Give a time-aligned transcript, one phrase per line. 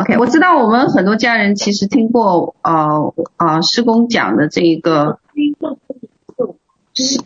[0.00, 5.18] OK，我知道我们很多家人其实听过呃呃师公讲的这一个，
[6.94, 7.18] 是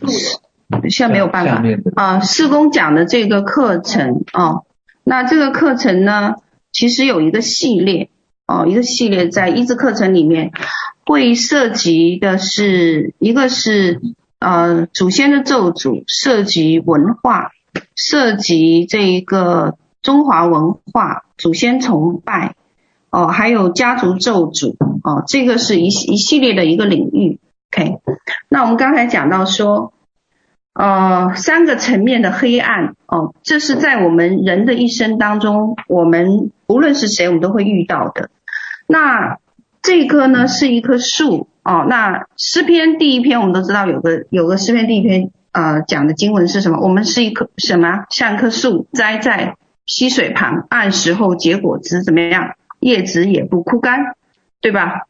[0.91, 1.63] 现在没有办法
[1.95, 4.63] 啊，师公讲的这个课程啊，
[5.05, 6.35] 那这个课程呢，
[6.73, 8.11] 其实有一个系列
[8.49, 10.51] 哦，一个系列在一字课程里面
[11.07, 14.01] 会涉及的是一个是
[14.41, 17.53] 呃祖先的咒诅，涉及文化，
[17.95, 19.77] 涉及这一个。
[20.05, 22.57] 中华文化、祖先崇拜，
[23.15, 27.39] 哦，还有家族咒诅，哦，这个是一一系列的一个领域。
[27.71, 27.99] OK，
[28.49, 29.93] 那我们刚才讲到说，
[30.73, 38.31] 呃，三个层面的黑暗，哦，这是在我们人的一生当中，我们无论是谁，我们都会遇到的。
[38.89, 39.39] 那
[39.81, 46.81] 这一棵呢，是一棵树，哦，那诗篇第一篇我们都知道有个有个诗篇第一篇，呃，讲的经文是什么？
[46.81, 48.07] 我们是一棵什么？
[48.11, 49.55] 像棵树栽在。
[49.87, 52.55] 溪水旁，按时候结果子，怎么样？
[52.85, 54.15] 叶子也不枯干，
[54.61, 55.07] 对吧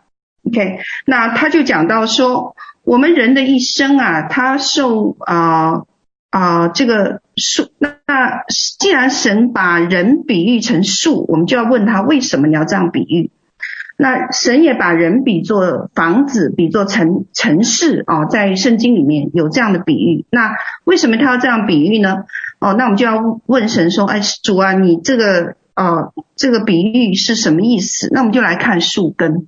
[0.47, 2.55] ？OK，那他就讲到说，
[2.85, 5.83] 我们人的一生啊，他受啊
[6.31, 8.45] 啊、呃呃、这个树，那那
[8.79, 13.33] 既然神把人比喻成树，我们就要问他，为什么你要这样比喻？
[13.97, 20.27] 那神也把人比作房子，比作城城市啊，在圣经里面有这样的比喻。
[20.31, 20.55] 那
[20.85, 22.25] 为什么他要这样比喻呢？
[22.61, 29.47] 哦，那我们就要问神说：“哎，主啊，你这个呃，这个比喻是什么意思？”那我们就来看树根。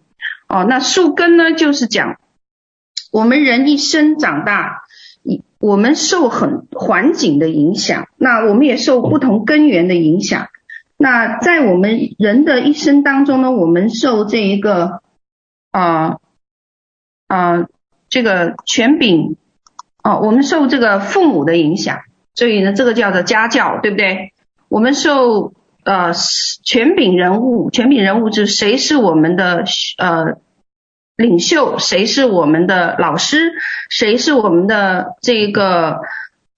[0.49, 2.21] 哦，那树根呢，就是讲
[3.11, 4.83] 我们人一生长大，
[5.59, 10.49] 我们受很环境的影响，那我们也受不同根源的影响。
[10.97, 15.03] 那在我们人的一生当中呢，我们受这一个
[15.71, 16.19] 啊
[17.27, 17.67] 啊、
[18.09, 19.37] 这个权柄
[20.03, 21.99] 哦，我们受这个父母的影响。
[22.35, 24.33] 所以呢，这个叫做家教，对不对？
[24.69, 25.55] 我们受
[25.87, 26.13] 呃
[26.65, 29.65] 权柄人物，权柄人物就是谁是我们的
[29.97, 30.37] 呃
[31.17, 33.53] 领袖，谁是我们的老师，
[33.89, 36.01] 谁是我们的这个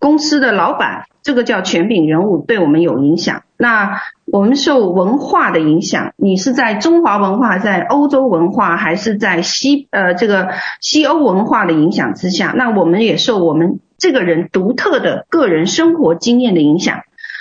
[0.01, 3.45] 公司的老板，这个叫权柄人物，对我们有影响。
[3.57, 10.49] 那我们受文化的影响，你是在中华文化，在欧洲文化，还是在西呃这个
[10.81, 12.53] 西欧文化的影响之下？
[12.57, 13.79] 那我们也受我们。
[14.01, 17.01] 这个人独特的个人生活经验的影响，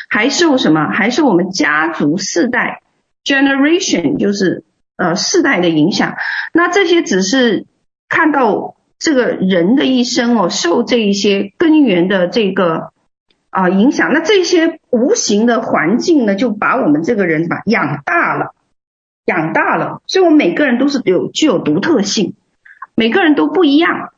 [0.09, 0.89] 还受什么？
[0.89, 2.81] 还受我们家族世代
[3.23, 4.63] generation，就是
[4.95, 6.15] 呃世代的影响。
[6.53, 7.65] 那这些只是
[8.09, 12.91] 看到这个人的一生哦，受这一些根源的这个
[13.49, 14.13] 啊、影响。
[14.13, 18.53] 那这些无形的环境呢，就把我们这个人把养大了，
[19.25, 20.01] 养大了。
[20.07, 22.35] 所以我们每个人都是有具有独特性，
[22.95, 24.13] 每个人都不一样。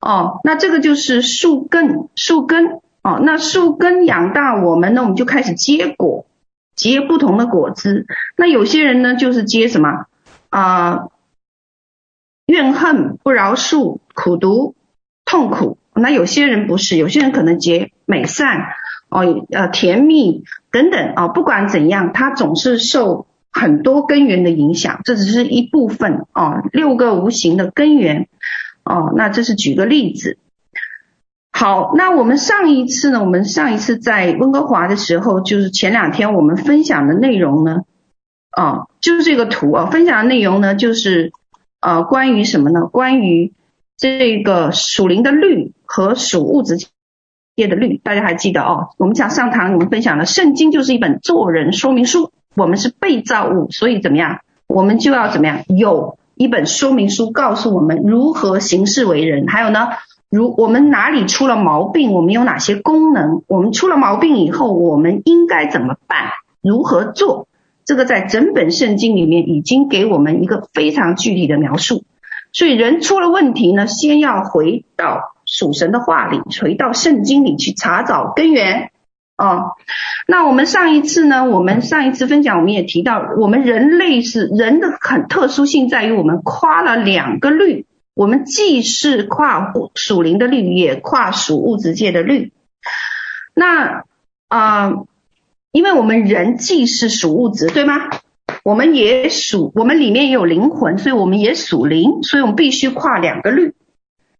[0.00, 6.24] 哦，那这个就是树根，树根哦，那树根养大我们呢，我们就开始结果，
[6.74, 8.06] 结不同的果子。
[8.34, 10.06] 那有些人呢，就是结什么
[10.48, 11.08] 啊、
[12.46, 14.74] 怨恨、不饶恕、苦毒、
[15.26, 15.76] 痛苦。
[15.94, 18.68] 那有些人不是，有些人可能结美善
[19.10, 21.28] 哦，呃，甜蜜等等哦。
[21.28, 28.28] 不管怎样，他总是受很多根源的影响，这只是一部分哦，六个无形的根源。
[28.82, 30.38] 哦，那这是举个例子。
[31.56, 33.20] 好，那我们上一次呢？
[33.20, 37.82] 我们上一次在温哥华的时候，就是前两天我们分享的内容呢，
[38.56, 41.32] 哦，就是这个图啊，分享的内容呢，就是
[41.80, 42.86] 呃，关于什么呢？
[42.86, 43.52] 关于
[43.96, 46.76] 这个属灵的律和属物质
[47.54, 48.88] 界的律，大家还记得哦？
[48.98, 54.40] 我们讲上堂，我们分享了圣经就是一本做人说明书，我们是被造物，所以怎么样？
[54.66, 55.62] 我们就要怎么样？
[55.68, 56.18] 有。
[56.36, 59.90] 一本说明书告诉我们如何行事为人，还有呢，
[60.34, 66.30] 如我们哪里出了毛病，我们有哪些功能，我们出了毛病以后，我们应该怎么办，
[66.60, 67.46] 如何做？
[67.84, 72.02] 这个在整本圣经里面已经给我们一个非常具体的描述。
[72.52, 78.90] 所以人出了问题呢，先要回到属神的话里，回到圣经里去查找根源。
[79.36, 79.76] 哦，
[80.26, 81.44] 那我们上一次呢？
[81.44, 92.52] 我们上一次分享，我们也提到，我们人类是人的很特殊性在于，我们跨了两个律，我们既是跨属灵的律，也跨属物质界的律。
[93.54, 94.04] 那
[94.48, 94.92] 啊、
[95.72, 98.08] 因为我们人既是属物质，对吗？
[98.62, 103.74] 我们也属，我们里面也有灵魂，所以我们也属灵，所以我们必须跨两个律。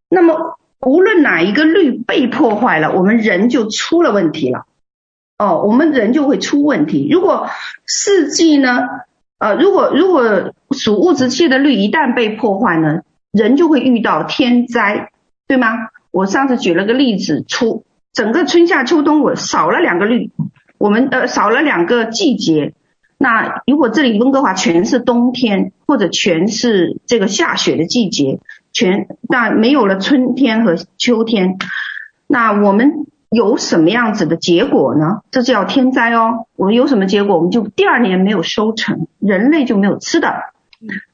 [0.09, 4.67] 那么无论哪一个律被破坏了，我们人就出了问题了。
[5.37, 7.09] 哦，我们人就会出问题。
[7.11, 7.49] 如果
[7.87, 8.87] 四季呢，
[9.39, 13.01] 呃，如果如果属物质界的律一旦被破坏呢，
[13.35, 15.11] 人就会遇到天灾，
[15.49, 15.89] 对吗？
[16.13, 20.31] 我上次举了个例子，出整个春夏秋冬我少了两个绿，
[20.79, 22.75] 我们呃少了两个季节，
[23.19, 28.39] 那如果这里温哥华全是冬天，或者全是这个下雪的季节，
[28.73, 31.59] 全那没有了春天和秋天，
[32.29, 35.23] 那我们有什么样子的结果呢？
[35.33, 36.47] 这叫天灾哦。
[36.55, 37.37] 我们有什么结果？
[37.37, 40.33] 我们就第二年没有收成，人类就没有吃的。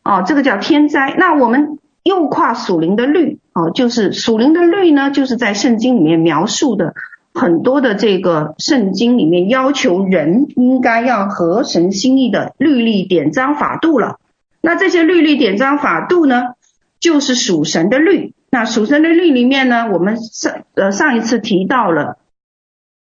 [0.02, 1.14] 哦，这个叫天灾。
[1.16, 6.94] 那我们又跨属灵的律啊，就是属灵的律呢，就是在圣经里面描述的。
[7.32, 14.18] 很多的这个圣经里面要求人应该要合神心意的律例典章法度了。
[14.60, 16.54] 那这些律例典章法度呢，
[16.98, 18.34] 就是属神的律。
[18.50, 22.18] 那属神的律里面呢，我们上呃上一次提到了，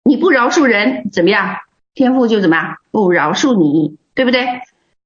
[0.02, 1.58] 你不饶恕人怎么样？
[1.94, 2.76] 天父就怎么样？
[2.90, 4.44] 不饶恕你，对不对？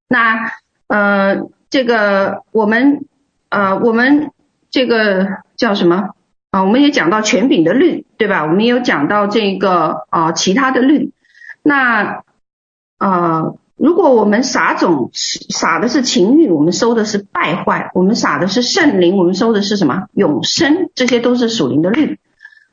[0.09, 0.51] 那
[0.87, 3.05] 呃这个我们
[3.50, 4.31] 呃我们
[4.70, 5.26] 这个
[5.56, 6.14] 叫什么？
[6.50, 8.43] 啊，我们也讲到权柄的律，对吧？
[8.44, 11.12] 我们也有讲到这个啊，其他的律。
[11.62, 12.23] 那
[12.99, 20.06] 呃，如果我们撒种撒的是情欲，我们收的是败坏；我们撒的是圣灵，我们收的是什么？
[20.12, 20.91] 永生。
[20.96, 22.19] 这些都是属灵的律。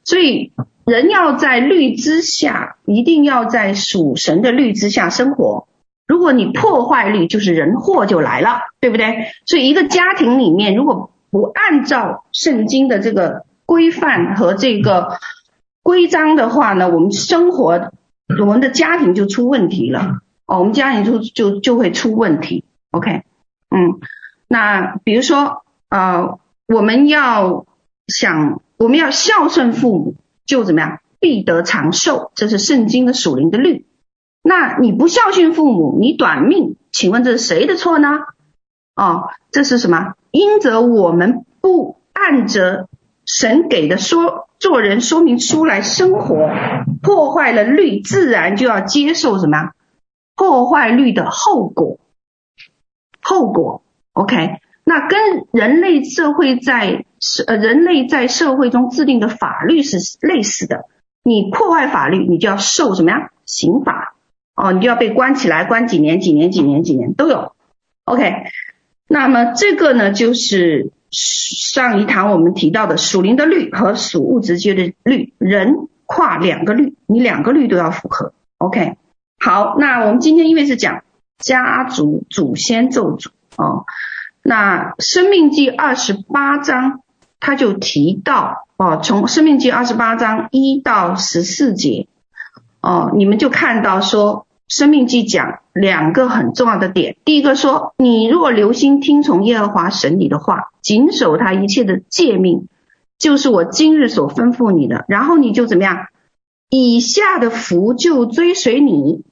[0.04, 0.54] 所以
[0.86, 5.67] 人要在律之下，一定要在属神的律之下生活。
[6.08, 9.28] 如果你破坏律，就是人祸就来了，对不对？
[9.46, 13.46] 所以一个家庭里面，如果不按照圣经的这个。
[13.68, 15.20] 规范和这个
[15.84, 17.92] 规章的话呢，我们生活，
[18.40, 22.64] 我们的家庭就出问题了哦，我们家庭就就就会出问题。
[22.92, 23.24] OK，
[23.70, 24.00] 嗯，
[24.48, 27.66] 那比如说呃，我们要
[28.08, 30.16] 想我们要孝顺父母，
[30.46, 33.86] 就怎么样，必得长寿，这是圣经的属灵的律。
[34.48, 38.08] 那你不孝顺父母，你短命，请问这是谁的错呢？
[38.96, 40.14] 哦，这是什么？
[40.32, 42.88] 因着我们不按着。
[43.30, 46.50] 神给的说做人说明书来生活，
[47.02, 49.72] 破坏了律，自然就要接受什么？
[50.34, 52.00] 破坏律的后果。
[53.22, 53.84] 后果
[54.14, 54.62] ，OK？
[54.86, 60.86] 那跟人类社会在社呃人类在社会中制定的法律是类似的。
[61.22, 63.32] 你破坏法律，你就要受什么呀？
[63.46, 64.16] 刑法
[64.58, 67.54] 哦，你就要被关起来，关几年、几年、几年、几年都有。
[68.04, 68.44] OK？
[69.08, 70.92] 那么这个呢，就是。
[71.10, 78.34] 上一堂我们提到的属灵的律和属物质界的律，人跨两个律，你两个律都要符合。
[78.58, 78.98] OK，
[79.40, 81.06] 好，那我们今天因为是讲
[81.40, 83.86] 家族祖先咒诅哦，
[84.44, 87.00] 那生命记二十八章
[87.40, 92.08] 他就提到哦，从生命记二十八章一到十四节
[92.82, 94.46] 哦，你们就看到说。
[94.68, 102.68] 生命记讲两个很重要的点，第一个说，你若留心听从耶和华神你的话，谨守他一切的诫命，
[103.18, 106.08] 就是我今日所吩咐你的，然后你就怎么样？
[106.70, 109.24] 以下的福就追随你，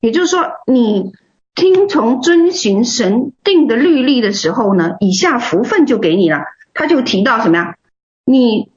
[0.00, 1.12] 也就是说，你
[1.54, 6.40] 听从遵循神定的律例的时候呢，以下福分就给你了。
[6.74, 7.76] 他就提到什么呀？
[8.24, 8.72] 你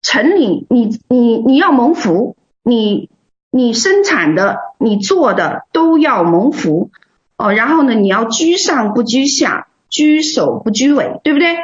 [0.00, 3.10] 城里，你你你要蒙福，你。
[3.52, 6.90] 你生产的，你做的都要蒙福
[7.36, 7.52] 哦。
[7.52, 11.56] 然后呢，你要居上不居下，居首不居尾，对不对？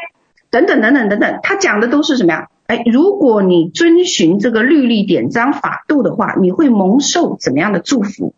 [0.51, 2.49] 等等等等等等，他讲的都是什么呀？
[2.67, 8.35] 哎，如果你遵循这个律例典章法度的话，你会蒙受怎么样的祝福？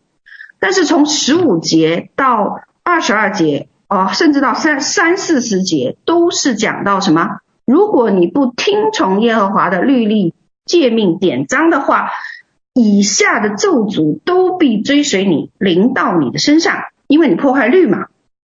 [0.59, 7.39] 但是从十五节到二十二节哦，甚至到三三四十节，都是讲到什么？
[7.65, 12.11] 如果你不听从耶和华的律例诫命典章的话。
[12.81, 18.07] 以下的咒诅都必追随你，临到你的身上，因为你破坏律嘛，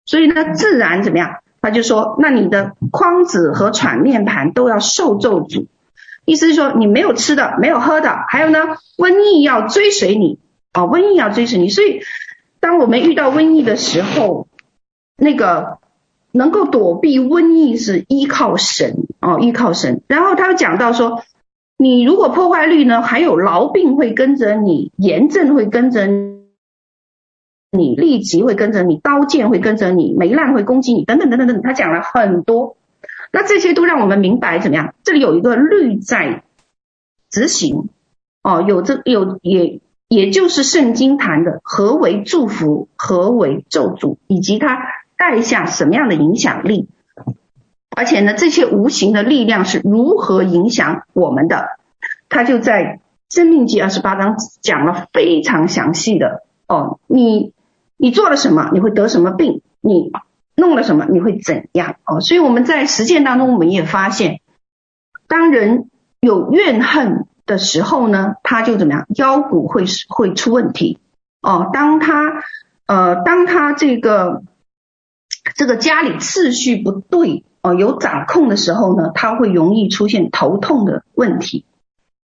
[0.04, 1.36] 所以呢，自然怎么样？
[1.60, 5.66] 他就说，那你的筐子和喘面盘都要受咒诅，
[6.24, 8.58] 意思是说你没有吃的，没有喝的，还有呢，
[8.98, 10.40] 瘟疫要追随你
[10.72, 11.68] 啊，瘟疫要追随你。
[11.68, 12.00] 所以，
[12.58, 14.48] 当我们遇到瘟疫的时候，
[15.16, 15.78] 那个
[16.32, 20.02] 能够躲避瘟疫是依靠神哦，依靠神。
[20.08, 21.22] 然后他又讲到说。
[21.78, 31.60] 你如果破坏律呢，还有痨病会跟着你，炎症会跟着你，痢疾会跟着你，刀剑会跟着你，霉烂会攻击你，等等等等等。
[31.60, 32.78] 他讲了很多，
[33.30, 34.94] 那这些都让我们明白怎么样？
[35.04, 36.44] 这里有一个律在
[37.30, 37.90] 执行
[38.42, 44.78] 哦，有这有也也就是圣经谈的何为祝福，何为咒诅，以及它
[45.18, 46.88] 带下什么样的影响力。
[47.96, 51.66] 而且呢，这些无形的力量是如何影响我们的？
[52.28, 53.00] 他就在
[53.34, 57.54] 《生命记》二十八章讲了非常详细的哦，你
[57.96, 59.62] 你做了什么，你会得什么病？
[59.80, 60.12] 你
[60.56, 61.96] 弄了什么，你会怎样？
[62.04, 64.40] 哦，所以我们在实践当中，我们也发现，
[65.26, 69.06] 当人有怨恨的时候呢，他就怎么样？
[69.16, 70.98] 腰骨会会出问题
[71.40, 71.70] 哦。
[71.72, 72.42] 当他
[72.86, 74.42] 呃，当他这个
[75.54, 81.64] 这个家里次序不对哦，有掌控的时候呢，他会容易出现头痛的问题。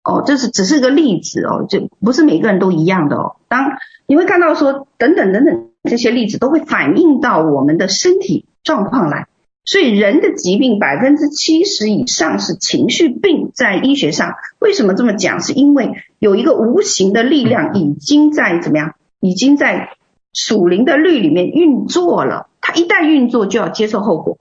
[0.05, 3.37] 哦，这是只是个例子哦，就不是每个人都一样的哦。
[3.49, 9.29] 当你会看到说，等等等等这些例子都会反映到我们的身体状况来。
[9.65, 15.41] 所以人的疾病百分之七十以上是情绪病，在医学上为什么这么讲？
[15.41, 18.95] 是因为有一个无形的力量已经在怎么样？
[19.21, 19.91] 已经在
[20.33, 22.49] 属灵的律里面运作了。
[22.61, 24.39] 它一旦运作，就要接受后果。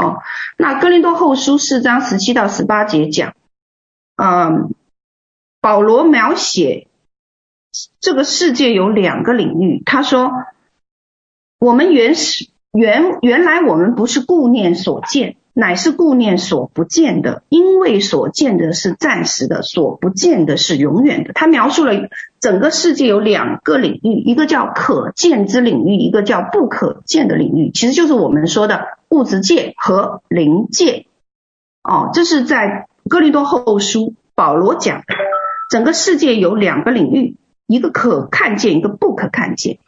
[0.00, 0.22] 哦，
[0.56, 3.34] 那哥林多后书四章十七到十八节讲，
[4.16, 4.74] 嗯，
[5.60, 6.86] 保罗描写
[8.00, 9.82] 这个世界有两个领域。
[9.84, 10.30] 他说，
[11.58, 12.50] 我们原始。
[12.70, 21.32] 原原来我们不是顾念所见，乃是顾念所不见的，因为所见的是暂时的，所不见的是永远的。
[21.32, 21.94] 他描述了
[22.38, 31.06] 整个世界有两个领域，一个叫可见之领域，一个叫不可见的领域，其实就是我们说的物质界和灵界。
[31.82, 35.14] 哦，这是在哥林多后书保罗讲的，
[35.72, 37.36] 整个世界有两个领域，
[37.66, 39.78] 一个可看见，一个不可看见。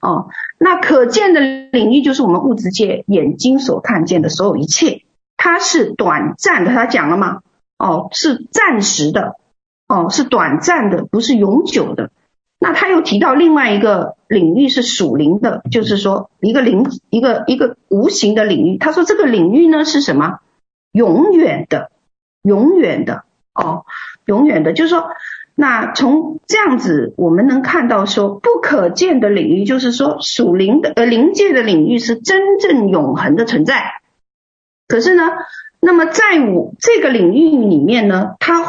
[0.00, 0.26] 哦，
[0.58, 5.00] 那可见的领域就是我们物质界眼睛所看见的所有一切，
[5.36, 6.72] 它是短暂的。
[6.72, 7.40] 他讲了吗？
[7.78, 9.36] 哦，是暂时的，
[9.88, 12.10] 哦，是短暂的，不是永久的。
[12.58, 18.78] 那他又提到另外一个领域是属灵的，就是说一个灵，一个一个无形的领域。
[18.78, 20.38] 他说这个领域呢是什么？
[20.92, 21.90] 永远的，
[22.42, 23.24] 永远的，
[23.54, 23.84] 哦，
[24.26, 25.08] 永远的，就是说。
[25.56, 34.02] 那从这样子，我们能看到说，不可见的领域，就是说属灵的呃灵界的领域是真正永恒的存在。
[34.86, 35.24] 可是呢，
[35.80, 38.64] 那么在我这个领域里面呢，它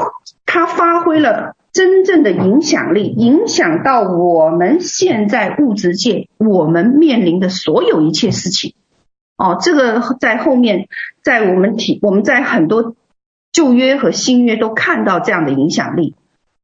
[0.46, 8.74] 它发挥了真正的影响力，影响到我们现在物质界我们面临的所有一切事情。
[9.38, 10.88] 哦，这个在后面，
[11.22, 12.96] 在我们体我们在很多
[13.52, 16.16] 旧约和新约都看到这样的影响力。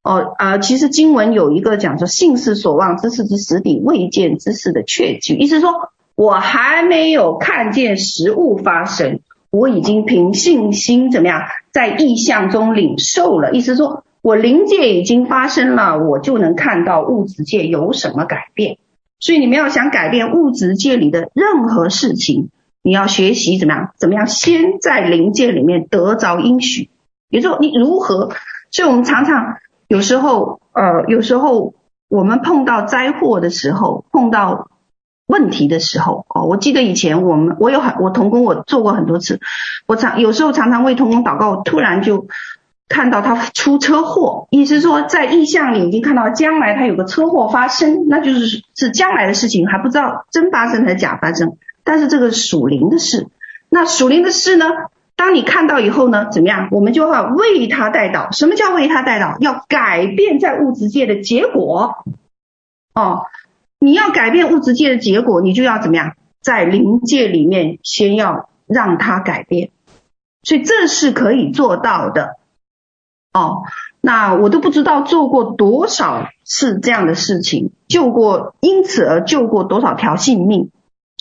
[0.03, 5.35] 哦，啊、呃，其实经文有一个讲说，信是所望之事之实底，未见之事的确据。
[5.35, 5.73] 意思说，
[6.15, 9.19] 我还没有看见实物发生，
[9.51, 11.41] 我已经凭信心怎么样，
[11.71, 13.51] 在意象中领受了。
[13.51, 18.77] 意思说，我灵界已经发生了，我就能看到物质界有什么改变。
[19.19, 22.49] 所以你们要想改变物质界里的任何事情，
[22.81, 26.89] 你要学习怎么样，怎么样先在灵界里面得着应许。
[27.29, 28.31] 比如说，你如何？
[28.71, 29.57] 所以我们常常。
[29.87, 31.73] 有时候，呃，有时候
[32.07, 34.70] 我们碰到灾祸的时候，碰到
[35.31, 39.39] 问题的时候，哦，我记得以前我们，我有很，我同工我做过很多次，
[39.87, 42.27] 我常有时候常常为同工祷告，突然就
[42.89, 53.27] 看到他出车祸，意思说在意象里已经看到将来他有个车祸发生，那就是是将来的事情，还不知道真发生还是假发生，但是这个属灵的事，
[53.69, 54.65] 那属灵的事呢？
[55.17, 56.67] 当你看到以后呢，怎么样？
[56.71, 58.35] 我们就要为他代祷。
[58.35, 59.37] 什么叫为他代祷？
[59.39, 62.03] 要改变在物质界的结果。
[62.95, 63.25] 哦，
[63.83, 66.13] 你要改变物质界的结果，你就要怎么样？
[66.39, 69.71] 在灵界里面先要让它改变。
[70.43, 72.37] 所以这是可以做到的。
[73.33, 73.63] 哦，
[74.01, 80.69] 那我都不知道做过多少次这样的事情，救过，因此而救过多少条性命。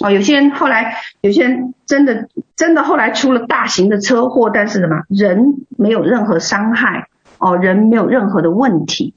[0.04, 5.02] 哦，有些人后来，有些人真的真的后来出了大型的车祸，但是什么？
[5.08, 9.14] 人没有任何伤害，哦，人没有任何的问题，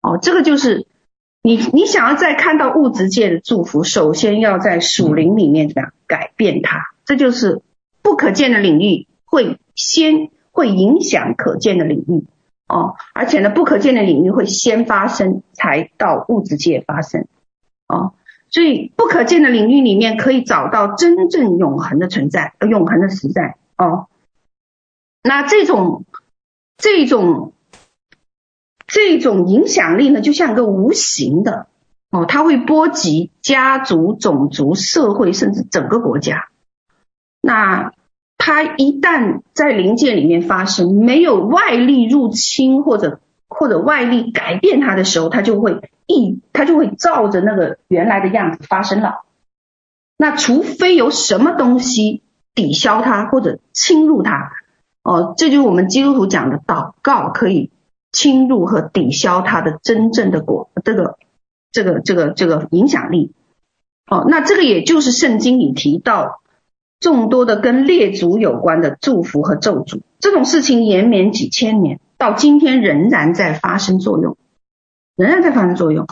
[0.00, 0.86] 哦，这个就是
[1.42, 6.90] 你你想要再看到物质界的祝福，首先要在属灵里面怎么样改变它？
[7.04, 7.62] 这就是
[8.02, 12.26] 不可见的领域会先会影响可见的领域，
[12.66, 17.26] 哦，而且呢，不可见的领域会先发生，才到物质界发生，
[17.86, 18.14] 哦。
[18.50, 24.08] 所以不可见的领域里面可以找到真正永恒的存在，永恒的实在哦。
[25.22, 26.06] 那这种
[26.78, 27.52] 这种
[28.88, 31.68] 这种影响力呢，就像一个无形的
[32.10, 36.48] 哦，它会波及家族、种族、社会，甚至整个国家。
[37.40, 37.92] 那
[38.36, 45.80] 它一旦在灵界里面发生，没有外力入侵或者或者外力改变它的时候，它就会。
[46.10, 49.26] 一，它就会照着那个原来的样子发生了。
[50.16, 52.22] 那除非有什么东西
[52.54, 54.52] 抵消它或者侵入它，
[55.02, 57.70] 哦，这就是我们基督徒讲的祷告可以
[58.12, 61.16] 侵入和抵消它的真正的果，这个
[61.72, 63.32] 这个这个这个影响力。
[64.10, 66.40] 哦，那这个也就是圣经里提到
[67.00, 74.36] 众多的跟列祖有关的祝福和咒诅，这种事情延绵几千年，到今天仍然在发生作用。
[75.14, 76.06] 仍然在发生作用。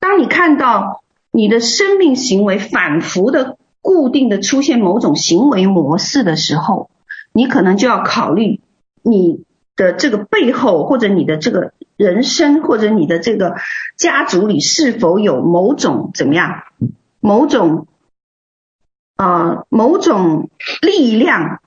[0.00, 6.90] 当你看到，你的生命行为反复的、固定的出现某种行为模式的时候，
[7.32, 8.60] 你可能就要考虑
[9.02, 9.44] 你
[9.78, 13.54] 的这个背后，或者你的这个人生，或者你的这个
[13.96, 16.64] 家族里是否有某种怎么样，
[17.20, 17.86] 某种
[19.14, 20.50] 啊、某种
[20.82, 21.60] 力量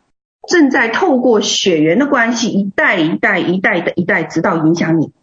[0.48, 5.14] 正在透过血缘的关系，一代一代一代的一代，直到影响你。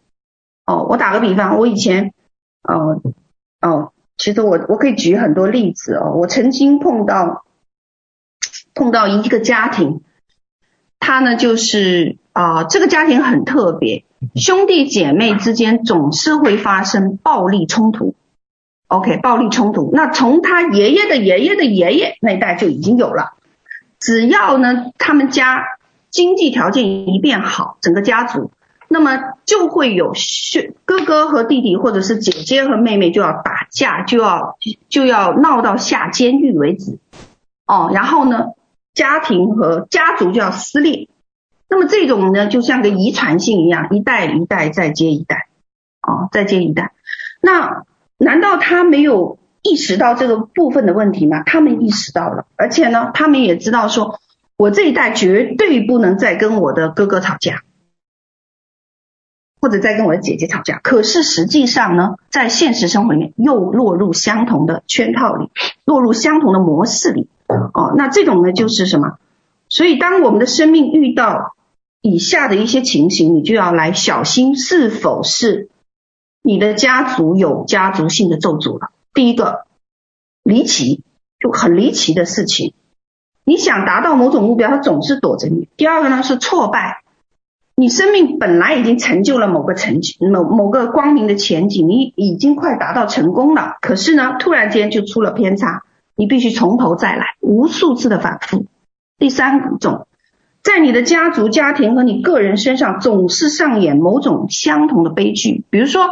[0.64, 2.14] 哦，我打个比方，我以前，
[2.62, 3.02] 哦
[3.60, 6.14] 哦，其实我我可以举很多例子哦。
[6.14, 7.44] 我曾经碰到
[8.74, 10.02] 碰到一个家庭，
[10.98, 14.04] 他呢就是啊、呃，这个家庭很特别，
[14.36, 18.14] 兄弟姐妹之间总是会发生暴力冲突。
[18.86, 23.32] OK，暴力冲突，那从他爷爷的爷爷的爷爷那一代就已经有了。
[23.98, 25.64] 只要呢，他们家
[26.10, 28.52] 经济条件一变好，整个家族。
[28.86, 34.56] 那么就会有兄哥哥和弟弟，或者是姐姐和妹妹就要打架，就要
[34.88, 37.00] 就要闹到下监狱为止，
[37.66, 38.44] 哦，然后呢，
[38.94, 41.08] 家庭和家族就要撕裂。
[41.68, 45.48] 那么这种呢，就像个遗传性一样，一代一代再接一代，
[46.02, 46.92] 哦，再接一代。
[47.40, 47.84] 那
[48.16, 51.42] 难道他没有意识到这个部分的问题吗？
[51.44, 54.18] 他们意识到了，而且呢，他们也知道说，
[54.56, 57.62] 我这一代绝对不能再跟我的哥哥吵架。
[59.60, 65.50] 或者在跟我的姐姐吵架，可是实际上呢，在现实生活里面又落入相同的圈套里，
[65.84, 67.28] 落入相同的模式里。
[67.74, 69.18] 哦，那这种呢就是什么？
[69.68, 71.56] 所以当我们的生命遇到
[72.08, 75.68] 以下的一些情形，你就要来小心是否是
[76.42, 78.90] 你的家族有家族性的咒诅了。
[79.12, 79.66] 第一个，
[80.42, 81.02] 离奇，
[81.38, 82.72] 就很离奇的事情，
[83.44, 85.68] 你想达到某种目标，它总是躲着你。
[85.76, 87.02] 第二个呢是挫败。
[87.74, 93.76] 你生命本来已经成就了某个成绩，某某个光明的前景，你已经快达到成功了。
[93.80, 95.84] 可是呢，突然间就出了偏差，
[96.16, 98.66] 你必须从头再来，无数次的反复。
[99.16, 100.07] 第三种，
[100.68, 105.64] 在你的家族、家庭和你个人身上总是上演某种相同的悲剧。
[105.70, 106.10] 比如说，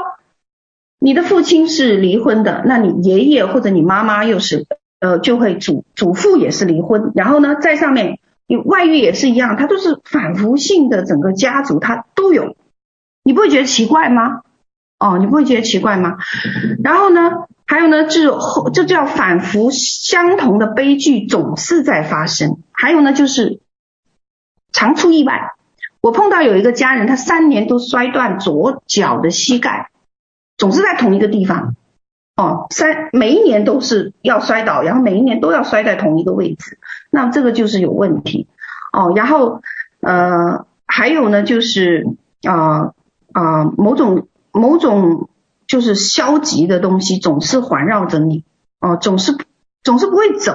[0.98, 4.64] 你的父亲是离婚的，那你爷爷或者你妈妈又是，
[4.98, 8.18] 呃，就会祖祖父也是离婚，然后呢，在上面。
[8.48, 12.54] 你外遇也是一样，它都是反复性的，整个家族它都有，
[13.24, 14.42] 你不会觉得奇怪吗？
[15.00, 16.18] 哦，你不会觉得奇怪吗？
[16.80, 17.28] 然后呢，
[17.66, 22.58] 还有呢，就这叫反复相同的悲剧总是在发生。
[22.70, 23.55] 还有呢，就是
[24.76, 25.54] 常出意外。
[26.02, 29.90] 我碰到有一个家人，他三年都摔断左脚的膝盖，
[30.58, 31.74] 总是在同一个地方。
[32.36, 36.78] 哦，三每一年都是要摔倒，然后每一年都要摔在同一个位置，
[37.10, 38.46] 那这个就是有问题。
[38.92, 39.62] 哦，然后
[40.00, 42.06] 呃还有呢，就是
[42.42, 42.92] 啊
[43.32, 45.30] 啊、某种某种
[45.66, 48.44] 就是消极的东西总是环绕着你，
[48.80, 49.36] 哦、总是
[49.82, 50.54] 总是不会走。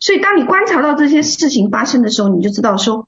[0.00, 3.06] 所以当你观察到这些事情发生的时候，你就知道说，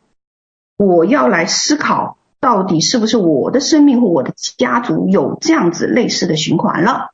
[0.76, 7.10] 我要来思考到底是不是我的生命或我的家族有这样子类似的循环了。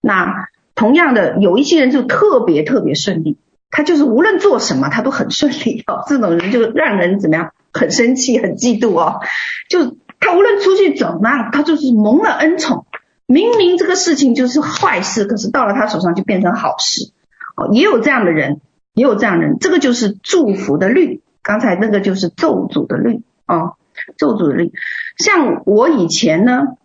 [0.00, 3.38] 那同样的，有一些人就特别特别顺利，
[3.70, 6.04] 他就是无论做什么他都很顺利哦。
[6.06, 7.52] 这种人就让人怎么样？
[7.72, 9.20] 很生气，很嫉妒哦。
[9.68, 12.86] 就他无论出去怎么样，他就是蒙了恩宠。
[13.26, 17.12] 明明这个事情就是坏事，可是到了他手上就变成好事
[17.56, 17.68] 哦。
[17.72, 18.60] 也有这样的人，
[18.94, 21.22] 也有这样的人，这个就是祝福的律。
[21.48, 23.72] 刚才那个就是咒诅的律啊，
[24.18, 24.72] 咒诅的律。
[25.16, 26.76] 像我以前呢。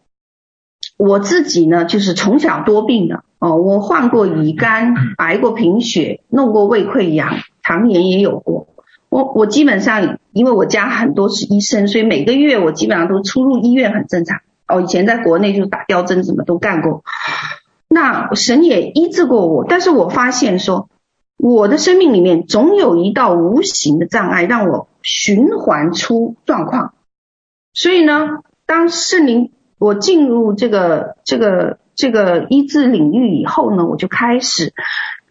[0.95, 8.67] 我自己呢，就是从小多病的哦，我患过乙肝，挨过贫血，弄过胃溃疡，肠炎也有过。
[9.10, 14.41] 我我基本上，因为我家很多是医生，所以每个月我基本上都出入医院，很正常。
[14.67, 17.04] 哦，以前在国内就打吊针，什么都干过。
[17.89, 20.89] 那神也医治过我，但是我发现说，
[21.37, 26.93] 我的生命里面总有一道无形的障碍，让我循环出状况。
[27.73, 29.51] 所以呢，当圣灵。
[29.79, 34.71] 我进入这个这个这个医治领域以后呢，我就开始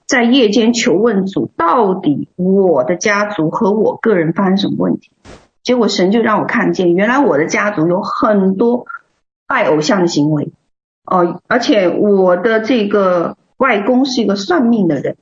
[0.04, 5.10] 在夜间求问主，到底我的家族和我个人发生什么问题？
[5.62, 8.84] 结果神就让我看见，原来我的家族有很多
[9.46, 10.52] 拜偶像的行为
[11.06, 15.16] 哦，而且我的这个外公是一个算命的人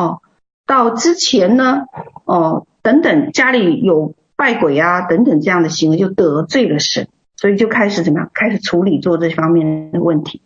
[0.00, 0.22] 哦，
[0.66, 1.82] 到之前呢
[2.24, 7.08] 哦等等家里有拜鬼啊等等这样的行为，就得罪了神。
[7.40, 8.30] 所以就开始怎么样？
[8.34, 10.42] 开始处理做这方面的问题。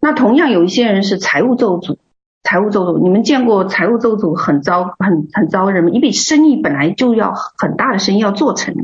[0.00, 1.98] 那同样有一些人是财务咒诅，
[2.42, 5.90] 财务咒诅，你们见过财务咒诅很招、很很招人吗？
[5.90, 8.74] 一笔生意本来就要很大的生意要做成，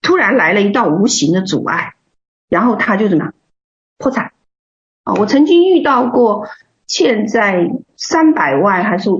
[0.00, 1.94] 突然来了一道无形的阻碍，
[2.48, 3.34] 然后他就怎么样？
[3.98, 4.30] 破产。
[5.02, 6.46] 啊，我曾经遇到过
[6.92, 9.10] 欠债三百万还是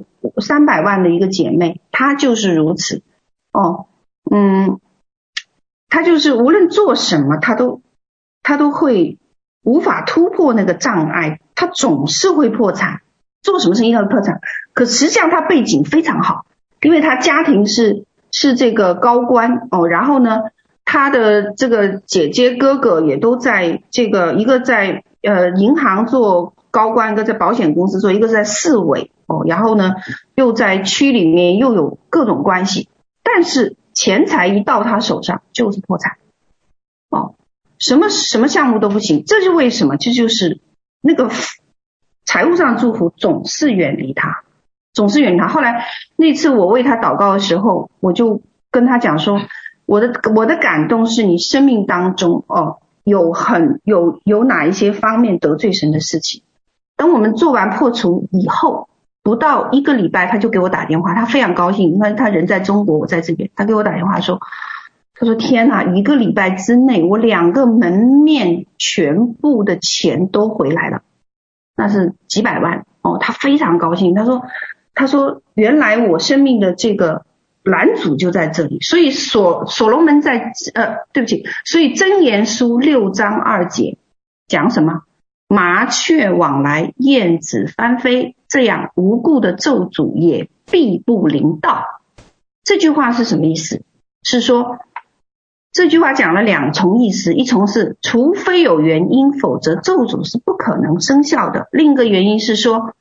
[0.40, 3.04] 三百万的一个姐妹，她就是如此。
[3.52, 3.86] 哦，
[4.28, 4.80] 嗯，
[5.88, 7.80] 她就是无论做什么，她都
[8.42, 9.18] 她都会
[9.62, 13.02] 无法突破那个障碍，她总是会破产。
[13.40, 14.40] 做什么生意都破产，
[14.74, 16.46] 可实际上她背景非常好，
[16.82, 20.40] 因为她家庭是是这个高官哦，然后呢，
[20.84, 26.54] 她的这个姐姐哥哥也都在这个一个在呃银行做。
[26.70, 29.94] 高官，一个在保险公司做，一个是在市委哦，然后呢，
[30.34, 32.88] 又在区里面又有各种关系，
[33.22, 36.18] 但是钱财一到他手上就是破产，
[37.10, 37.34] 哦，
[37.78, 39.96] 什么什么项目都不行，这就为什么？
[39.96, 40.60] 这就是
[41.00, 41.30] 那个
[42.24, 44.44] 财务上的祝福总是远离他，
[44.92, 45.48] 总是远离他。
[45.48, 49.40] 后来那次我为他祷告的时候，我就跟他讲说，
[49.86, 56.42] 我的我的感动是你生命当中哦，有很有有哪一些方面得罪神的事情。
[57.00, 58.90] 等我们做完破除以后，
[59.22, 64.38] 不到一个礼拜，他就给我打电话，他非常高兴，因为他人在中国，我在这边，他给我打电话说，
[65.14, 67.90] 他说天哪，一个礼拜之内，我两个门
[68.22, 71.00] 面全部的钱都回来了，
[71.74, 74.42] 那是几百万哦，他非常高兴，他说，
[74.92, 77.24] 他说原来我生命的这个
[77.62, 83.96] 拦阻就在这里，所以所所罗门在呃，对不起，所以箴言书六章二节
[84.48, 85.04] 讲什么？
[85.52, 91.86] 麻雀往来，燕子翻飞，这样无故的咒诅也必不灵道。
[92.62, 93.82] 这句话是什么意思？
[94.22, 94.78] 是说
[95.72, 102.94] 这句话讲了两重意思，一重是除非有原因，否则咒诅是不可能生效的；另一个原因是说，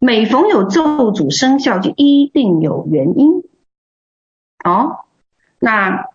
[0.00, 3.44] 每逢有咒诅生效，就一定有原因。
[4.64, 5.04] 哦，
[5.60, 6.06] 那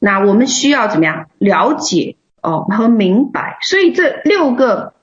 [0.00, 2.16] 那我们需要怎么样了解？
[2.42, 4.94] 哦，和明白，所以这六个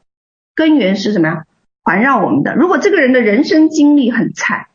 [0.55, 1.43] 根源是什么呀？
[1.81, 2.53] 环绕我们的。
[2.53, 4.67] 如果这个人的人生经历很惨，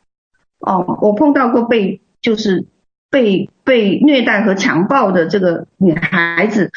[0.59, 2.67] 哦，我碰到过被就是
[3.11, 6.73] 被被虐待和强暴的这个女孩子，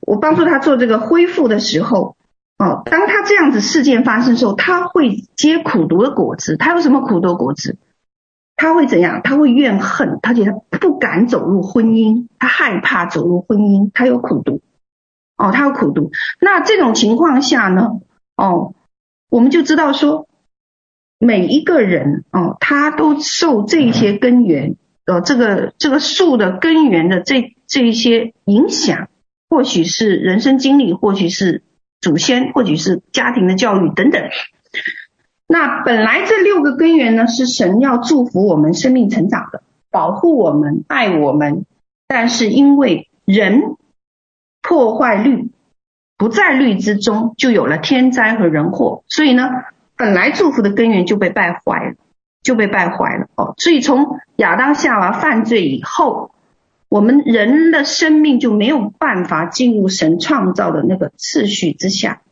[0.00, 2.16] 我帮助她做这个恢复的时候，
[2.56, 6.56] 哦，当她这样子事件发生的时候，她会结苦毒的果子。
[6.56, 7.76] 她有什么苦毒果子？
[8.54, 9.20] 她会怎样？
[9.24, 14.62] 她会怨恨，她觉得不敢走入婚姻，她害怕走入婚姻，她有苦毒。
[15.42, 16.12] 哦，他有苦读。
[16.40, 18.00] 那这种情况下呢？
[18.36, 18.74] 哦，
[19.28, 20.28] 我们就知道说，
[21.18, 29.08] 每一个人哦，他都受这些根源，呃，这个这个树的根源的这这一些影响，
[29.50, 31.64] 或许是人生经历，或许是
[32.00, 34.22] 祖先，或许是家庭的教育等等。
[35.48, 41.66] 那本来这六个根源呢，是神要祝福我们生命成长的，保护我们，爱我们，
[42.06, 43.74] 但是因为人。
[44.72, 45.50] 破坏律，
[46.16, 49.04] 不在律之中，就有了天灾和人祸。
[49.06, 49.50] 所以呢，
[49.98, 51.94] 本来祝福的根源就被败坏了，
[52.42, 53.52] 就被败坏了哦。
[53.58, 56.30] 所以从亚当夏娃犯罪以后，
[56.88, 62.22] 我们人的生命就没有办法进入神创造的那个次序之下。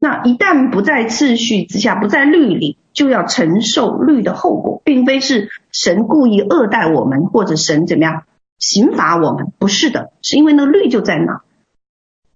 [0.00, 8.22] 那一旦不在次序之下，不在律里，就要承受律的后果，并非是神故意恶待我们，或者神怎么样
[8.58, 11.42] 刑罚我们，不是的，是因为那律就在那。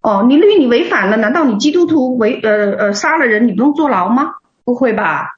[0.06, 4.34] 哦，你律你违反了，难道你基督徒违呃呃杀了人，你不用坐牢吗？
[4.62, 5.30] 不会吧，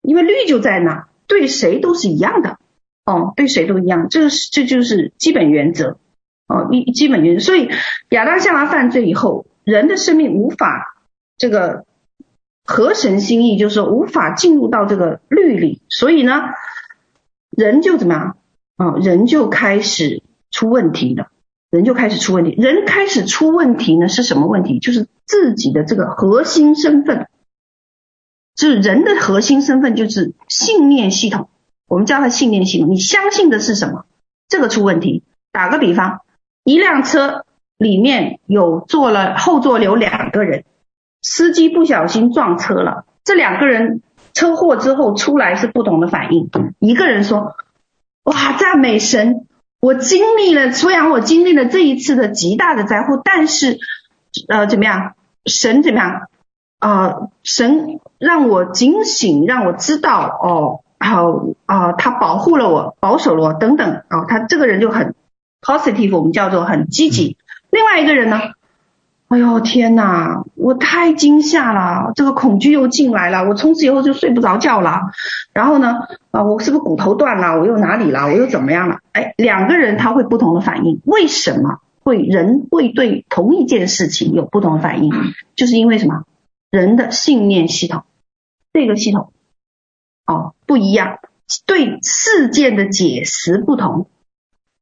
[0.00, 2.60] 因为律就在那，对谁都是一样的。
[3.04, 5.98] 哦，对谁都一样，这是这就是基本原则。
[6.46, 7.40] 哦，一基本原则。
[7.40, 7.68] 所以
[8.10, 10.94] 亚当夏娃犯罪以后，人的生命无法
[11.36, 11.84] 这个
[12.64, 16.44] 合神心意，就是说无法进入到这个律里，所以呢，
[17.50, 18.36] 人就怎么样？
[18.76, 21.26] 啊、哦，人就开始出问题了。
[21.70, 24.78] 人就开始出问题，人开始出问题呢，是什么问题？
[24.78, 27.28] 就是自己的这个核心身份，
[28.54, 31.48] 就是人的核心身份就是信念系统，
[31.88, 32.88] 我们叫它信念系统。
[32.90, 34.06] 你相信的是什么？
[34.48, 35.24] 这个出问题。
[35.50, 36.20] 打个比方，
[36.64, 37.44] 一辆车
[37.78, 40.64] 里面有坐了后座有两个人，
[41.22, 44.02] 司机不小心撞车了，这两个人
[44.34, 46.48] 车祸之后出来是不同的反应。
[46.78, 47.56] 一个人说
[48.24, 49.46] ：“哇，赞美神。”
[49.80, 53.78] 我经历了，虽然我经历了这一次的极大的灾祸，但是，
[54.48, 55.14] 呃，怎么样？
[55.44, 56.22] 神怎么样？
[56.78, 61.26] 啊、呃，神让我警醒，让我知道，哦，好，
[61.66, 65.14] 啊、他保护了我，保守了我，等等，哦，他这个人就很
[65.60, 67.36] positive，我们叫做很积极。
[67.70, 68.40] 另外一个人呢？
[69.28, 70.44] 哎呦天哪！
[70.54, 75.00] 我太惊吓了，这个恐惧又进来了，我从此以后就睡不着觉了。
[75.52, 75.96] 然后呢，
[76.36, 77.58] 啊，我是不是骨头断了？
[77.58, 78.26] 我又哪里了？
[78.26, 78.98] 我又怎么样了？
[79.12, 85.12] 哎，两个人他会不同的反应，为什么会人会对同一件事情有不同的反应？
[85.54, 86.24] 就是因为什么？
[86.70, 88.02] 人的信念系统，
[88.74, 89.32] 这个系统
[90.26, 91.20] 哦不一样，
[91.64, 94.10] 对事件的解释不同。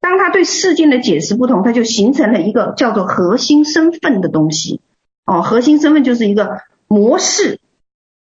[0.01, 4.81] 当他对事件的解释不同，他就形成了一个叫做核心身份的东西。
[5.25, 7.61] 哦，核心身份就是一个模式，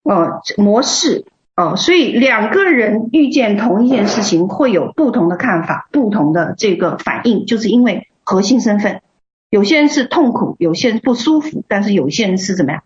[0.03, 9.01] 哦，模式，哦，所以两个人遇见同一件事情会有不同的看法，不同的这个反应，就是因为核心身份。
[9.49, 12.83] 有些人是痛苦，有些人不舒服，但是有些人是怎么样？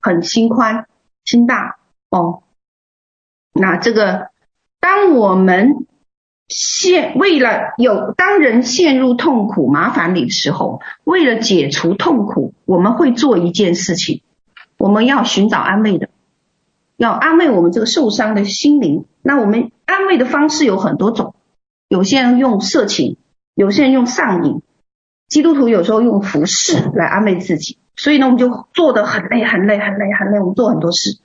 [0.00, 0.86] 很心宽、
[1.24, 1.78] 心大，
[2.10, 2.42] 哦。
[3.52, 4.30] 那这个，
[4.80, 5.86] 当我们。
[6.52, 14.22] 陷为了有当人陷入痛苦麻烦里的时候，为了解除痛苦，我们会做一件事情，
[14.76, 16.09] 我们要寻找安慰的，
[17.00, 19.06] 要安慰我们这个受伤的心灵。
[19.22, 21.34] 那我们安慰的方式有很多种，
[21.88, 23.16] 有些人用色情，
[23.54, 24.60] 有些人用上瘾，
[25.26, 27.78] 基督徒有时候用服侍来安慰自己。
[27.96, 30.40] 所以呢，我们就做得很累，很累，很累，很累。
[30.40, 31.18] 我们做很多事，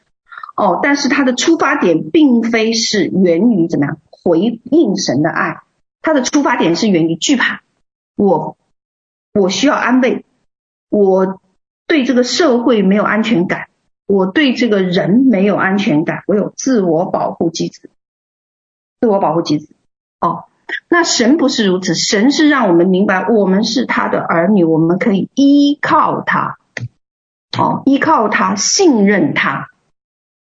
[0.55, 3.97] 哦，但是它的出发点并非是源于怎么样？
[4.23, 5.61] 回应神的爱，
[6.01, 7.63] 他的出发点是源于惧怕。
[8.15, 8.57] 我
[9.33, 10.23] 我需要安慰，
[10.89, 11.41] 我
[11.85, 13.67] 对这个社会没有安全感，
[14.07, 17.89] 我对这个人没有安全感，我有自我保护机制。
[19.01, 19.69] 自我保护机制。
[20.21, 20.45] 哦，
[20.89, 26.57] 那神不是如此，神是让我们明白，我们是他的儿女，我们可以依靠他。
[27.57, 29.69] 哦，依靠他，信任他。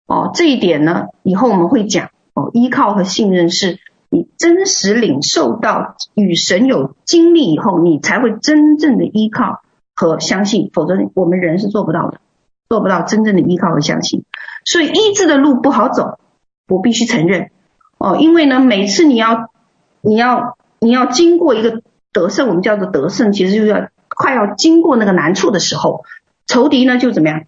[0.05, 2.11] 哦，这一点呢，以后我们会讲。
[2.33, 9.63] 哦，依靠和信任是你真实领受到与神有经历以后，你才会真正的依靠
[9.95, 12.21] 和相信，否则我们人是做不到的，
[12.69, 14.25] 做不到真正的依靠和相信。
[14.65, 16.19] 所以医治的路不好走，
[16.67, 17.51] 我必须承认。
[17.97, 19.49] 哦，因为呢，每次你要
[20.01, 26.03] 你要你要经过一个得胜，我们叫做得胜，其实就要快要经过那个难处的时候，
[26.45, 27.43] 仇敌呢就怎么样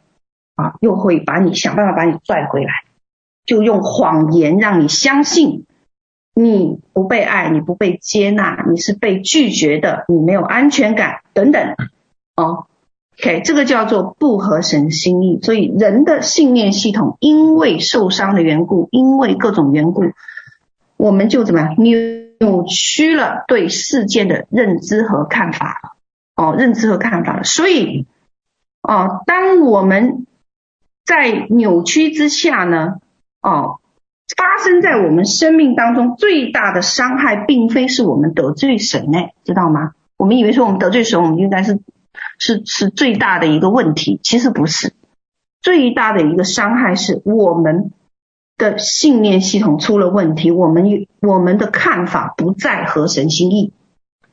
[0.55, 2.71] 啊，又会把你想办法把你拽回来。
[3.45, 5.65] 就用谎言让你相信
[6.36, 11.75] 你不被爱，你不被接纳，你是被拒绝的，你没有安全感等等。
[12.36, 12.67] 哦
[13.21, 15.39] ，OK，这个叫做不合神心意。
[15.41, 20.03] 所以人的信念系统因为受伤的缘故，因为各种缘故，
[20.97, 21.99] 我们就怎么样扭
[22.39, 25.95] 扭曲了对事件的认知和看法。
[26.36, 27.43] 哦，认知和看法了。
[27.43, 28.08] 所以，
[28.82, 30.25] 哦，当我们
[31.05, 32.95] 在扭曲之下呢？
[33.41, 33.79] 哦，
[34.38, 39.91] 发生在我们生命当中最大的伤害，并非是我们得罪神呢，知道吗？
[40.15, 41.79] 我们以为说我们得罪神，我们应该是
[42.39, 44.93] 是是最大的一个问题，其实不是。
[45.62, 47.91] 最大的一个伤害是我们
[48.58, 53.73] 的信念系统出了问题，我们我们的看法不再合神心意。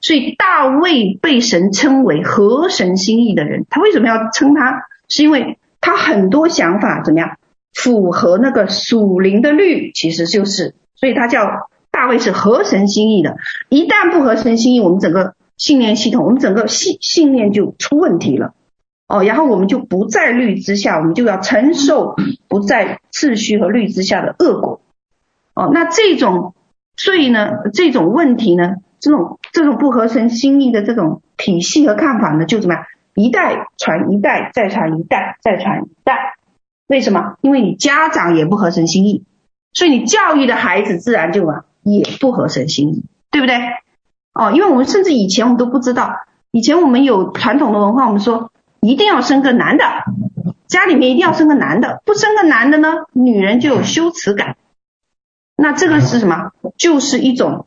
[0.01, 4.87] 所以大卫被神称为合神心意的人，他为什么要称他？
[5.09, 7.37] 是因为他很多想法怎么样？
[7.75, 13.37] 符合那个属灵的律，其实就是，所以他叫大卫是合神心意的。
[13.69, 18.55] 一旦不合神心意，我们整个信念系统，我们整个信信念就出问题了。
[19.09, 22.17] 哦，然后我们就不在律之下，我们就要承受
[22.49, 24.81] 不在秩序和律之下的恶果。
[25.55, 26.55] 哦，那这种
[26.97, 32.85] 罪呢，这种问题呢，这种这种不合神心意的这种体系和看法呢，就怎么样？
[33.15, 36.35] 一代传一代，再传一代，再传一代。
[36.87, 37.37] 为什么？
[37.41, 39.25] 因为你家长也不合神心意，
[39.73, 43.57] 所以你教育的孩子自然就啊也不合神心意，对不对？
[44.39, 46.13] 哦，因为我们甚至以前我们都不知道，
[46.51, 49.85] 以前我们有传统的文化，我们说一定要生个男的，
[50.67, 54.57] 家里面一定要生个男的，不生个男的呢，女人就有羞耻感。
[55.57, 56.53] 那这个是什么？
[56.77, 57.67] 就是一种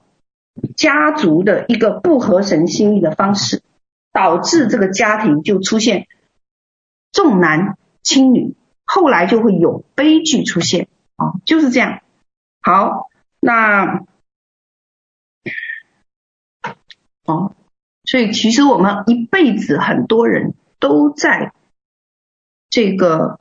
[0.75, 3.63] 家族的一个不合神心意的方式，
[4.13, 6.07] 导致这个家庭就出现
[7.11, 8.55] 重男轻女。
[8.85, 11.99] 后来就会有悲剧出现啊，就是这样。
[12.61, 13.07] 好，
[13.39, 14.01] 那
[17.29, 17.53] 哦，
[18.05, 21.53] 所以其实我们一辈子很多人都在
[22.69, 23.39] 这个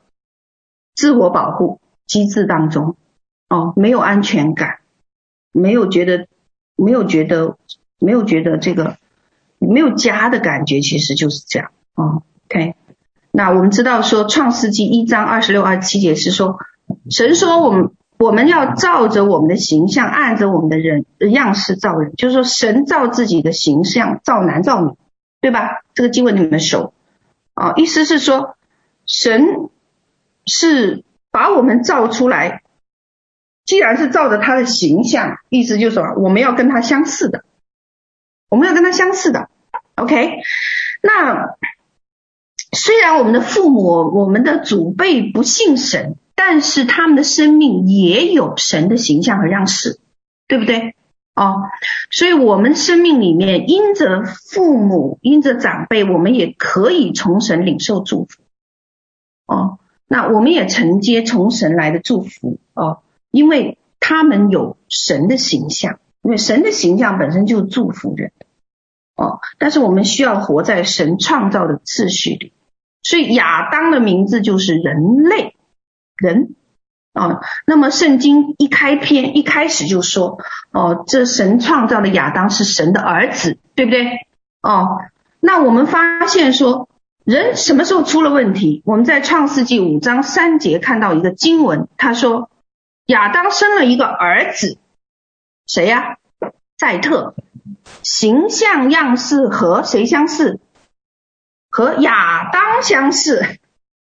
[0.95, 2.97] 自我保护机制当中
[3.49, 4.81] 哦，没有安全感，
[5.53, 6.29] 没有觉得，
[6.77, 7.57] 没有觉得，
[7.99, 8.99] 没有觉得这个
[9.59, 12.23] 没有家的感觉，其实就是这样哦。
[12.47, 12.75] OK。
[13.31, 16.59] 那我们知道说，《创世纪》一章二十六、二十七节是说，
[17.11, 24.93] 神说我们我们要照着我们的形象，按着我们的人样式造人，就是说神造自己的形象，造男造女，
[25.41, 25.83] 对吧？
[25.95, 26.93] 这个经文你们熟
[27.55, 28.57] 啊，意思是说，
[29.07, 29.71] 神
[30.47, 32.63] 是把我们造出来，
[33.65, 37.45] 既然是照着他的形象，意思就是说我们要跟他相似的，
[38.49, 39.49] 我们要跟他相似的
[39.97, 40.41] ，OK？
[41.03, 41.57] 那。
[42.71, 49.99] 虽然我们的父母、我们的祖辈不信神，但是他们的生命也有神的形象和样式，
[50.47, 50.95] 对不对？
[51.35, 51.63] 哦，
[52.13, 58.45] 所以我们生命里面因着父母、因着长辈，我们也可以从神领受祝福。
[59.47, 68.31] 哦，那我们也承接从神来的祝福哦，因为他们有神的形象，因为神的形象本身就祝福人。
[69.17, 72.53] 哦，但是我们需要活在神创造的秩序里。
[73.03, 75.57] 所以亚当的名字就是人类，
[76.19, 76.55] 人
[77.13, 77.41] 啊。
[77.67, 80.39] 那么圣经一开篇一开始就说，
[80.73, 84.27] 哦，这神创造的亚当是神的儿子，对不对？
[84.61, 84.99] 哦，
[85.41, 86.89] 那我们发现说，
[87.25, 88.83] 人什么时候出了问题？
[88.85, 92.51] 我们在创世纪五章三节看到一个经文，他说
[93.07, 94.79] 亚当生了一个儿子，
[95.67, 96.19] 谁呀？
[96.79, 97.35] 赛特，
[98.03, 100.61] 形象样式和谁相似？
[101.71, 103.45] 和亚当相似，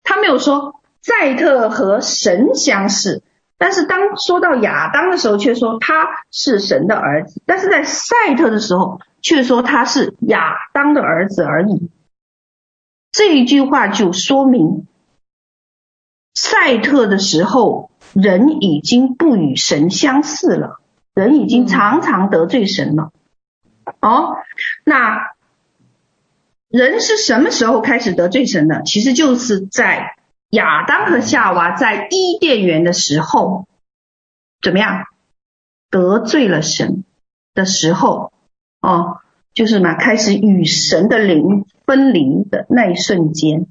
[0.03, 3.23] 他没有说赛特和神相似，
[3.59, 11.91] 但是当说到亚当的时候，却说他是神的儿子；但是在赛特的时候，却说他是亚当的儿子而已。
[13.11, 14.87] 这一句话就说明，
[16.35, 20.81] 赛特的时候，人已经不与神相似了，
[21.15, 23.11] 人已经常常得罪神了。
[24.01, 24.37] 哦，
[24.85, 25.33] 那。
[26.69, 28.81] 人是什么时候开始得罪神的？
[28.87, 30.17] 其实就是在
[30.53, 33.67] 亚当和夏娃在伊甸园的时候，
[34.63, 35.07] 怎么样
[35.91, 37.05] 得罪了神
[37.55, 38.33] 的时候，
[38.81, 39.19] 哦，
[39.55, 43.67] 就是嘛，开始与神的灵分离的那一瞬间，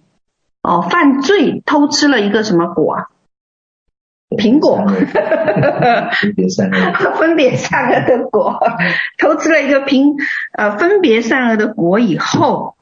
[0.62, 3.08] 哦，犯罪偷吃了一个什么果啊？
[4.30, 4.78] 苹果，
[6.13, 8.60] 分别善恶，分别善恶的果，
[9.17, 10.15] 偷吃了一个苹
[10.54, 12.76] 呃分别善恶的果以后。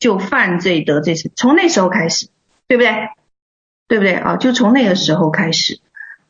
[0.00, 2.28] 就犯罪得罪神，从那时候开始，
[2.68, 2.90] 对不对？
[3.94, 4.36] 对不对啊？
[4.38, 5.78] 就从那个时候开始，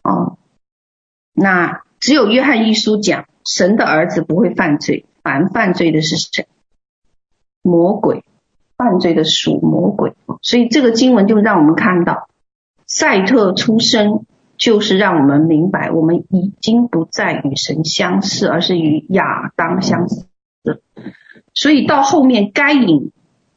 [0.03, 0.37] 哦，
[1.33, 6.47] 那只有约翰一书讲，神的儿子不会犯罪，凡犯罪的是谁？
[7.63, 8.23] 魔鬼，
[8.77, 10.13] 犯罪的属魔鬼。
[10.43, 12.29] 所以这个经文就让我们看到，
[12.87, 14.27] 赛特出生
[14.59, 20.27] 就是让我们明白，我们已经不再与神相似，而是与亚当相似。
[21.55, 23.11] 所以到后面该隐。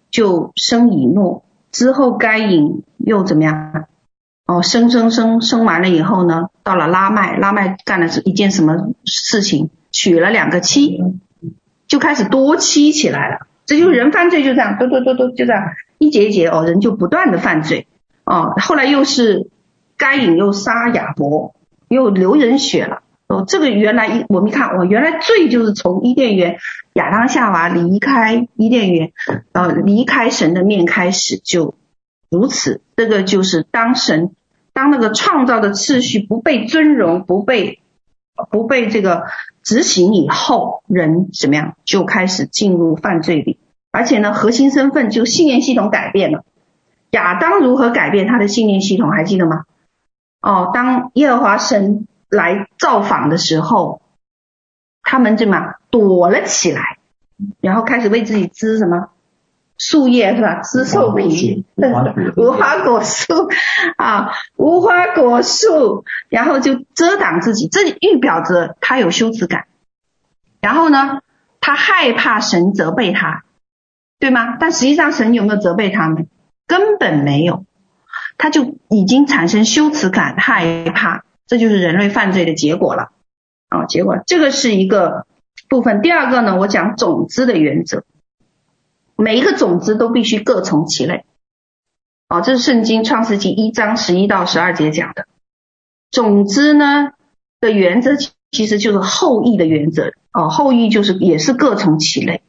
[0.09, 3.87] 就生以诺，之后该隐又怎么样？
[4.47, 9.69] 哦，生生生生完了以后呢，到了拉麦，拉麦干了一件什么事情？
[9.91, 10.99] 娶了两个妻，
[11.87, 13.47] 就开始多妻起来了。
[13.65, 15.63] 这就是人犯罪就这样，多多多多就这样
[15.97, 17.87] 一节一节哦，人就不断的犯罪
[18.23, 18.53] 哦。
[18.57, 19.49] 后来又是
[19.97, 21.55] 该隐又杀亚伯，
[21.89, 23.01] 又流人血了。
[23.27, 26.59] 哦，这个原来一我们一看，哦，原来罪就是从伊甸园
[26.93, 29.11] 亚当夏娃离开伊甸园，
[29.51, 31.75] 呃，离开神的面开始就
[32.29, 32.81] 如此。
[32.95, 34.31] 这个就是当神
[34.77, 37.81] 当那个创造的次序不被尊荣，不被
[38.51, 39.23] 不被这个
[39.63, 43.59] 执行以后，人怎么样就开始进入犯罪里，
[43.91, 46.45] 而且呢，核心身份就信念系统改变了。
[47.09, 49.09] 亚当如何改变他的信念系统？
[49.09, 49.63] 还记得吗？
[50.41, 52.05] 哦，当耶和华神。
[52.29, 54.01] 来造访的时候，
[55.01, 56.97] 他们怎么躲了起来，
[57.61, 59.11] 然后开始为自己织什么
[59.77, 60.61] 树叶是吧？
[60.61, 61.65] 吃树皮，
[62.35, 63.49] 无花果树
[63.97, 69.65] 啊，无花果树，然后就遮挡自己，这预表着他有羞耻感。
[70.61, 71.21] 然后呢，
[71.61, 73.43] 他害怕神责备他，
[74.19, 74.57] 对吗？
[74.59, 76.27] 但实际上神有没有责备他们？
[76.67, 77.65] 根本没有，
[78.37, 81.23] 他就已经产生羞耻感，害怕。
[81.47, 83.11] 这就是人类犯罪的结果了，
[83.69, 85.25] 啊，结果这个是一个
[85.69, 86.01] 部分。
[86.01, 88.03] 第二个呢，我讲种子的原则，
[89.17, 91.25] 每一个种子都必须各从其类，
[92.29, 95.25] 哦，这是圣经创世纪一章十一到十二节讲的。
[96.11, 97.09] 种子呢
[97.59, 98.11] 的原则
[98.51, 102.43] 其实就是后裔的原则，哦，后裔就是也是各从其类，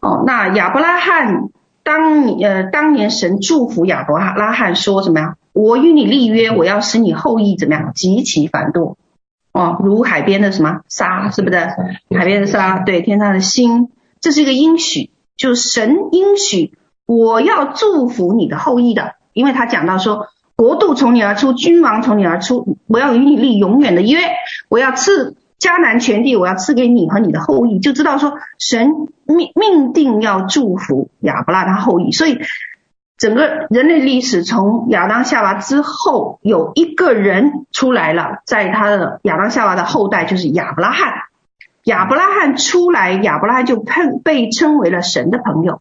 [0.00, 1.50] 哦，那亚伯拉罕
[1.82, 5.36] 当呃当年神祝福亚伯拉罕说什么呀？
[5.52, 7.92] 我与你立约，我要使你后裔怎么样？
[7.94, 8.96] 极其繁多
[9.52, 11.56] 哦，如海边的什么沙，是不是？
[12.16, 13.90] 海边的沙，对，天上的星，
[14.20, 16.76] 这是一个应许，就神应许
[17.06, 24.18] 我要祝福你的后裔的，因为他讲到说，国度从你而出，君王从你而出，我要与你立永远的约，
[24.68, 28.88] 我要赐迦南全地，我要赐给你和你的后裔，就知道说神
[29.26, 32.40] 命命定要祝福亚伯拉罕后裔，所以。
[33.18, 41.14] 整个人类历史从亚当夏娃之后，有一个人出来了，在他的亚当夏娃的后代就是亚伯拉罕。
[41.86, 43.76] 亚伯拉罕出来，亚伯拉罕就
[44.22, 45.80] 被称为了神的朋友。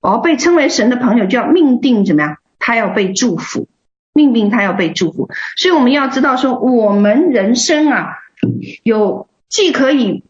[0.00, 2.38] 哦，被称为神的朋友就要命定怎么样？
[2.58, 3.68] 他要被祝福，
[4.12, 5.28] 命定他要被祝福。
[5.56, 8.18] 所以我们要知道说，我们人生啊，
[8.84, 10.24] 有既可以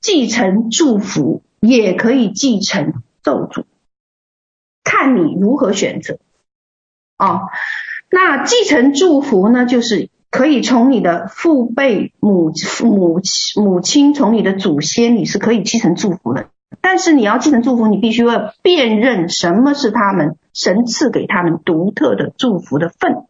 [0.00, 3.64] 继承祝福，也可以继承咒诅，
[4.82, 6.18] 看你如何选择。
[7.16, 7.48] 哦，
[8.10, 12.50] 那继承祝福呢，就是可以从你的父辈母
[12.82, 16.48] 母亲母亲，从你的祖先，你是可以继承祝福的。
[16.80, 23.26] 但是你要继承祝福，你必须要辨认什么是他们神赐给他们独特的祝福的份，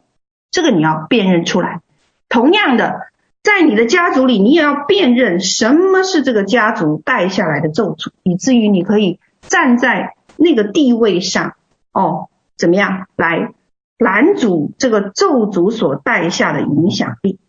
[0.49, 1.81] 这个你要辨认出来。
[2.27, 3.01] 同样的，
[3.43, 11.53] 在你的家族里，你也要辨认什么是这个家族带下来的咒诅，以至于你可以站在那个地位上，
[11.91, 13.53] 哦，怎么样来
[13.97, 17.39] 男主这个咒诅所带下的影响力？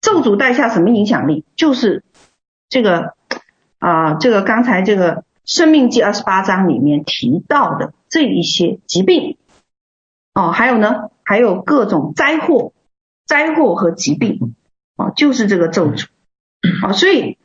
[0.00, 1.44] 咒诅带下什么影响力？
[1.56, 2.04] 就是
[2.68, 3.14] 这个
[3.78, 5.24] 啊、这个刚才这个。
[5.48, 9.36] 生命记二十八章里面提到的这一些疾病，
[10.34, 12.72] 哦，还有呢，还有各种灾祸、
[13.24, 14.56] 灾祸和疾病，
[14.96, 16.08] 哦，就是这个咒诅，
[16.82, 17.38] 哦，所以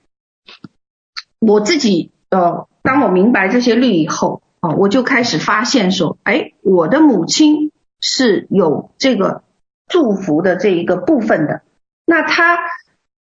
[1.38, 7.72] 我自己呃，当我明白这些律以后，哦，我就开始发现说，哎，我的母亲
[8.02, 9.43] 是有这个
[9.88, 11.62] 祝福的这一个部分的，
[12.06, 12.58] 那他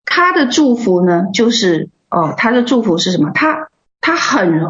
[0.05, 3.31] 他的祝福呢，就是哦，他的祝福是什么？
[3.33, 3.69] 他
[4.01, 4.65] 他很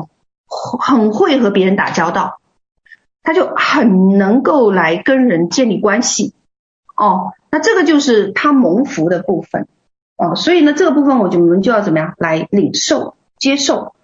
[0.81, 2.41] 很会和别人打交道，
[3.23, 6.35] 他就很能够来跟人建立关系
[6.97, 7.33] 哦。
[7.51, 9.69] 那这个就是他蒙福的部分
[10.17, 10.35] 哦。
[10.35, 13.95] 所以呢，这个部分我就我们就要怎么样来领受接受。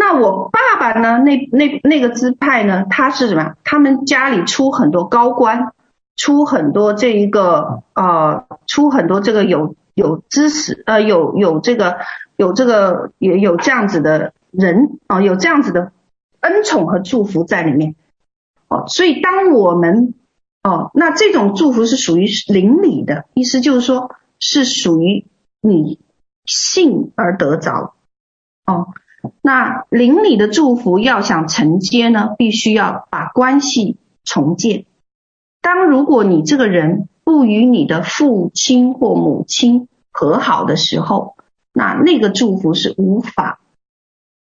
[0.00, 1.18] 那我爸爸呢？
[1.18, 2.86] 那那那个支派呢？
[2.88, 3.54] 他是什么？
[3.62, 5.72] 他们家里出很多高官，
[6.16, 11.98] 出很多这一个呃，出很多这个有有知识呃，有有这个
[12.36, 14.32] 有这个也有这样子的。
[14.52, 15.92] 人啊，有这样子的
[16.40, 17.94] 恩宠和祝福在里面
[18.66, 20.14] 哦，所以当我们
[20.64, 25.24] 哦，那这种祝福是属于邻里的，意思就是说是属于
[25.60, 26.00] 你
[26.44, 27.94] 信而得着
[28.66, 28.88] 哦。
[29.42, 34.86] 那灵里的祝福要想承接呢，必须要把关系重建。
[35.60, 41.36] 当如果你这个人不与你的父亲或母亲和好的时候，
[41.72, 43.60] 那那个祝福是无法。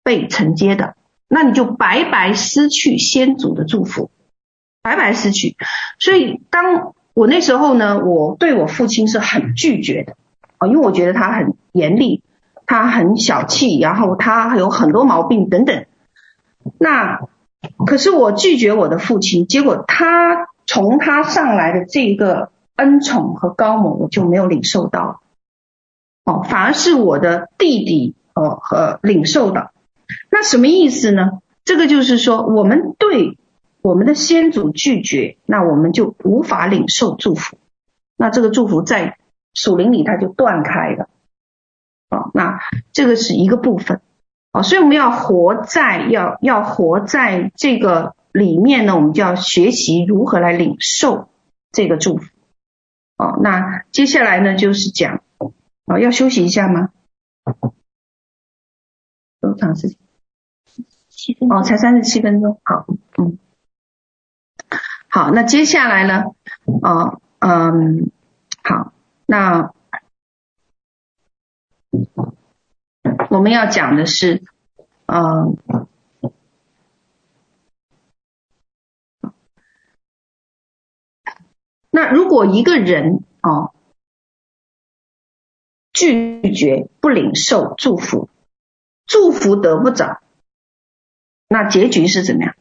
[0.03, 0.95] 被承接的，
[1.27, 4.09] 那你就白白失去先祖的祝福，
[4.81, 5.55] 白白失去。
[5.99, 10.17] 所以，当我那时候呢，我对我父亲是很拒绝的
[10.57, 12.23] 啊，因为我觉得他很严厉，
[12.71, 15.85] 他很小气，然后他有很多毛病等等。
[16.79, 17.19] 那
[17.85, 25.21] 可是我拒绝我的父亲，结果他从他上来的这个恩宠和高某，我就没有领受到
[26.23, 29.71] 哦，反而是我的弟弟哦和领受的。
[30.29, 31.41] 那什么意思呢？
[31.65, 33.37] 这个就是说，我们对
[33.81, 37.57] 我们的先祖拒绝，那我们就无法领受祝福。
[38.15, 39.17] 那这个祝福在
[39.53, 41.09] 属灵里它就断开了。
[42.11, 42.59] 啊，那
[42.93, 43.99] 这个是一个部分。
[44.51, 51.29] 啊，所以我们要活在要要活在这个里面呢，我们就要学习如何来领受
[51.71, 52.25] 这个祝福。
[53.15, 55.23] 哦，那接下来呢就是讲，
[55.85, 56.89] 啊，要休息一下吗？
[59.39, 59.97] 多长时间？
[61.07, 62.59] 七分哦，才三十七分钟。
[62.65, 62.85] 好，
[63.17, 63.37] 嗯，
[65.07, 66.25] 好，那接下来呢？
[66.65, 68.11] 哦，嗯，
[68.63, 68.91] 好，
[69.25, 69.71] 那
[73.29, 74.43] 我们要讲的是，
[75.05, 75.57] 嗯，
[81.89, 83.73] 那如果一个人哦
[85.93, 88.29] 拒绝不领受祝福。
[89.07, 90.21] 祝福得不着，
[91.49, 92.55] 那结局是怎么样？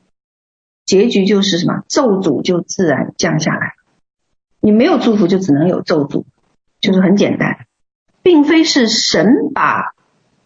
[0.84, 1.84] 结局就是什么？
[1.86, 3.76] 咒诅就自然降下来。
[4.58, 6.24] 你没有祝福，就只能有咒诅，
[6.80, 7.68] 就是很简单，
[8.22, 9.92] 并非是神把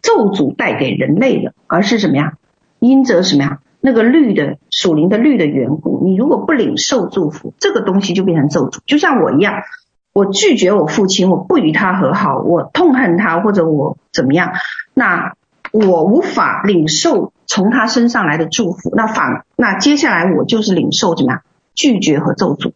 [0.02, 2.34] 咒诅带给人类的，而是什么呀？
[2.78, 3.58] 因着什么呀？
[3.80, 8.78] 那个律的属灵的律的缘故，你如果不领受祝福，这个东西就变成咒诅。
[8.86, 9.62] 就像我一样，
[10.12, 14.52] 我拒绝我父亲，我不与他和好，我痛恨他，或者我怎么样，
[14.94, 15.34] 那。
[15.72, 21.42] 我无法领受从他身上来的祝福，那反那接下来我就是领受怎么样？
[21.74, 22.74] 拒绝和咒诅，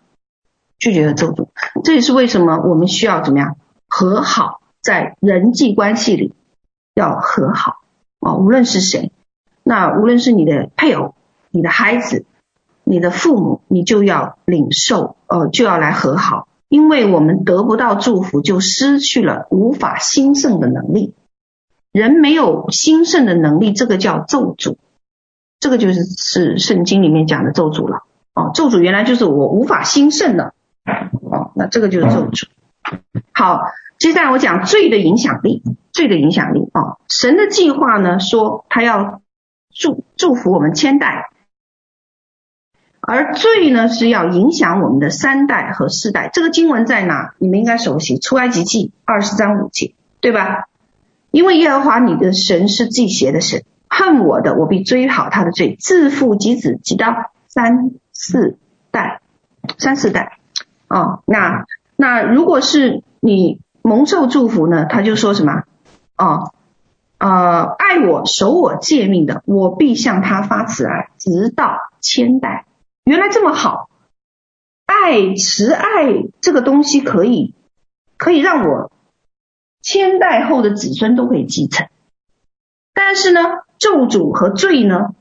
[0.80, 1.46] 拒绝和咒诅，
[1.84, 6.34] 这也是为什么我们需要怎么样和好，在人际关系里
[6.94, 7.76] 要和好
[8.20, 9.12] 啊，无论是谁，
[9.62, 11.14] 那无论是你的配偶、
[11.50, 12.24] 你的孩子、
[12.84, 21.14] 你的父母，你就要领受，呃，就要来和好，因为我们得不到祝福，就失去了无法兴盛的能力。
[21.92, 24.76] 人没有兴盛的能力，这个叫咒诅。
[25.60, 28.04] 这个就是是圣经里面讲的咒诅了。
[28.34, 30.54] 哦，咒诅原来就是我无法兴盛的。
[30.84, 32.46] 哦，那这个就是咒诅。
[33.32, 33.62] 好，
[33.98, 39.20] 接下来我讲罪的影响力，罪的影响力啊、哦，神的计划呢，说他要
[39.74, 41.30] 祝祝福我们千代。
[43.00, 46.30] 而罪呢，是要影响我们的三代和四代。
[46.32, 47.34] 这个经文在哪？
[47.38, 50.68] 你们应该熟悉，出埃及记二十章五节，对吧？
[51.30, 58.58] 因为耶和华你的神是忌邪的神，恨我的，我必追讨他的罪，自父及子，及到三四
[58.90, 59.22] 代，
[59.78, 60.38] 三四代。
[60.88, 61.64] 哦，那
[61.96, 64.86] 那如果是你蒙受祝福呢？
[64.86, 65.64] 他就说什么？
[66.16, 66.52] 哦，
[67.18, 72.66] 呃，爱我、守我诫命的，我必向他发慈爱，直到千代。
[73.04, 73.88] 原来这么好，
[74.86, 77.54] 爱慈爱这个东西可以
[78.16, 78.92] 可以让我
[79.80, 81.88] 千代后的子孙都可以继承，
[82.92, 83.40] 但是呢，
[83.78, 85.14] 咒诅和罪呢，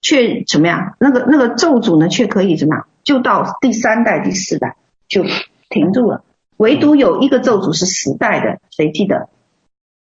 [0.00, 0.96] 却怎么样？
[0.98, 2.86] 那个那个咒诅呢，却可以怎么样？
[3.04, 4.76] 就到第三代、第四代
[5.08, 5.22] 就
[5.68, 6.24] 停住了，
[6.60, 9.30] 唯独有一个咒诅是十代的，谁记得？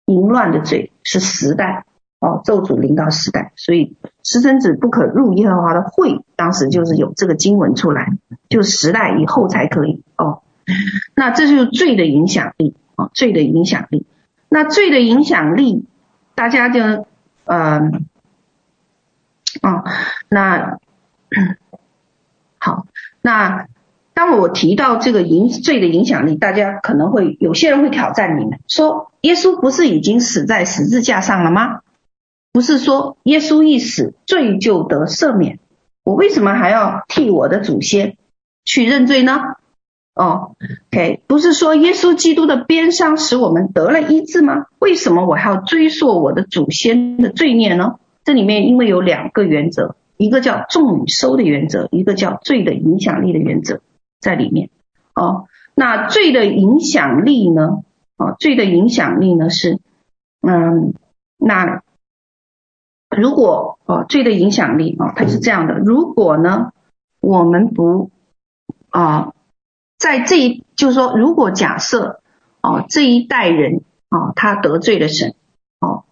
[0.07, 1.85] 淫乱的罪是十代。
[2.19, 8.09] 哦，咒诅临到十代，所以私生子不可入耶和华的会，当时就是有这个经文出来，
[8.47, 10.43] 就十代以后才可以哦。
[11.15, 14.05] 那这就是罪的影响力哦，罪的影响力。
[14.49, 15.87] 那罪的影响力，
[16.35, 17.07] 大家就
[17.45, 18.05] 嗯，
[19.63, 19.83] 哦，
[20.29, 20.77] 那
[22.59, 22.85] 好，
[23.21, 23.65] 那
[24.22, 31.80] 当我提到这个影罪的影响力，大家可能会有些人会挑战你们，说耶稣不是已经死在十字架上了吗？
[32.53, 35.57] 不是说耶稣一死，罪就得赦免，
[36.03, 38.15] 我为什么还要替我的祖先
[38.63, 39.39] 去认罪呢？
[40.13, 40.51] 哦
[40.91, 44.67] ，OK，不是说耶稣基督的鞭伤使我们得了医治吗？
[44.78, 47.95] 为什么我还要追溯我的祖先的罪孽呢？
[48.24, 53.82] 这里面因为有两个原则，一个叫众与收的原则，一个叫罪的影响力的原则
[54.22, 54.69] 在里面。
[55.13, 57.84] 哦，那罪的影响力呢？
[58.15, 59.80] 哦，罪的影响力呢是，
[60.41, 60.93] 嗯，
[61.38, 61.82] 那。
[63.13, 65.74] 如果哦，罪的影响力哦，它是这样的。
[65.74, 66.72] 如果呢，
[67.19, 68.09] 我们不
[68.89, 69.34] 啊，
[69.97, 72.22] 在这一就是说，如果假设
[72.61, 75.36] 哦，这一代人啊，他得罪了神
[75.82, 76.05] 哦，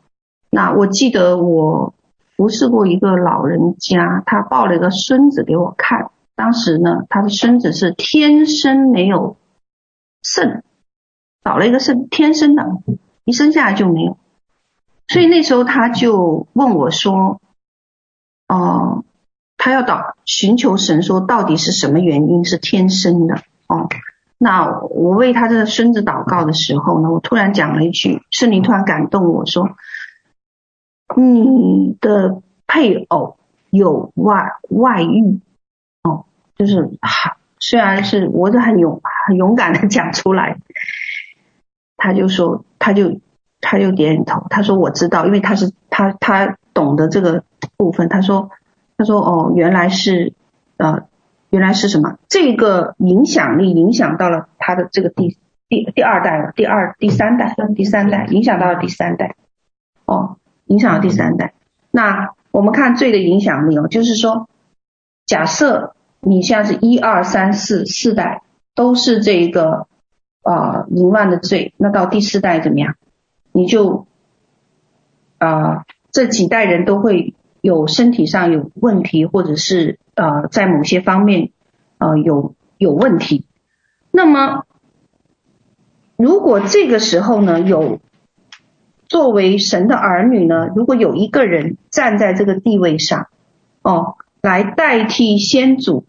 [0.50, 1.94] 那我记得我
[2.36, 9.36] 服侍过一个老人家，他抱了一个孙子给我看，当时呢，他的孙子是天生没有
[10.24, 10.64] 肾，
[11.44, 12.66] 少了一个肾，天生的，
[13.26, 14.18] 一生下来就没有。
[15.10, 17.42] 所以那时候他就问我说
[18.48, 19.04] ：“哦、
[19.58, 23.90] 他要祷寻求神，说到底是什么原因是天生的？”哦，
[24.38, 29.72] 那我为他的孙子祷告的时候呢，我突然讲了一句，圣灵突然感动我说
[31.18, 33.36] ：“你的配偶
[33.72, 35.42] 有外外遇，
[36.60, 36.88] 就是
[37.58, 40.58] 虽然是我是很勇很勇敢的讲出来，
[41.98, 43.20] 他就说他就。”
[43.62, 47.44] 他就点点头，他说我知道，因为他是他他懂得这个
[47.76, 48.08] 部分。
[48.08, 48.52] 他说
[48.98, 50.32] 他说哦，原来是
[50.78, 51.02] 呃
[51.50, 52.18] 原来是什么？
[52.30, 55.38] 这个影响力影响到了他的这个第
[55.68, 59.36] 第第二代了，第二第三代第三代影响到了第三代
[60.06, 60.38] 哦，
[60.68, 61.54] 影响了第三代。
[61.92, 64.48] 那我们看罪的影响力哦，就是说，
[65.26, 68.44] 假设你现在是一二三四四代
[68.76, 69.88] 都是这个
[70.42, 72.96] 啊淫乱的罪，那到第四代怎么样？
[73.52, 74.08] 你就
[75.38, 81.52] 啊、这几代人都会有身体上有问题，或者是呃，在某些方面
[81.98, 83.46] 呃有有问题。
[84.12, 84.66] 那么，
[86.18, 88.02] 如果这个时候呢，有
[89.08, 93.28] 作为神的儿女呢，如果有一个人站在这个地位上，
[93.82, 96.06] 哦，来代替先祖，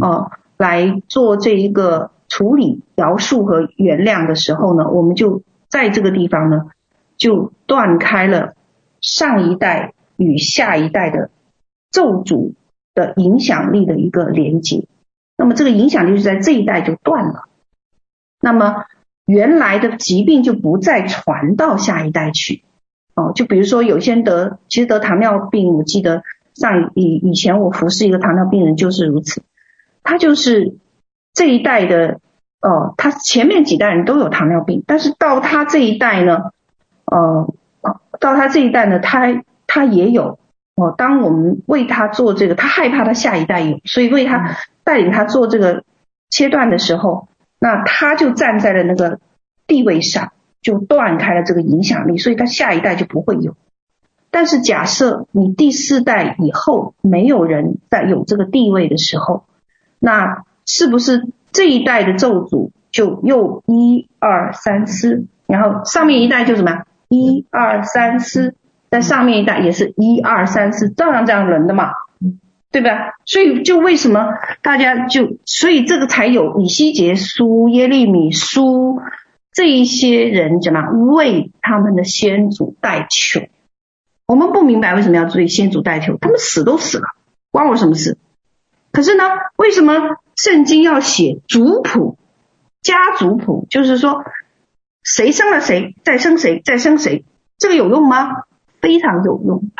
[0.00, 5.42] 哦，来做这一个处理、饶恕和原谅的时候呢，我们就。
[5.70, 6.66] 在这个地方呢，
[7.16, 8.54] 就断开了
[9.00, 11.30] 上一代与下一代的
[11.90, 12.52] 咒诅
[12.94, 14.86] 的影响力的一个连接。
[15.36, 17.48] 那么这个影响力是在这一代就断了。
[18.40, 18.84] 那么
[19.26, 22.62] 原来的疾病就不再传到下一代去。
[23.16, 26.22] 哦，就比如说有些人得，其实得糖尿病，我记得
[26.54, 29.42] 上以以前我服侍一个糖尿病人就是如此，
[30.02, 30.78] 他就是
[31.32, 32.20] 这一代的。
[32.66, 36.44] 哦，他前面几代人都有糖尿病，但是到他这一代呢，
[37.04, 37.54] 呃，
[38.18, 40.38] 到他这一代呢，他他也有。
[40.74, 45.84] 哦，当我们为他做这个，他害怕他下一代有，所以为他带领他做这个
[46.30, 47.28] 切断的时候，
[47.60, 49.20] 那他就站在了那个
[49.66, 50.32] 地位上，
[50.62, 53.54] 就断开了这个影响力，所以他下一代就不会有。
[54.34, 59.44] 但是假设你第四代以后没有人在有这个地位的时候，
[60.00, 68.56] 那是不是这一代的咒诅就又一二三四，然后上面一代就什么一二三四，
[68.90, 71.92] 在上面一代也是一二三四，照样这样轮的嘛，
[72.72, 73.14] 对吧？
[73.24, 74.30] 所以就为什么
[74.62, 79.00] 大家就所以这个才有以西结书、耶利米书。
[79.52, 80.80] 这一些人怎么
[81.14, 83.42] 为他们的先祖代求？
[84.26, 87.08] 我们不明白为什么要为先祖代求，他们死都死了，
[87.50, 88.16] 关我什么事？
[88.92, 89.24] 可是呢，
[89.56, 92.16] 为什么圣经要写族谱、
[92.80, 93.66] 家族谱？
[93.68, 94.24] 就是说，
[95.02, 97.24] 谁生了谁，再生谁，再生谁，
[97.58, 98.44] 这个有用吗？
[98.80, 99.70] 非常有用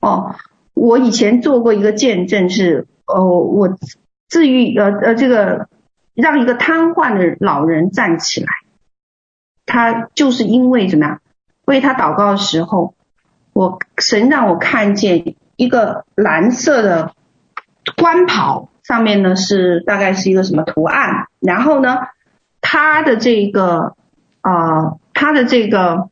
[0.00, 0.34] 哦。
[0.74, 3.78] 我以前做过一个见证是，是哦，我
[4.28, 5.68] 治愈呃呃这个
[6.14, 8.48] 让一个瘫痪的老人站起来。
[9.66, 11.20] 他就是因为怎么样，
[11.64, 12.94] 为他祷告的时候，
[13.58, 17.12] 我神让我看见一个蓝色的
[17.96, 21.96] 官袍，上面呢是大概是一个什么图案，然后呢，
[22.60, 23.96] 他的这个
[24.42, 26.08] 啊、呃，他的这个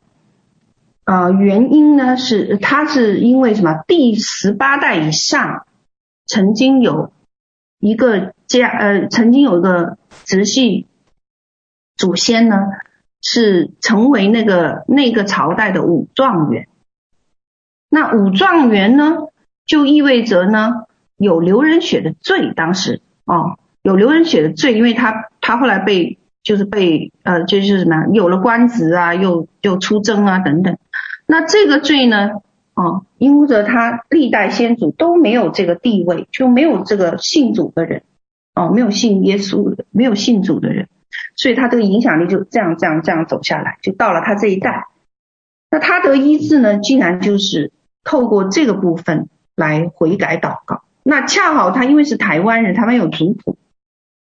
[1.04, 3.84] 呃原因呢是，他是因为什么？
[3.86, 5.68] 第十八代以上
[6.26, 7.12] 曾经有
[7.78, 10.88] 一个家呃，曾经有一个直系
[11.96, 12.56] 祖先呢。
[13.22, 16.68] 是成为那个那个朝代的武状元，
[17.96, 19.16] 那武状元呢，
[19.64, 20.84] 就意味着呢
[21.16, 22.52] 有流人血的罪。
[22.54, 30.76] 当时哦，有流人血的罪，因为他他后来被就是被呃就是什么有了官职啊，又又出征啊等等。
[31.26, 32.32] 那这个罪呢，
[32.74, 38.02] 哦，因着他历代先祖都没有这个地位，就没有这个信主的人
[38.54, 40.88] 哦，没有信耶稣的，没有信主的人。
[41.34, 44.84] 所以他这个影响力就这样这样这样走下来，就到了他这一代。
[45.70, 47.72] 那他得医治呢，竟然就是
[48.06, 50.84] 透过这个部分来悔改祷告。
[51.02, 53.58] 那恰好他因为是台湾人，台湾有族谱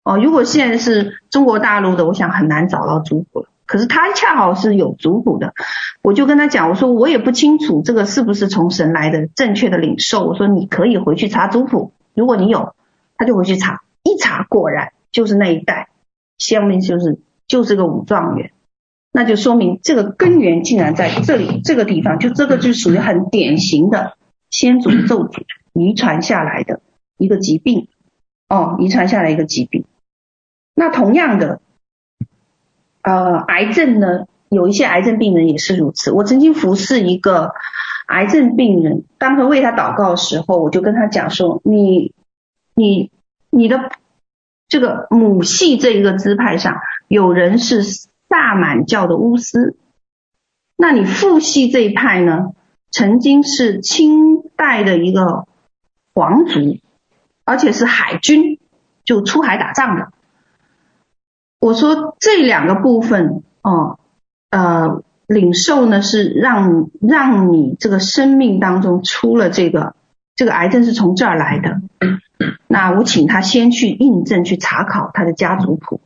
[0.05, 0.17] 哦。
[0.17, 3.49] 如果现在是中国大陆的，我想很难找到族谱了。
[3.67, 5.55] 可是他恰好是有族谱的，
[6.03, 10.27] 我就跟他讲，我说我也不清楚这个是不是从神来的正确的领受。
[10.27, 12.75] 我说你可以回去查族谱，如果你有，
[13.17, 15.89] 他就回去查，一查果然就是那一代。
[16.39, 18.51] 下面就是就是个武状元，
[19.13, 24.17] 那就说明这个根源竟然在这里这个地方，就这个就属于很典型的
[24.51, 25.45] 先祖咒诅
[25.75, 26.81] 遗传下来的
[27.19, 27.89] 一个疾病
[28.49, 29.85] 哦，遗传下来一个疾病。
[30.75, 31.61] 那同样的，
[33.03, 36.11] 呃，癌症呢，有一些癌症病人也是如此。
[36.11, 37.53] 我曾经服侍一个
[38.07, 42.15] 癌症病人，当时为他祷告的时候，我就跟他讲说：你
[42.75, 43.11] 你
[43.51, 43.91] 你的。
[44.69, 47.83] 这个母系这一个支派上有人是
[48.33, 49.77] 萨满教的巫师，
[50.75, 52.53] 那你父系这一派呢，
[52.91, 55.47] 曾经是清代的一个
[56.15, 56.79] 皇族，
[57.45, 58.59] 而且是海军，
[59.05, 60.13] 就出海打仗的。
[61.61, 63.99] 我说这两个部分哦，
[64.49, 69.95] 呃，领受呢是让让你这个生命当中出了这个
[70.35, 71.83] 这个癌症是从这儿来的。
[72.67, 76.01] 那我请他先去印证，去查考他的家族谱，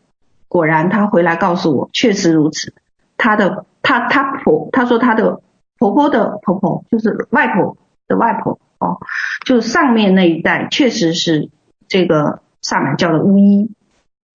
[0.49, 2.75] 果然他回来告诉我，确实如此。
[3.17, 5.41] 他的他他婆，他说他的
[5.79, 7.77] 婆婆的婆婆就是外婆
[8.09, 8.99] 的外婆哦，
[9.45, 11.51] 就是上面那一代确实是
[11.89, 13.71] 这个萨满教的巫医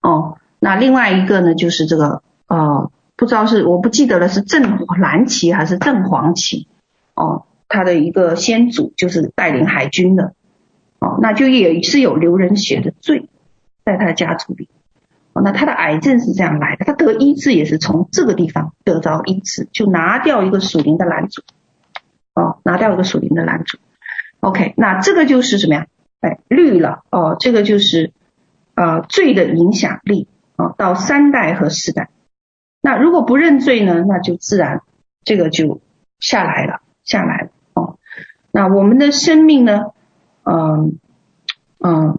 [0.01, 0.37] 哦。
[0.59, 6.67] 那另外一个呢，就是这个呃，不知道是我不记得了，是正蓝旗还是正黄旗
[7.13, 10.33] 哦，他的一个先祖就是带领海军的。
[10.99, 13.27] 哦，那就也是有流人血的罪，
[13.83, 14.69] 在他家族里。
[15.33, 21.41] 哦，那他的癌症是这样来的，他得医治也是从这个地方得着医治，就拿掉一个属灵的拦阻。
[22.33, 23.77] 哦，拿掉一个属灵的拦阻。
[24.39, 25.87] OK，那这个就是什么呀？
[26.19, 27.03] 哎，绿了。
[27.11, 28.13] 哦，这个就是
[28.75, 30.27] 呃罪的影响力。
[30.57, 32.09] 哦，到三代和四代。
[32.81, 34.81] 那如果不认罪呢，那就自然
[35.23, 35.81] 这个就
[36.19, 37.49] 下来了，下来了。
[37.73, 37.97] 哦，
[38.51, 39.91] 那我们的生命呢？
[40.43, 40.99] 嗯
[41.77, 42.17] 嗯，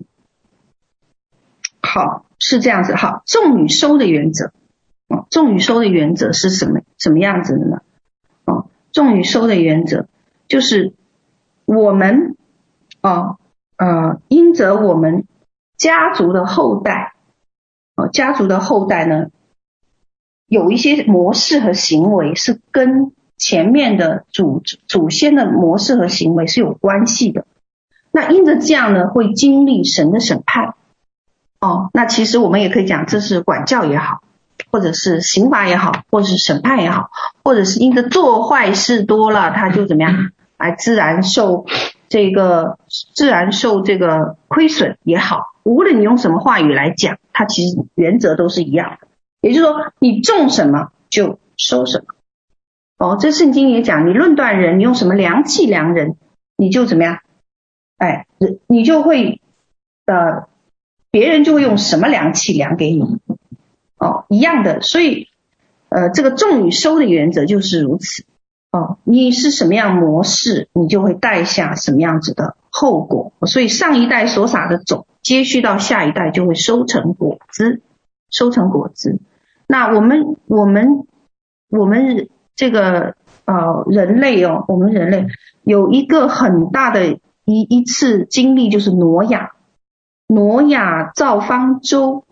[1.80, 2.97] 好，是这样子。
[2.97, 4.53] 好，重与收的原则，
[5.07, 7.82] 哦，重与收的原则是什么什么样子的呢？
[8.45, 10.09] 哦，重与收的原则
[10.49, 10.93] 就是
[11.64, 12.36] 我们
[13.01, 13.38] 哦
[13.76, 15.24] 呃，因着我们
[15.76, 17.14] 家族的后代，
[17.95, 19.28] 哦，家族的后代呢，
[20.47, 27.47] 有一些模式和行为是跟前面的祖祖先的模式和行为是有关系的。
[28.11, 30.74] 那因着这样呢，会经历神的审判，
[31.62, 34.22] 哦，那其实我们也可以讲，这是管教也好，
[34.72, 37.10] 或者是刑罚也好，或者是审判也好，
[37.44, 41.64] 或者是因着做坏事多了，他就怎么样哎，自然受
[42.08, 42.78] 这个
[43.14, 49.06] 自然受这个亏损也好，无论你用什么话语来讲，它其实原则都是一样的。
[49.40, 52.04] 也就是说，你种什么就收什么。
[52.98, 56.16] 哦，这圣经也讲，你论断人，你用什么量器量人，
[56.56, 57.20] 你就怎么样？
[57.98, 58.26] 哎，
[58.66, 59.40] 你就会
[60.06, 60.48] 呃，
[61.12, 63.18] 别人就会用什么量器量给你。
[63.98, 65.28] 哦，一样的，所以
[65.90, 68.24] 呃，这个种与收的原则就是如此。
[68.72, 73.32] 哦，你是什么样模式，你就会带下什么样子的后果。
[73.46, 77.82] 所以上一代所撒的种，接续到下一代就会收成果子，
[78.30, 79.20] 收成果子。
[79.66, 81.06] 那我们我们
[81.68, 85.26] 我们这个呃人类哦，我们人类
[85.62, 89.52] 有一个很大的一一次经历，就是挪亚，
[90.33, 92.24] 挪亚造方舟，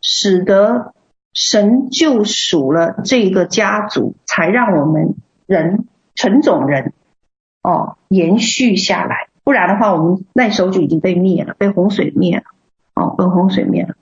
[0.00, 0.94] 使得
[1.32, 5.14] 神救赎了这个家族，才让我们。
[5.48, 6.92] 人纯种人
[7.62, 12.42] 哦，延续下来，不然的话，我们那时候就已经被灭了，被洪水灭了
[12.94, 13.94] 哦，被洪水灭了。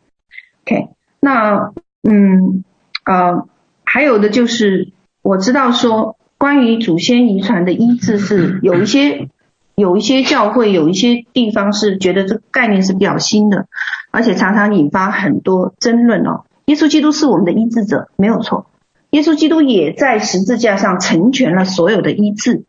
[0.65, 0.89] OK，
[1.21, 1.73] 那
[2.03, 2.65] 嗯
[3.05, 3.47] 呃，
[3.85, 9.29] 还有的就是我知道说，关于祖先遗传的医治是有一些
[9.77, 13.67] 有一些教会有一些地方是觉得这个概念是比较新的，
[14.11, 16.45] 而且常常引发很多争论哦。
[16.65, 18.67] 耶稣基督是我们的医治者，没有错。
[19.11, 22.65] 耶稣基督也在十字架上成全了所有的医治，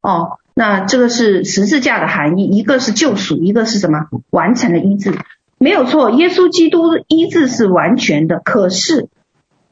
[0.00, 4.08] 哦，那这个是十字架的含义，一个是救赎，一个是什么？
[4.30, 5.14] 完成了医治，
[5.58, 6.10] 没有错。
[6.10, 9.08] 耶稣基督的医治是完全的，可是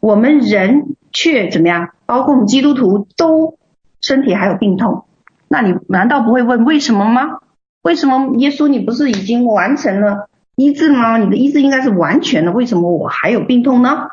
[0.01, 1.91] 我们人却怎么样？
[2.05, 3.59] 包括我们基督徒都
[4.03, 5.07] 身体还有病痛，
[5.55, 7.39] 那你难道不会问为什么吗？
[7.81, 11.17] 为什么耶稣你不是已经完成了医治吗？
[11.17, 14.09] 你的医治应该是完全的，为什么我还有病痛呢？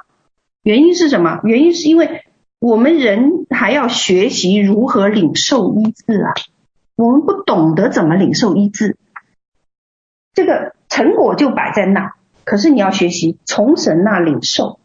[0.62, 1.40] 原因是什么？
[1.44, 2.26] 原因是因为
[2.60, 6.34] 我们人还要学习如何领受医治啊！
[6.96, 8.96] 我们不懂得怎么领受医治，
[10.36, 12.14] 这个成果就摆在那，
[12.44, 14.80] 可是你要学习从神那领受，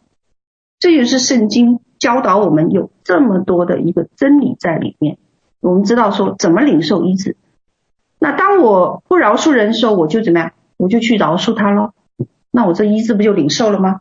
[0.78, 5.18] 这就是圣经教导我们有这么多的一个真理在里面。
[5.60, 7.36] 我们知道说怎么领受医治。
[8.18, 10.52] 那当我不饶恕人的时候，我就怎么样？
[10.76, 11.92] 我就去饶恕他喽。
[12.50, 14.00] 那我这医治不就领受了吗？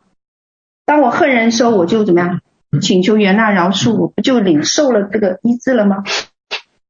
[0.84, 2.40] 当我恨人的时候，我就怎么样？
[2.80, 6.04] 请求原谅饶恕，我不就领受了这个医治了吗？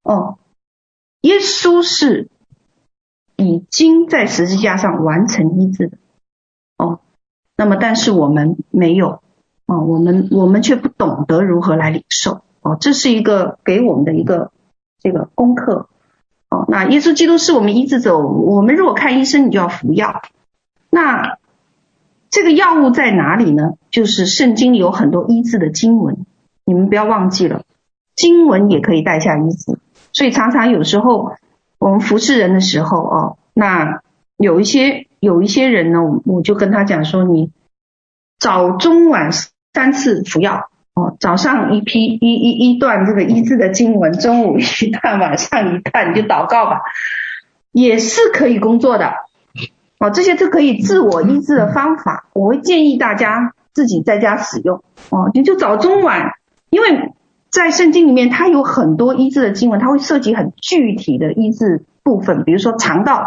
[0.02, 0.38] 哦，
[1.22, 2.28] 耶稣是
[3.36, 5.98] 已经在十字架上完成医治的。
[6.78, 7.00] 哦，
[7.56, 9.20] 那么但是我们没有，
[9.66, 12.42] 哦，我们我们却不懂得如何来领受。
[12.62, 14.50] 哦，这是一个给我们的一个
[15.00, 15.88] 这个功课。
[16.48, 20.22] 哦，那耶稣基督是我们医治者，我们如果看医生，你就要服药。
[20.90, 21.38] 那。
[22.28, 23.74] 这个药物在哪里呢？
[23.90, 26.26] 就是圣经里有很多医治的经文，
[26.66, 27.62] 你们不要忘记了，
[28.14, 29.78] 经文也可以带下医治。
[30.12, 31.32] 所以常常有时候
[31.78, 34.02] 我们服侍人的时候哦，那
[34.36, 37.52] 有一些有一些人呢，我就跟他讲说，你
[38.38, 39.30] 早中晚
[39.72, 46.80] 三次服药哦，早上一批一一一段这个医治的经文，中午一段，晚上一段，你就祷告吧，
[47.70, 49.12] 也是可以工作的。
[49.98, 54.82] 哦，这些是可以自我医治的方法，我会建议大家自己在家使用。
[55.10, 56.32] 哦，你就早中晚，
[56.70, 57.12] 因为
[57.50, 63.22] 在圣经里面它有很多医治的经文，它会涉及很具体的医治部分，比如说肠道，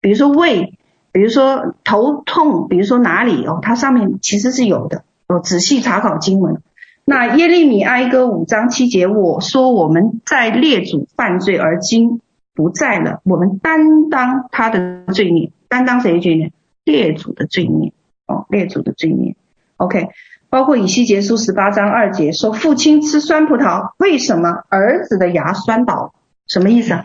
[0.00, 0.76] 比如说胃，
[1.12, 5.04] 比如说头痛，比如说哪里哦，它上面其实是有的。
[5.28, 6.60] 哦，仔细查考经文。
[7.04, 12.20] 那耶利米哀歌五章七节，我说我们在列祖犯罪而今
[12.54, 15.52] 不在了，我们担当他的罪孽。
[15.68, 16.52] 担当谁的罪孽？
[16.84, 17.92] 列祖的罪孽
[18.26, 19.36] 哦，列祖的罪孽。
[19.76, 20.08] OK，
[20.48, 26.14] 包括以西结书十八章二节说：“父亲吃酸葡萄，为什么儿子的牙酸倒？”
[26.48, 27.04] 什么意思啊？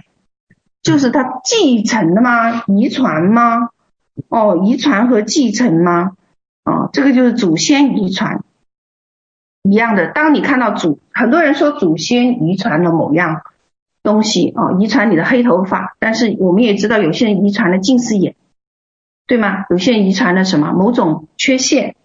[0.82, 2.64] 就是他继承的吗？
[2.68, 3.70] 遗传吗？
[4.30, 6.12] 哦，遗传和继承吗？
[6.64, 8.44] 哦，这个就是祖先遗传
[9.70, 10.08] 一样的。
[10.12, 13.42] 当你看到祖，很多人说祖先遗传了某样
[14.04, 18.36] 东西哦，遗传你的黑头发，但是我们也知道有些人遗传了近视眼。
[19.28, 19.66] 对吗？
[19.72, 20.72] 有些人遗传了什么？
[20.72, 21.96] 某种缺陷，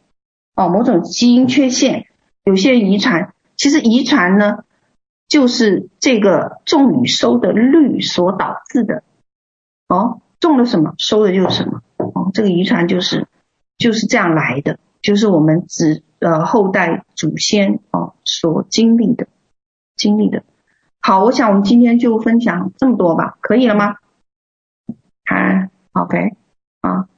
[0.56, 2.06] 哦，某种基因缺陷。
[2.44, 4.64] 有些人遗传，其实遗传呢，
[5.28, 9.02] 就是这个种与收的律所导致的。
[9.86, 11.82] 哦，种了什么，收的就是什么。
[11.98, 13.26] 哦，这个遗传就是
[13.76, 19.28] 就是这样来的，就是我们子呃后代祖先哦所经历的
[19.96, 20.44] 经历的。
[21.00, 23.96] 好，我想我们今天就分享这么多吧，可以了吗？
[25.24, 26.36] 啊，OK。
[26.82, 27.08] 啊，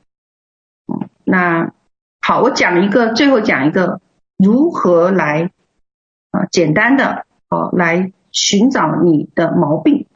[1.24, 1.72] 那
[2.20, 4.00] 好，我讲一个，最后讲一个
[4.36, 5.50] 如何来
[6.30, 10.06] 啊，简单的哦，来寻找你的毛病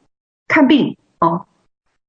[0.47, 1.45] 看病哦。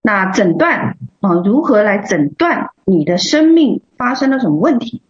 [0.00, 5.02] 那诊断啊，如何来诊断你的生命发生了什么问题？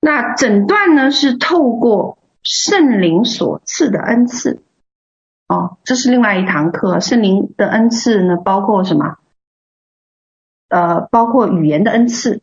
[0.00, 4.62] 那诊断呢，是透过圣灵所赐的恩赐。
[5.46, 7.00] 哦，这是另外一堂课。
[7.00, 9.18] 圣灵的恩赐呢，包括什么？
[10.68, 12.42] 呃，包括语言的恩赐。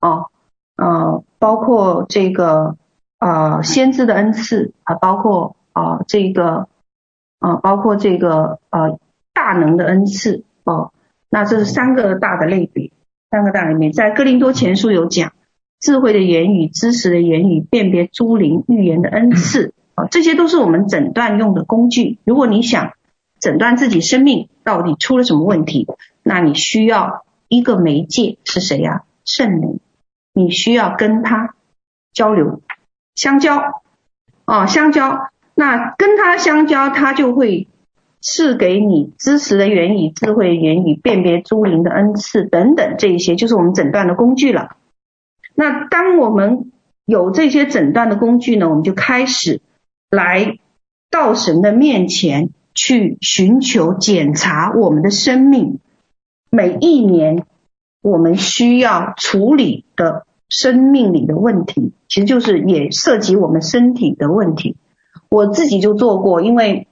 [0.00, 0.30] 哦，
[0.76, 2.76] 呃，包括这个
[3.18, 6.68] 呃先知的恩赐啊，包括啊、呃、这个
[7.38, 8.98] 啊、呃，包括这个呃。
[9.32, 10.92] 大能的恩赐哦，
[11.30, 12.92] 那这是三个大的类别，
[13.30, 15.32] 三个大类别，在哥林多前书有讲，
[15.80, 22.18] 智慧的言语、知识的言语、辨别诸灵、预言的恩赐啊，这些都是我们诊断用的工具。
[22.24, 22.92] 如果你想
[23.40, 25.86] 诊断自己生命到底出了什么问题，
[26.22, 29.04] 那你需要一个媒介是谁呀？
[29.24, 29.80] 圣灵，
[30.34, 31.54] 你需要跟他
[32.12, 32.60] 交流、
[33.14, 33.82] 相交
[34.44, 35.28] 啊，相交。
[35.54, 37.66] 那跟他相交，他就会。
[38.22, 44.76] 赐给你知识的言语、智慧的言语、辨别诸灵的恩赐等等，这一些就是我们诊断的工具了。
[45.54, 46.70] 那当我们
[47.04, 49.60] 有这些诊断的工具呢，我们就开始
[50.10, 50.58] 来
[51.10, 55.78] 到神的面前去寻求检查我们的生命。
[56.50, 57.44] 每一年
[58.02, 64.76] 我们需要处理的生命里的问题，其实就是也涉及我们身体的问题。
[65.28, 66.86] 我自己就做过，因为。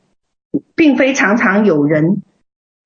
[0.74, 2.22] 并非常常有人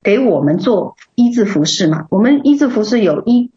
[0.02, 3.51] 给我们做医治服事嘛，我们医治服事有一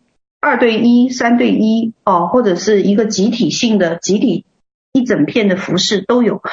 [0.46, 4.46] 二对一、三对一哦，或者是一个集体性的集体
[4.92, 6.44] 一整片的服饰都有，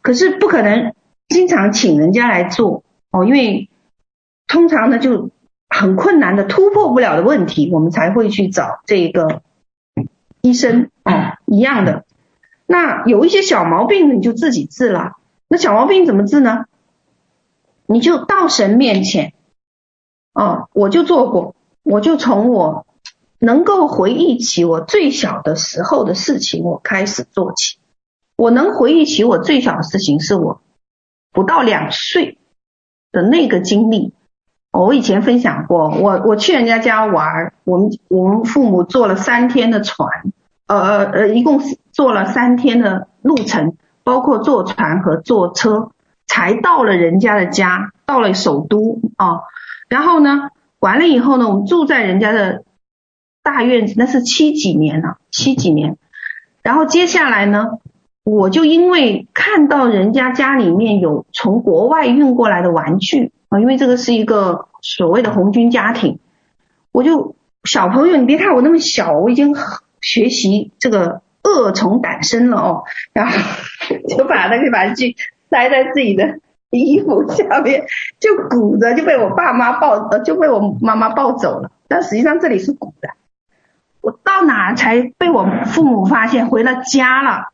[0.00, 0.94] 可是不可能
[1.28, 3.68] 经常请人家来做哦，因为
[4.46, 5.30] 通常呢就
[5.68, 9.42] 很困难的突破不了的问题，我们才会去找这个
[10.40, 12.04] 医生哦，一样的。
[12.66, 15.16] 那有一些小毛病你就自己治了，
[15.48, 16.66] 那小毛病怎么治呢？
[17.86, 19.32] 你就到神面前，
[20.32, 22.86] 哦，我就做过，我就从我
[23.44, 27.78] 能够回忆起我最小的时候的事情，我开始做起。
[28.36, 30.60] 我能回忆起我最小的事情，是我
[31.32, 32.38] 不到两岁
[33.10, 34.14] 的那个经历。
[34.70, 40.08] 我以前分享过，我我去人家家玩，我们我们父母坐了三天的船，
[40.68, 45.90] 呃呃呃，一共坐了三天的路程，包括坐船和坐车。
[46.28, 49.40] 才到了人家的家，到了首都啊，
[49.88, 52.64] 然后呢，完了以后呢，我们住在人家的
[53.42, 55.96] 大院子，那是七几年了，七几年。
[56.62, 57.78] 然后接下来呢，
[58.24, 66.18] 我就因为看到人家家里面有从国外运过来的玩具啊，因为这个是一个所谓的红军家庭，
[66.92, 67.34] 我就
[67.64, 69.54] 小朋友，你别看我那么小，我已经
[70.00, 73.36] 学习这个恶从胆生了哦，然后
[74.08, 75.16] 就把那个玩具。
[75.50, 76.38] 塞在自己的
[76.70, 77.84] 衣服下面，
[78.18, 81.70] 就鼓着就被我爸妈抱，呃，就被我妈妈抱走了。
[81.88, 83.10] 但实际上这里是鼓的。
[84.02, 86.48] 我到哪才被我父母发现？
[86.48, 87.52] 回了家了，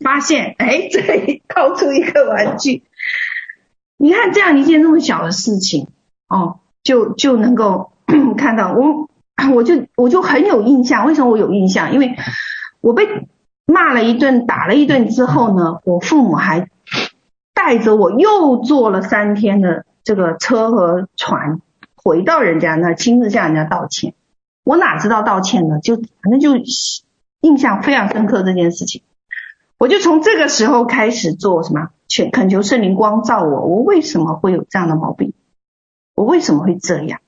[0.00, 2.82] 发现哎，这里掏出一个玩具。
[3.96, 5.88] 你看这样一件那么小的事情，
[6.28, 7.92] 哦，就就能够
[8.36, 9.08] 看到我，
[9.54, 11.06] 我就我就很有印象。
[11.06, 11.94] 为什么我有印象？
[11.94, 12.16] 因为
[12.82, 13.08] 我被
[13.64, 16.68] 骂了一顿，打了一顿之后呢，我父母还。
[17.56, 21.62] 带着我又坐了三天的这个车和船，
[21.96, 24.12] 回到人家那，亲自向人家道歉。
[24.64, 25.78] 我哪知道道歉呢？
[25.78, 26.56] 就反正就
[27.40, 29.02] 印象非常深刻这件事情。
[29.78, 35.34] 我就从这个时候开始做什么，请恳求圣灵光照我，我为什么会有这样的毛病？
[36.16, 37.20] 我为什么会这样？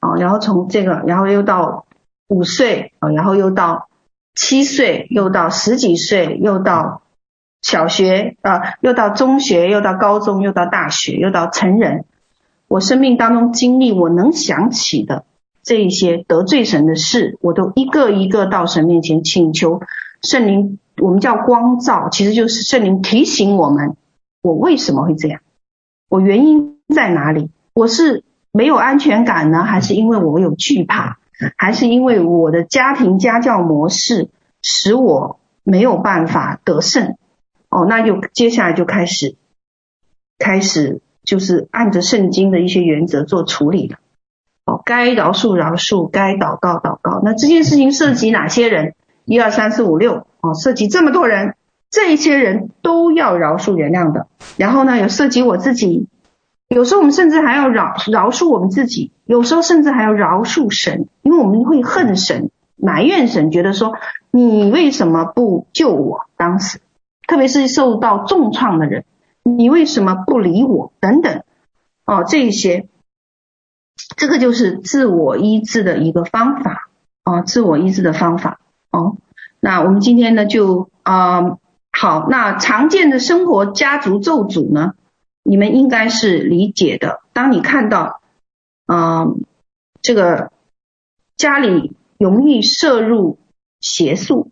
[0.00, 1.86] 啊，然后从这个，然后又到
[2.26, 3.88] 五岁啊，然后又到
[4.34, 7.02] 七岁，又到十几岁，又到。
[7.60, 12.04] 小学啊，又到中学，又到高中，又到大学，又到成人。
[12.68, 15.24] 我生命当中经历，我能想起的
[15.68, 19.82] 这一些得罪神的事，我都一个一个到神面前请求
[20.22, 20.78] 圣灵。
[20.96, 23.94] 我们叫光照，其实就是圣灵提醒我们：
[24.40, 25.42] 我为什么会这样？
[26.08, 27.50] 我原因在哪里？
[27.74, 31.18] 我是没有安全感呢，还是因为我有惧怕？
[31.58, 34.30] 还是因为我的家庭家教模式
[34.62, 37.18] 使我没有办法得胜？
[37.68, 39.36] 哦，那就接下来就开始，
[40.38, 43.98] 开始就是按着圣经的一些原则做处理了。
[44.68, 47.22] 哦，该饶恕饶恕，该祷告祷告。
[47.24, 48.94] 那这件事情涉及哪些人？
[49.24, 51.54] 一二三四五六，哦，涉及这么多人，
[51.90, 54.26] 这一些人都要饶恕原谅的。
[54.58, 56.06] 然后呢，有涉及我自己，
[56.68, 63.94] 有时候我们甚至还要饶饶恕我们自己，有时候甚至还要饶恕神，因为我们会恨神、埋怨神，觉得说
[64.30, 66.26] 你为什么不救我？
[66.36, 66.80] 当时。
[67.26, 69.04] 特别是受到重创的人，
[69.42, 70.92] 你为什么不理我？
[70.98, 71.42] 等等，
[72.06, 72.86] 哦，这一些，
[74.16, 76.90] 这个就是自我医治的一个方法
[77.24, 79.16] 哦，自我医治的方法哦。
[79.60, 81.58] 那我们今天呢就啊、
[81.92, 84.94] 好，那常见的生活家族咒诅呢，
[85.42, 87.20] 你们应该是理解的。
[87.32, 88.20] 当你看到
[88.86, 89.26] 啊、
[90.00, 90.50] 这个
[91.36, 93.38] 家里容易摄入
[93.80, 94.50] 邪术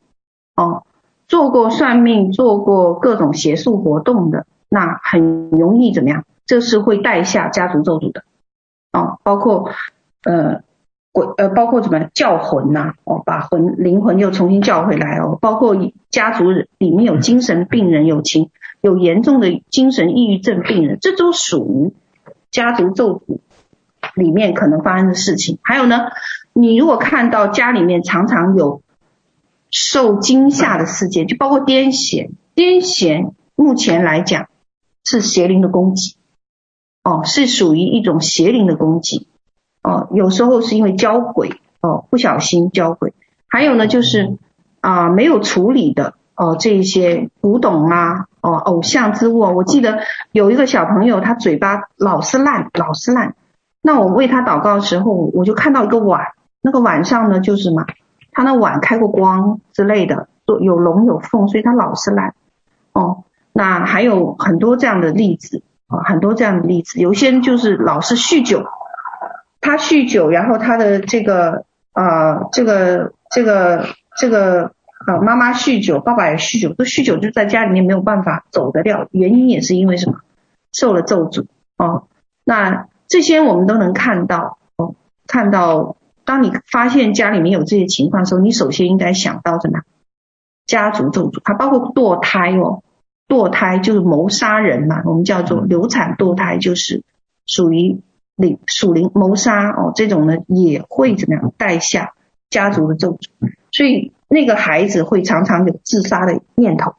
[0.54, 0.84] 哦，
[1.26, 6.24] 做过算命、做过各种邪术活动的，那很容易怎么样？
[6.44, 8.24] 这是会带下家族咒诅的，
[8.96, 9.70] 哦，包括
[10.24, 10.62] 呃
[11.12, 15.76] 鬼呃，包括什么叫魂呐、啊，哦，把魂灵魂又重新叫回来哦，包括
[16.10, 21.94] 家族里面有精神病人，有情有严重的精神抑郁症病人，这都属于
[22.50, 23.38] 家族咒诅
[24.14, 25.58] 里面可能发生的事情。
[25.62, 26.08] 还有呢，
[26.52, 28.82] 你如果看到家里面常常有
[29.70, 34.48] 受惊吓的事件，就包括癫痫，癫痫目前来讲
[35.04, 36.16] 是邪灵的攻击。
[37.06, 39.28] 哦，是属于一种邪灵的攻击，
[39.80, 43.14] 哦，有时候是因为交鬼，哦，不小心交鬼，
[43.46, 44.38] 还有呢就是
[44.80, 50.00] 啊、没有处理的，哦，这一些古董啊，哦，偶像之物，我记得
[50.32, 53.36] 有一个小朋友，他嘴巴老是烂，老是烂，
[53.82, 57.86] 那我为他祷告的时候，我就看到一个碗，那个碗上呢就是什么，
[58.32, 60.26] 他那碗开过光之类的，
[60.60, 62.34] 有龙有凤，所以他老是烂，
[62.92, 65.62] 哦，那还有很多这样的例子。
[65.86, 68.64] 啊，很多这样的例子，有些人就是老是酗酒，
[69.60, 74.72] 他酗酒，然后他的这个啊、呃，这个这个这个
[75.06, 80.18] 啊，妈妈酗酒，爸爸也酗酒，都酗酒就在家里面没有办法走得掉，原因也是因为什么？
[80.72, 82.08] 受了咒诅哦。
[82.44, 84.94] 那这些我们都能看到哦，
[85.26, 89.80] 看到，当你发现家里面有这些情况的时候，你首先应该想到什么？
[90.66, 92.82] 家族咒诅，还包括堕胎哦。
[93.28, 97.02] 堕胎就是谋杀人嘛，我们叫做流产堕胎，就是
[97.44, 98.00] 属于
[98.36, 102.14] 灵属灵谋杀哦，这种呢也会怎么样带下
[102.50, 103.28] 家族的咒诅，
[103.72, 106.94] 所以那个孩子会常常有自杀的念头，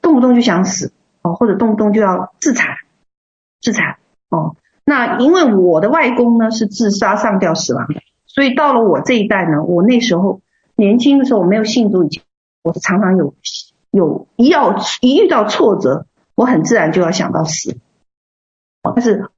[0.00, 0.92] 动不动就想死
[1.22, 2.76] 哦，或者动不动就要自残
[3.60, 3.98] 自残
[4.30, 4.56] 哦。
[4.84, 10.40] 那因为我的外公呢是自杀上吊死亡的，所以到了我这一代呢，我那时候
[10.74, 12.24] 年轻的时候我没有信主以前，
[12.64, 13.34] 我是常常有。
[13.92, 17.76] 有一要一遇到挫折，我很自然就要想到死。
[18.82, 19.28] 但是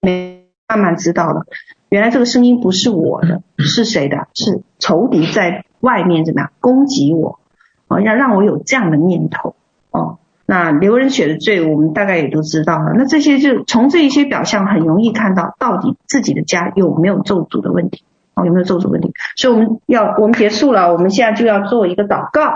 [0.00, 1.46] 没慢慢知道了，
[1.88, 4.28] 原来这个声音不是我的，是谁的？
[4.34, 7.40] 是仇敌在外面怎么样攻击我？
[7.88, 9.56] 哦，要让我有这样的念头。
[9.90, 12.92] 哦，那流人血的罪，我们大概也都知道了。
[12.94, 18.04] 那这些就从这一些表象很容易看到，到底自己的家有没有咒诅的问题？
[18.34, 19.12] 哦，有没有咒诅问题？
[19.36, 22.52] 所以我们要我们结束了，我们现在就要做一个祷告。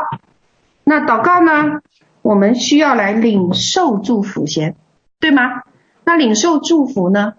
[0.88, 1.82] 那祷告呢？
[2.22, 4.74] 我们需要来领受祝福先，
[5.20, 5.62] 对吗？
[6.02, 7.34] 那领受祝福呢？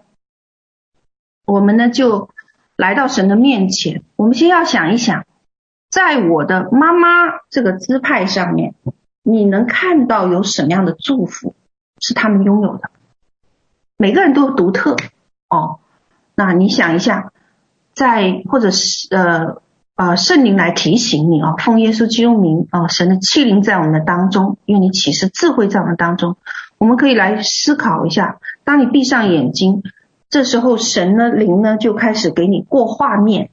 [1.46, 2.30] 我们呢就
[2.76, 4.04] 来到神的面前。
[4.14, 5.26] 我们先要想一想，
[5.90, 8.76] 在我的妈妈这个支派上面，
[9.24, 11.56] 你能看到有什么样的祝福
[11.98, 12.88] 是他们拥有的？
[13.96, 14.94] 每个人都独特
[15.48, 15.80] 哦。
[16.36, 17.32] 那你想一下，
[17.94, 19.60] 在或者是呃。
[20.00, 26.38] 啊，圣灵来提醒你啊，奉耶稣基督名啊，神的欺凌在我们的当中，因为你启示智慧在我们当中，
[26.78, 28.40] 我们可以来思考一下。
[28.64, 29.82] 当你闭上眼睛，
[30.30, 33.50] 这时候神的灵呢就开始给你过画面，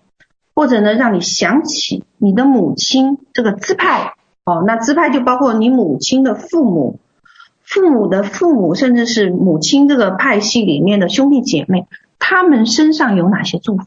[0.56, 4.14] 或者呢让你想起你的母亲这个支派
[4.46, 7.02] 哦，那支派就包括你母亲的父母、
[7.62, 11.88] 父母的父母，甚至是母亲这个派系里面的兄弟姐妹，
[12.20, 13.84] 他们身上有哪些祝福？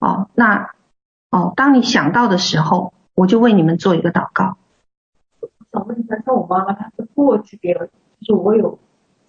[0.00, 0.70] 哦，那。
[1.30, 4.56] 哦，当你想到的时候，我就为你们做一个祷告。
[5.40, 7.86] 我想问一下，像我妈妈，她是过去给了，
[8.20, 8.78] 就是我有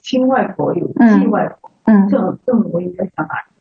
[0.01, 3.51] 亲外婆，有继外婆，嗯，这种这种我应该想哪里？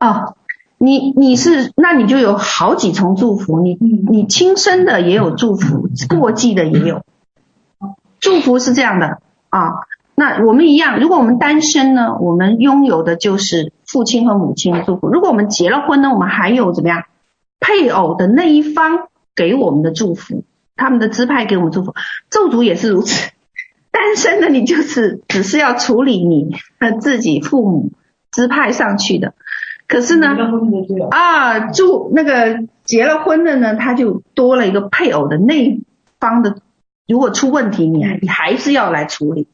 [0.00, 0.34] 哦，
[0.78, 7.04] 你你是，那你就有好几重祝福，你你亲生的也有祝福， 过继的也有。
[8.18, 17.04] 祝福是这样的啊，那我们一样，如果我们单身呢，我们拥有的就是父亲和母亲的祝福；如果我们结了婚呢，我们还有怎么样？
[17.60, 20.44] 配偶的那一方给我们的祝福，
[20.74, 21.94] 他们的支派给我们祝福，
[22.30, 23.30] 咒诅也是如此。
[23.92, 26.56] 单身的你就是只是要处理你
[27.00, 27.90] 自己父母
[28.30, 29.34] 支派上去的，
[29.88, 30.28] 可是呢，
[31.10, 35.82] 啊，祝那个结了婚的呢，他就多了一个配偶的那一
[36.20, 36.62] 方的，
[37.08, 39.48] 如果出问题，你还你还是要来处理，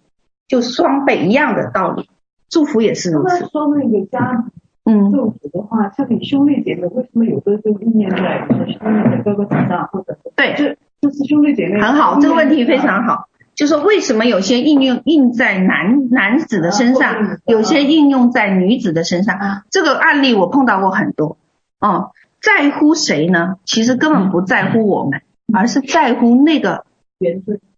[0.49, 2.11] 就双倍一样的道理，
[2.51, 3.39] 祝福也是如此。
[3.47, 4.45] 说那个家。
[4.89, 11.81] 嗯，咒诅的话，像你兄弟姐妹，为什么有的这个意念在兄弟的哥哥身上，或者对，就就是兄弟姐妹。
[11.81, 13.29] 很好，这个问题非常好。
[13.57, 19.65] 就说为什么有些应用印在男男子的身上，有些应用在女子的身上？
[19.71, 21.37] 这个案例我碰到过很多。
[21.81, 23.57] 哦，在乎谁呢？
[23.65, 25.23] 其实根本不在乎我们，
[25.53, 26.85] 而是在乎那个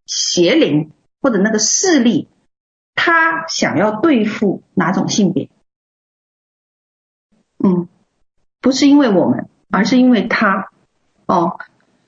[0.04, 0.90] 邪灵
[1.22, 2.28] 或者那个势力，
[2.94, 5.48] 他想要对付哪种性别？
[7.69, 7.89] 嗯，
[8.61, 10.69] 不是因为我们，而是因为他。
[11.27, 11.59] 哦，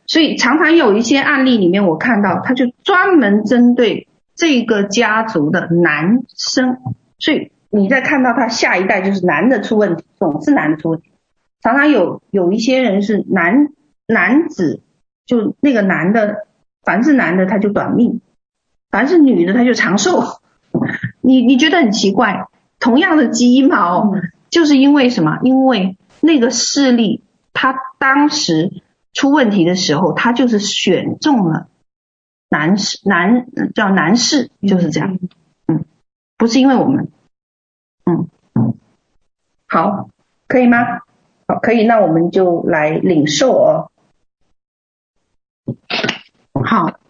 [0.07, 6.79] 所以常常有一些案例里面，我看到他就专门针对这个家族的男生，
[7.19, 11.13] 所以你在看到他下一代就是男的出问题，总是男的出问题。
[11.63, 13.69] 常常有有一些人是男
[14.07, 14.83] 男子，
[15.27, 16.47] 就那个男的，
[16.83, 18.23] 凡是男的他就短命，
[18.91, 20.23] 凡是女的他就长寿。
[21.21, 22.47] 你你觉得很奇怪？
[22.79, 24.13] 同样的基因嘛，哦，
[24.51, 25.39] 就是因为什么？
[25.43, 27.23] 因为那个势力，
[27.53, 28.83] 他当时。
[29.13, 31.67] 出问题的时候，他就是选中了
[32.49, 35.19] 男士，男叫男士，就是这样，
[35.67, 35.85] 嗯，
[36.37, 37.11] 不是因为我们，
[38.05, 38.29] 嗯，
[39.67, 40.09] 好，
[40.47, 40.79] 可以吗？
[41.49, 43.91] 好，可以，那我们就来领受哦。
[46.65, 47.01] 好，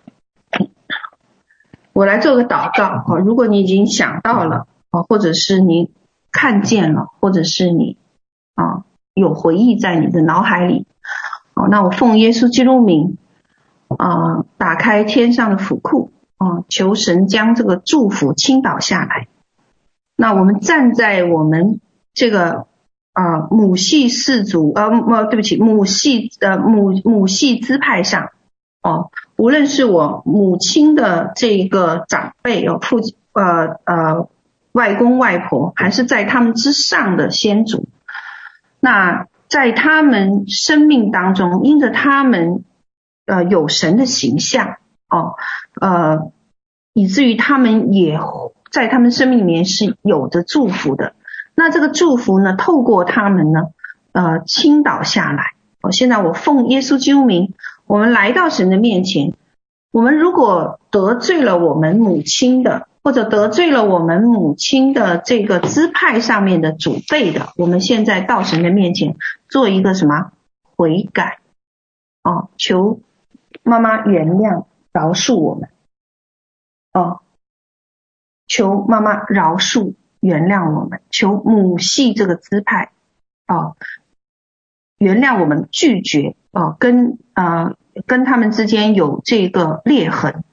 [1.92, 3.18] 我来做个祷告啊。
[3.18, 5.90] 如果你已经想到了啊，或者是你
[6.32, 7.96] 看见了，或者是你
[8.54, 10.86] 啊有回忆在你的脑海里
[11.54, 11.68] 哦。
[11.68, 13.16] 那我奉耶稣基督名
[13.98, 19.28] 啊、打开天上的府库啊、求神将这个祝福倾倒下来。
[20.16, 21.80] 那我们站在我们
[22.14, 22.66] 这个
[23.12, 28.30] 啊、母系氏族呃呃，对不起，母系呃母母系支派上
[28.82, 32.98] 哦、无论是我母亲的这个长辈有父
[33.32, 34.28] 呃呃
[34.72, 37.88] 外公外婆，还是在他们之上的先祖，
[38.80, 39.26] 那。
[39.50, 42.62] 在他们生命当中，因着他们
[43.26, 44.76] 呃有神的形象
[45.08, 45.34] 哦，
[45.80, 46.30] 呃，
[46.92, 48.16] 以至于他们也
[48.70, 51.14] 在他们生命里面是有着祝福的。
[51.56, 53.70] 那这个祝福呢，透过他们呢，
[54.12, 55.54] 呃，倾倒下来。
[55.82, 57.52] 哦，现在我奉耶稣基督名，
[57.88, 59.32] 我们来到神的面前。
[59.90, 69.16] 我们如果得罪了我们母亲的，或者得罪了我们母亲的这个支派上面的祖辈的，我们现在到神的面前
[69.48, 70.32] 做一个什么
[70.62, 71.40] 悔改？
[72.22, 73.00] 哦，求
[73.62, 75.70] 妈妈原谅饶恕我们。
[76.92, 77.20] 哦，
[78.46, 82.92] 求妈妈饶恕原谅我们，求母系这个支派
[83.46, 83.76] 哦
[84.98, 87.74] 原谅我们拒绝哦跟啊。
[88.06, 90.44] 跟他们之间有这个裂痕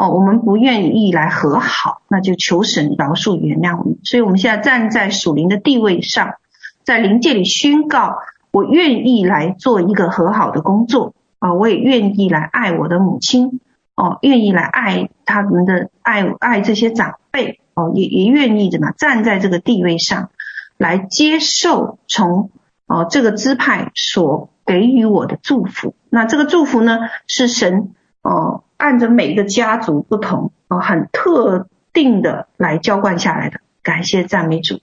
[0.00, 3.98] 哦，我们不愿意来和好，那就求神饶恕原谅我们。
[4.02, 6.36] 所以，我们现在站在属灵的地位上，
[6.84, 8.16] 在灵界里宣告：
[8.50, 11.52] 我愿意来做一个和好的工作啊！
[11.52, 13.60] 我也愿意来爱我的母亲
[13.94, 20.30] 哦，愿意来爱他们的爱爱这些长辈哦，也也愿意怎么站在这个地位上
[20.78, 22.50] 来接受从
[22.86, 24.48] 哦这个支派所。
[24.66, 27.92] 给予我的祝福，那这个祝福呢，是神
[28.22, 33.60] 哦、按着每个家族不同哦、呃，很特定的来浇灌下来的。
[33.82, 34.80] 感谢赞美主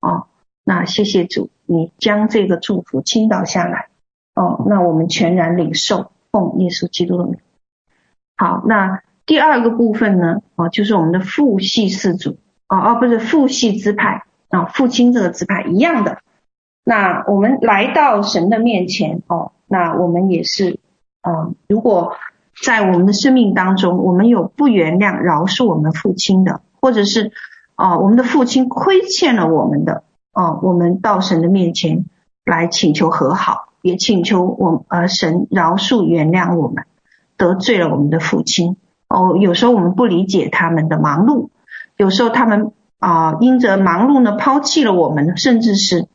[0.00, 0.26] 哦、
[0.64, 3.88] 那谢谢主，你将这个祝福倾倒下来
[4.34, 7.38] 哦、那我们全然领受，奉耶稣基督的名。
[8.36, 12.38] 好，那第二个部分呢，哦、就是我们的父系氏族
[12.68, 16.18] 哦哦，不是父系支派啊、父亲这个支派一样的。
[16.84, 20.78] 那我们来到神的面前哦，那我们也是，
[21.22, 22.16] 嗯，如果
[22.62, 27.32] 在我们的生命当中，我们有不原谅、饶恕我们父亲的，或者是
[27.74, 32.06] 啊，我们的父亲亏欠了我们的，哦，我们到神的面前
[32.44, 36.84] 来请求和好，也请求我呃神饶恕原谅我们
[37.36, 38.76] 得罪了我们的父亲
[39.08, 39.36] 哦。
[39.38, 41.50] 有时候我们不理解他们的忙碌，
[41.96, 46.08] 有时候他们啊因着忙碌呢抛弃了我们，甚至是。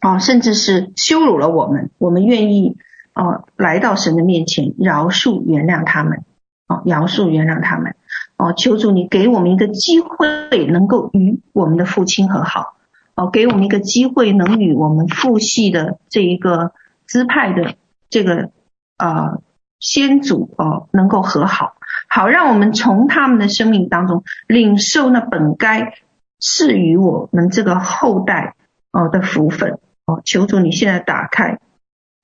[0.00, 2.76] 啊，甚至是羞辱了我们，我们愿意
[3.14, 6.24] 哦来到神的面前，饶恕原谅他们，
[6.66, 7.94] 啊，饶恕原谅他们，
[8.36, 12.76] 哦，求主你给我们一个机会，能够与我们的父亲和好，
[13.14, 16.72] 哦，给我们一个机会，能与我们父系的这一个
[17.06, 17.74] 支派的
[18.10, 18.50] 这个
[18.96, 19.38] 啊
[19.78, 21.74] 先祖哦能够和好，
[22.08, 25.94] 好让我们从他们的生命当中领受那本该
[26.40, 28.56] 赐予我们这个后代
[28.90, 29.78] 哦的福分。
[30.06, 31.60] 哦，求主你现在打开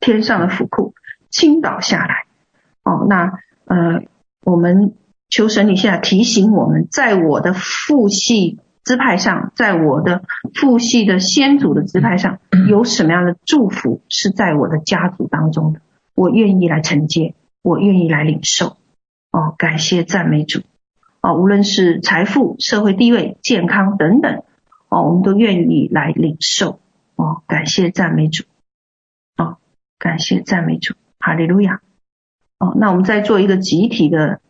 [0.01, 0.95] 天上的府库，
[1.29, 2.25] 倾倒下来。
[2.83, 4.03] 哦，那呃，
[4.43, 4.95] 我们
[5.29, 10.23] 求神你现在提醒我们，在我的父系支派上，在我的
[10.55, 15.81] 父系的先祖的支派上，有什么样的祝福是在我的家族当中的？
[16.15, 18.79] 我愿意来承接，我愿意来领受。
[19.31, 20.63] 哦，感谢赞美主，
[21.21, 24.43] 哦，无论是财富、社会地位、健康等等，
[24.89, 26.81] 哦，我们都愿意来领受。
[27.15, 28.45] 哦，感谢赞美主。
[30.01, 31.81] 感谢赞美主，哈利路亚。
[32.59, 34.41] 哦，那我们再做一个集体的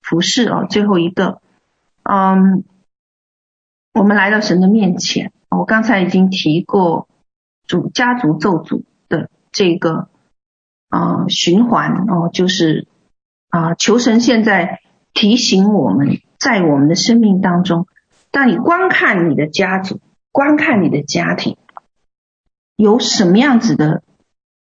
[0.00, 1.42] 服饰哦，最后一个，
[2.04, 2.62] 嗯，
[3.92, 5.32] 我们来到神的面前。
[5.48, 7.08] 我刚才已经提过
[7.66, 10.08] 主家族咒诅的这个
[10.88, 12.86] 啊、循环哦，就是
[13.48, 14.80] 啊、求神现在。
[15.12, 17.88] 提醒我们在我们的生命当中，
[18.30, 20.00] 当你观看你的家族，
[20.30, 21.56] 观看你的家庭，
[22.76, 24.04] 有什么样子的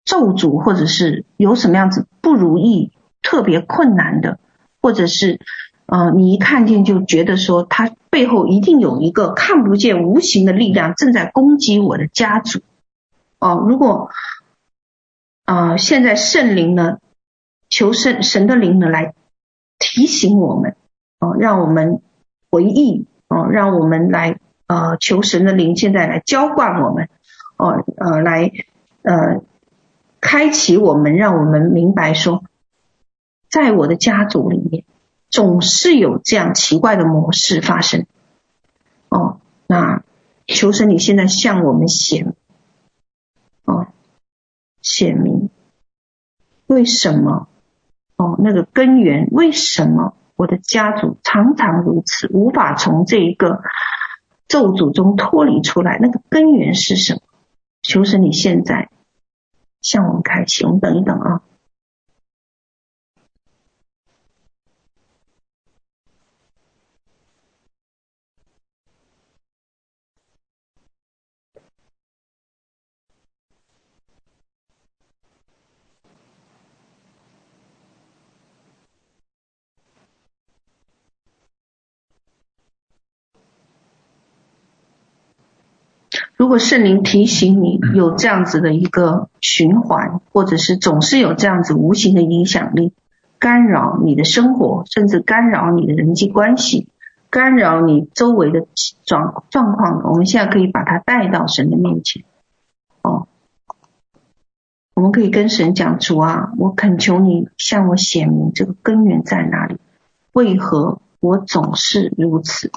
[0.04, 2.92] 咒诅，或者是有什么样子不如意、
[3.22, 4.38] 特别困难的，
[4.80, 5.40] 或者是
[5.86, 12.60] 呃，你一看见就觉得说，他背后一定有一个看不见、无形的力量正在攻击我的家族。
[13.38, 14.10] 哦、如果、
[15.44, 16.98] 呃，现在圣灵呢，
[17.68, 19.14] 求圣神的灵呢来。
[19.84, 20.76] 提醒我们，
[21.18, 22.02] 哦，让我们
[22.52, 24.38] 回忆，哦，让我们来，
[24.68, 27.08] 呃，求神的灵现在来浇灌我们，
[27.56, 28.52] 哦，呃，来，
[29.02, 29.42] 呃，
[30.22, 32.44] 开启我们，让我们明白说，
[33.50, 34.84] 在我的家族里面，
[35.28, 38.06] 总是有这样奇怪的模式发生，
[39.10, 40.04] 哦，那
[40.46, 42.34] 求神你现在向我们显，
[43.64, 43.88] 哦，
[44.80, 45.50] 显明
[46.66, 47.48] 为什么？
[48.16, 53.62] 哦，那个根源，为什么我的家族常常如此，无法从这一个
[54.46, 55.98] 咒诅中脱离出来？
[56.00, 57.20] 那个根源是什么？
[57.82, 58.88] 求神，你现在
[59.82, 61.42] 向我们开启，我们等一等啊。
[86.52, 92.92] 果圣灵提醒你有这样子的一个循环，或者是总是有这样子无形的影响力，
[93.38, 96.88] 干扰你的生活，甚至干扰你的人际关系，
[97.30, 98.66] 干扰你周围的
[99.06, 102.22] 状状况，我们现在可以把它带到神的面前。
[103.00, 103.28] 哦，
[104.92, 109.78] 我们可以跟神讲：主啊，我恳求你向我显明这个根源在哪里？
[110.34, 112.70] 为何我总是如此？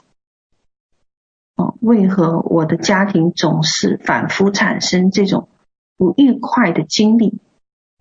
[1.55, 5.47] 哦，为何我的家庭总是反复产生这种
[5.97, 7.39] 不愉快的经历？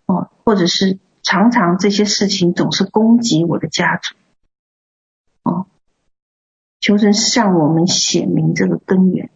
[0.06, 4.14] 哦，或者是常常这些事情总是攻击我的家族？
[5.44, 5.66] 哦，
[6.80, 9.30] 求神向我们显明这个根源，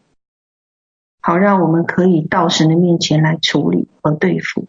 [1.20, 4.66] 好让我们可以到神的面前来处理和对付。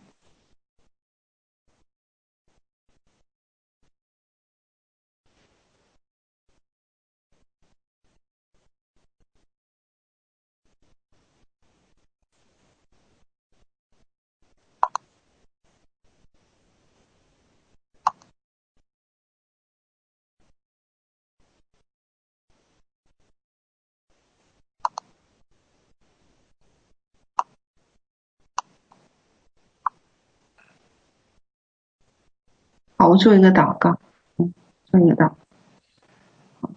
[33.02, 33.98] 好，我做一个祷告，
[34.38, 34.54] 嗯，
[34.84, 35.36] 做一个祷告。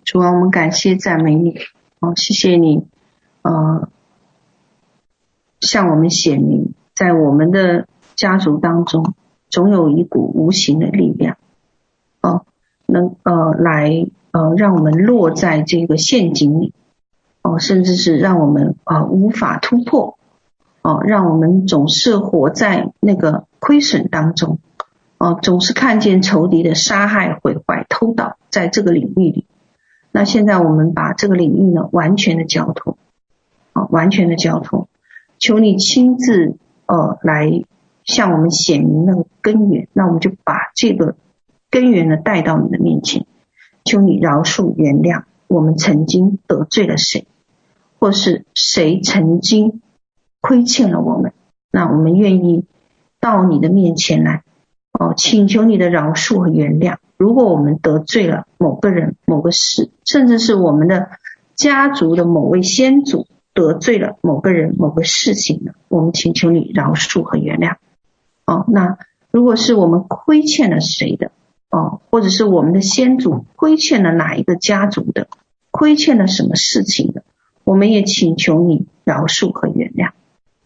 [0.05, 1.59] 主啊，我们感谢赞美你，
[1.99, 2.87] 哦，谢谢你，
[3.43, 3.89] 呃，
[5.59, 9.15] 向我们显明，在我们的家族当中，
[9.51, 11.39] 总有一股无形的力量，
[12.21, 12.47] 哦，
[12.87, 16.73] 能呃来呃让我们落在这个陷阱里，
[17.43, 20.17] 哦，甚至是让我们啊、无法突破，
[20.83, 24.61] 哦，让我们总是活在那个亏损当中。
[25.23, 29.47] 哦，总是看见仇敌的杀害、毁坏、偷盗，在这个领域里。
[30.11, 32.99] 那现在我们把这个领域呢，完全的交托，
[33.73, 34.89] 啊，完全的交托，
[35.39, 37.63] 求你亲自呃来
[38.03, 39.87] 向我们显明那个根源。
[39.93, 41.15] 那我们就把这个
[41.71, 43.25] 根源呢带到你的面前，
[43.85, 47.29] 求你饶恕、原谅我们曾经得罪了谁，
[48.01, 49.83] 或是谁曾经
[50.41, 51.33] 亏欠了我们。
[51.71, 52.65] 那我们愿意
[53.21, 54.42] 到你的面前来。
[54.93, 56.97] 哦，请求你的饶恕和原谅。
[57.17, 61.09] 如果我们得罪了某个人、某个事，甚至是我们的
[61.55, 67.77] 家族的某位先祖得罪了某个人、某个事情呢，我们请求你饶恕和原谅。
[68.45, 68.99] 哦，那
[69.31, 71.31] 如果是我们亏欠了谁的，
[71.71, 75.27] 哦，或者是我们的先祖亏欠了哪一个家族的，
[75.71, 77.23] 亏欠了什么事情的，
[77.65, 80.11] 我们也请求你饶恕和原谅。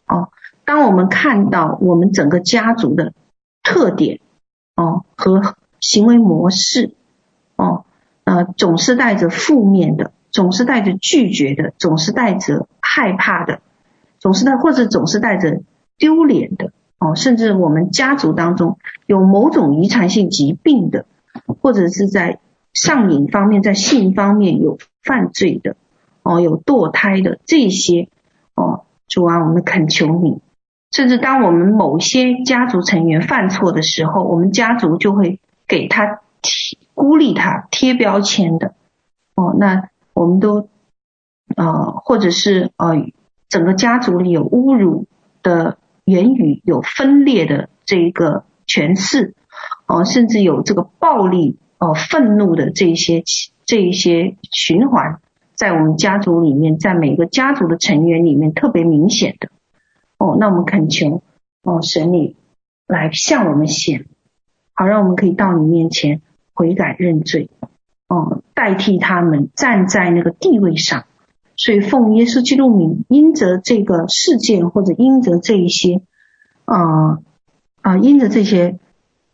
[0.09, 0.31] 哦，
[0.65, 3.13] 当我们看到我们整个家族的。
[3.67, 4.21] 特点
[4.77, 6.95] 哦和行为模式
[7.57, 7.85] 哦，
[8.23, 13.61] 呃，总是带着负面的，总是带着拒绝的，总是带着害怕的，
[14.21, 15.63] 总是带或者总是带着
[15.99, 16.71] 丢脸的
[17.01, 21.05] 哦，甚至我们家族当中有某种遗传性疾病的，
[21.61, 22.39] 或者是在
[22.73, 25.75] 上瘾方面，在性方面有犯罪的
[26.23, 28.09] 哦，有堕胎的这些
[28.55, 30.41] 哦，主啊，我们恳求你。
[30.93, 38.75] 甚至当我们某些家族成员犯错的时候，我们家族就会给他贴孤立他贴标签的
[39.35, 39.55] 哦。
[39.59, 40.69] 那我们都
[41.57, 43.07] 呃，或者是呃，
[43.49, 45.07] 整个家族里有侮辱
[45.43, 49.35] 的言语，有分裂的这一个诠释
[49.87, 53.23] 哦，甚至有这个暴力哦、呃、愤怒的这一些
[53.65, 55.21] 这一些循环，
[55.55, 59.51] 在我们家族里面，在每个家族的成员里面特别明显的。
[60.19, 61.23] 哦，那我们恳求
[61.63, 62.37] 哦，神你
[62.87, 64.07] 来向我们显，
[64.73, 66.23] 好让我们可以到你面前
[66.55, 67.51] 悔改认罪，
[68.09, 71.05] 哦，代替他们站在那个地位上。
[71.59, 76.03] 所以奉耶稣基督名，因着这个事件或者因着这一些，
[76.67, 77.21] 啊、啊、
[77.83, 78.79] 呃，因着这些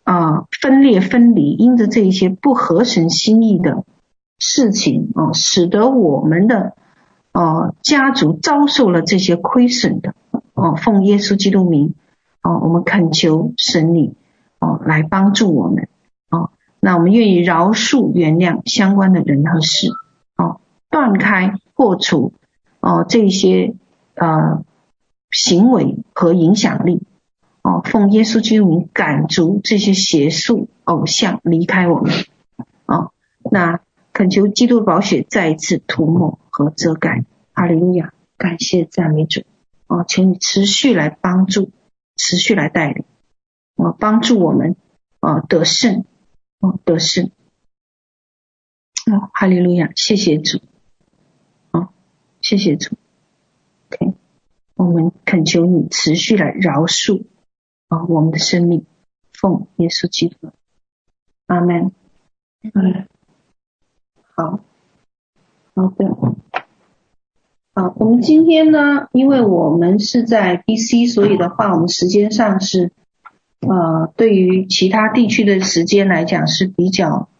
[0.04, 3.84] 啊、分裂分离，因着这一些不合神心意的
[4.38, 6.76] 事情啊、使得我们的
[7.32, 10.14] 呃家族遭受了这些亏损的。
[10.54, 11.94] 哦，奉耶稣基督名，
[12.42, 14.14] 哦，我们恳求神你，
[14.58, 15.88] 哦，来帮助我们，
[16.30, 19.88] 哦，那我们愿意饶恕、原谅相关的人和事，
[20.36, 20.60] 哦，
[20.90, 22.34] 断开、破除，
[22.80, 23.74] 哦，这些
[24.14, 24.62] 呃
[25.30, 27.02] 行为和影响力，
[27.62, 32.12] 哦，奉耶稣基督名赶逐这些邪术偶像离开我们，
[32.86, 33.12] 哦，
[33.50, 33.80] 那
[34.12, 37.24] 恳求基督的宝血再一次涂抹和遮盖，
[37.54, 39.40] 哈利路亚，感谢赞美主。
[39.92, 41.70] 哦，请你持续来帮助，
[42.16, 43.04] 持续来带领，
[43.74, 44.74] 哦，帮助我们，
[45.20, 46.06] 哦，得胜，
[46.60, 47.26] 哦，得胜，
[49.12, 50.62] 哦，哈利路亚，谢谢主，
[51.72, 51.92] 哦，
[52.40, 52.96] 谢谢主
[53.90, 54.14] ，OK，
[54.76, 57.26] 我们恳求你持续来饶恕，
[57.88, 58.86] 啊、哦，我们的生命，
[59.34, 60.52] 奉耶稣基督，
[61.48, 61.92] 阿门，
[62.62, 63.06] 嗯，
[64.34, 64.58] 好，
[65.74, 66.51] 好的。
[67.74, 72.92] 啊，我们今天呢，因为我们是在 DC，所以的话，我们时间上是，
[73.60, 77.30] 呃，对于其他地区的时间来讲是比较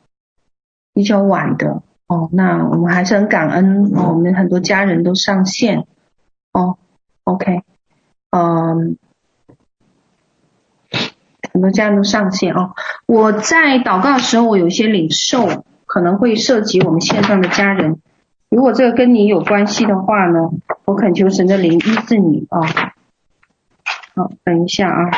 [0.94, 2.30] 比较晚的哦。
[2.32, 5.86] 那我们还是很感恩，哦、我们很多家人都上线
[6.54, 6.78] 哦。
[7.24, 7.60] OK，
[8.30, 8.96] 嗯，
[11.52, 12.70] 很多家人都上线哦。
[13.04, 18.00] 我在祷告的时候，我有一些领受可能会涉及我们线上的家人。
[18.52, 20.50] 如果这个跟你有关系的话呢，
[20.84, 22.60] 我恳求神的灵医治你啊。
[24.14, 25.10] 好，等一下啊。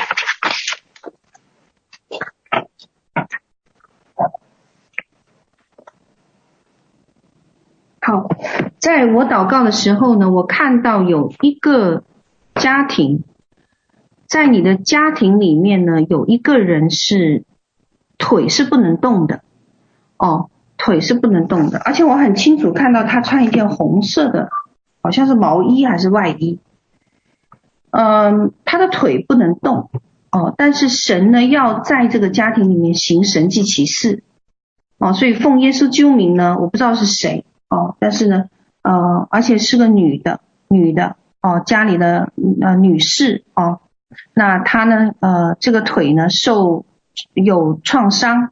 [8.00, 8.28] 好，
[8.78, 12.04] 在我祷告的时候呢，我看到有一个
[12.54, 13.24] 家庭，
[14.28, 17.44] 在你的家庭里面呢，有一个人是
[18.16, 19.42] 腿是不能动的
[20.18, 20.50] 哦。
[20.84, 24.50] 腿是不能动的，而且我很清楚看到他穿一件红色的，
[25.00, 26.60] 好像是毛衣还是外衣。
[27.90, 29.88] 嗯，他的腿不能动
[30.30, 34.24] 哦，但是神呢要在这个家庭里面行神迹奇事
[34.98, 38.50] 哦，所以奉耶稣救名呢，我不知道是谁哦，但是呢，
[38.82, 42.30] 呃，而且是个女的，女的哦，家里的
[42.60, 43.80] 呃女士哦，
[44.34, 46.84] 那她呢，呃，这个腿呢受
[47.32, 48.50] 有创伤。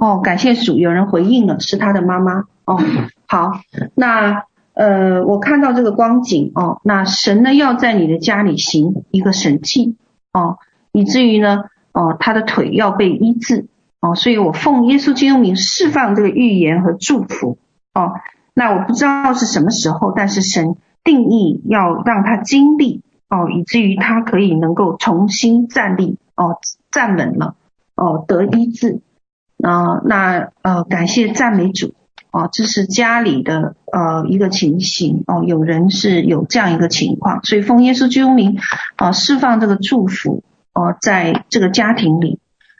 [0.00, 2.44] 哦，感谢主，有人回应了，是他的妈妈。
[2.64, 2.80] 哦，
[3.28, 3.52] 好，
[3.94, 9.98] 那呃，我看到这个光景哦，那神呢要在你的家里行一个神迹
[10.32, 10.56] 哦，
[10.92, 13.66] 以至于呢，哦，他的腿要被医治
[14.00, 17.58] 哦，所以我奉耶稣基督名释放这个预言和祝福
[17.92, 18.14] 哦。
[18.54, 26.56] 那我不知道是什么时候，但是神定义要让他经历哦，以至于他可以能够重新站立哦，
[26.90, 27.54] 站稳了
[27.96, 29.02] 哦，得医治。
[29.62, 31.94] 啊、那呃，感谢赞美主。
[32.32, 35.24] 哦，这是家里的呃一个情形。
[35.26, 38.56] 哦，有人是有这样一个情况，所以奉耶稣基督名
[38.94, 42.38] 啊，释放这个祝福哦，在这个家庭里，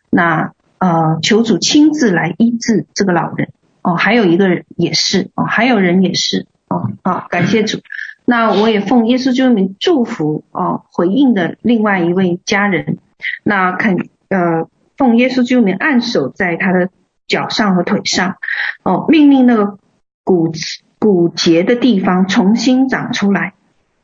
[0.09, 3.49] 那呃，求主亲自来医治这个老人。
[3.83, 6.47] 哦，还有一个人也是哦，还有人也是。
[6.69, 7.81] 哦，好，感谢主，
[8.25, 12.99] 那我也奉耶稣基督名祝福哦，回应的另外一位家人，
[13.43, 13.97] 那肯
[14.29, 14.69] 呃。
[15.01, 16.91] 奉耶稣基督名按手在他的
[17.27, 18.37] 脚上和腿上，
[18.83, 19.79] 哦，命令那个
[20.25, 20.53] 骨
[20.99, 23.55] 骨节的地方重新长出来，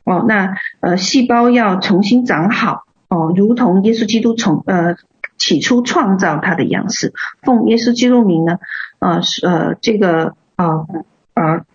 [0.05, 4.95] 哦，那呃细胞要重新长好，哦，如同耶稣基督从呃
[5.37, 7.13] 起初创造他的样式。
[7.43, 8.57] 奉耶稣基督名呢，
[8.97, 10.87] 呃是呃这个呃
[11.35, 11.65] 呃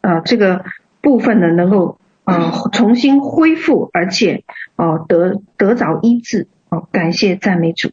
[0.00, 0.64] 呃这个
[1.02, 4.44] 部分呢，能够呃重新恢复，而且
[4.76, 6.48] 哦、得得着医治。
[6.70, 7.90] 哦，感谢赞美主。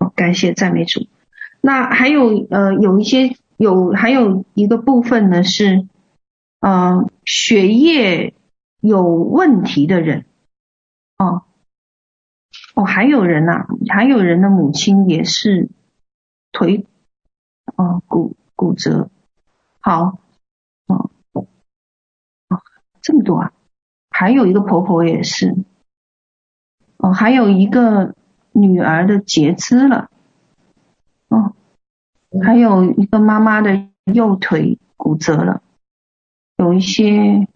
[0.00, 1.06] 哦，感谢赞美主。
[1.60, 5.86] 那还有呃有一些有还有一个部分呢是
[6.58, 8.34] 呃血液
[8.80, 10.24] 有问题的人
[11.16, 11.44] 哦。
[12.74, 15.68] 哦，还有人呐、还有人的母亲也是
[16.50, 16.86] 腿，
[17.76, 19.10] 哦，骨骨折，
[19.80, 20.18] 好，
[20.86, 21.44] 哦，哦，
[23.02, 23.52] 这么多啊，
[24.10, 25.54] 还有一个婆婆也是，
[26.96, 28.14] 哦，还有一个
[28.52, 30.08] 女儿的截肢了，
[31.28, 31.52] 哦，
[32.44, 35.62] 还有一个妈妈的右腿骨折了，
[36.56, 37.46] 有一些。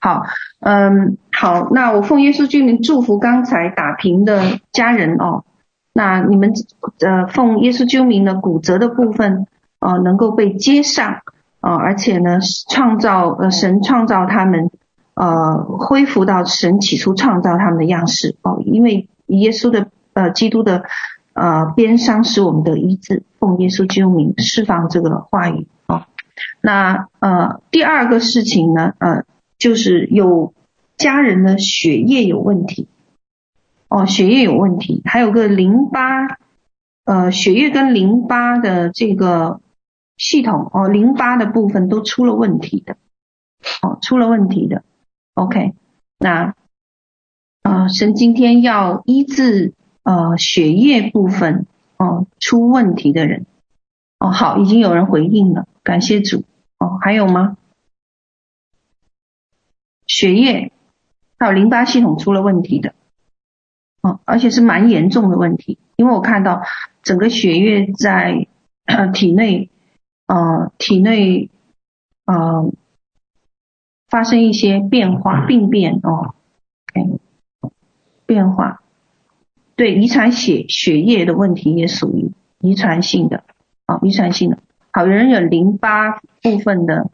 [0.00, 0.22] 好，
[0.60, 5.44] 嗯，好，那我奉耶稣基督名祝福刚才打平的家人哦。
[5.92, 6.52] 那你们
[7.00, 9.46] 呃，奉耶稣基督名的骨折的部分
[9.80, 11.22] 呃，能够被接上
[11.60, 12.38] 呃，而且呢，
[12.70, 14.70] 创造呃，神创造他们
[15.14, 18.62] 呃，恢复到神起初创造他们的样式哦。
[18.64, 20.84] 因为耶稣的呃，基督的
[21.32, 26.04] 呃，鞭伤使我们的医治，奉耶稣基督名释放这个话语哦。
[26.60, 29.24] 那呃，第二个事情呢，呃。
[29.58, 30.54] 就是有
[30.96, 32.86] 家人的血液有问题，
[33.88, 36.38] 哦，血液有问题，还有个淋巴，
[37.04, 39.60] 呃，血液跟淋巴的这个
[40.16, 42.98] 系统，哦，淋巴的部分都出了问题的，
[43.82, 44.84] 哦，出了问题的
[45.34, 45.74] ，OK，
[46.20, 46.54] 那，
[47.68, 51.66] 呃，神今天要医治呃血液部分
[51.98, 53.44] 哦出问题的人，
[54.18, 56.44] 哦，好，已经有人回应了，感谢主，
[56.78, 57.58] 哦，还有吗？
[60.06, 60.72] 血液
[61.38, 62.94] 还有淋巴系统出了问题的，
[64.00, 66.62] 哦，而且是蛮严重的问题，因为我看到
[67.02, 68.48] 整个血液在
[69.12, 69.68] 体内，
[70.26, 71.50] 呃，体内，
[72.24, 72.72] 呃，
[74.08, 76.34] 发生一些变化、病变哦
[76.94, 77.20] ，OK，
[78.28, 78.82] 变化，
[79.74, 82.30] 对，遗传血血液的问题也属于
[82.60, 83.42] 遗传性的，
[83.86, 84.58] 啊、遗传性的，
[84.92, 87.10] 好，有人有淋巴部分的。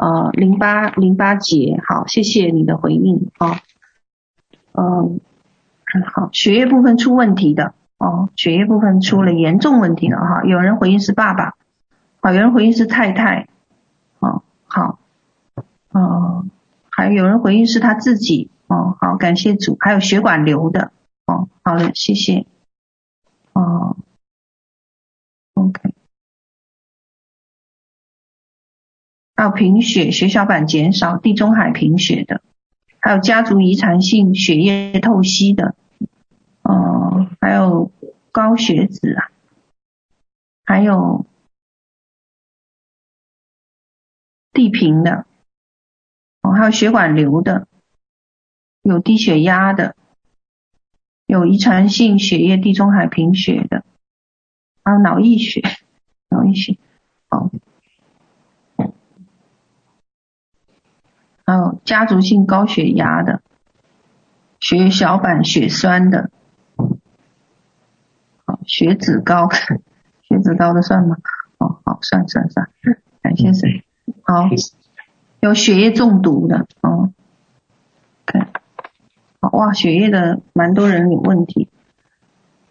[0.00, 3.58] 呃，淋巴淋巴结，好，谢谢你的回应啊。
[4.74, 5.18] 嗯，
[6.06, 10.44] 好，血液部分出问题的哦，血液部分出了严重问题了哈。
[10.44, 11.56] 有人回应是爸爸，
[12.20, 13.48] 好，有人回应是太太，
[14.20, 15.00] 啊，好，
[15.92, 16.48] 嗯，
[16.92, 20.92] 还有人回应是他自己，哦，好，感谢主，还有血管瘤的，
[21.26, 22.46] 哦，好的，谢谢，
[23.54, 23.96] 哦
[25.54, 25.94] ，OK。
[29.34, 32.42] 还有贫血、血小板减少、地中海贫血的，
[33.00, 35.74] 还有家族遗传性血液透析的，
[36.62, 37.90] 哦，还有
[38.32, 39.30] 高血脂啊，
[40.64, 41.24] 还有
[44.52, 45.24] 地贫的，
[46.42, 47.68] 哦，还有血管瘤的，
[48.88, 49.94] 有低血压的，
[51.26, 53.84] 有遗传性血液地中海贫血的，
[54.82, 55.60] 还有脑溢血、
[56.30, 56.78] 脑溢血，
[57.28, 57.50] 哦。
[61.44, 63.42] 还有家族性高血压的，
[64.58, 66.30] 血小板血栓的，
[68.46, 69.50] 好，血脂高，
[70.26, 71.18] 血脂高的算吗？
[71.58, 72.70] 哦，好，算算算，
[73.20, 73.82] 感谢神。
[74.22, 74.48] 好，
[75.40, 77.12] 有血液中毒的，哦，
[79.40, 81.68] 哇，血液的蛮多人有问题，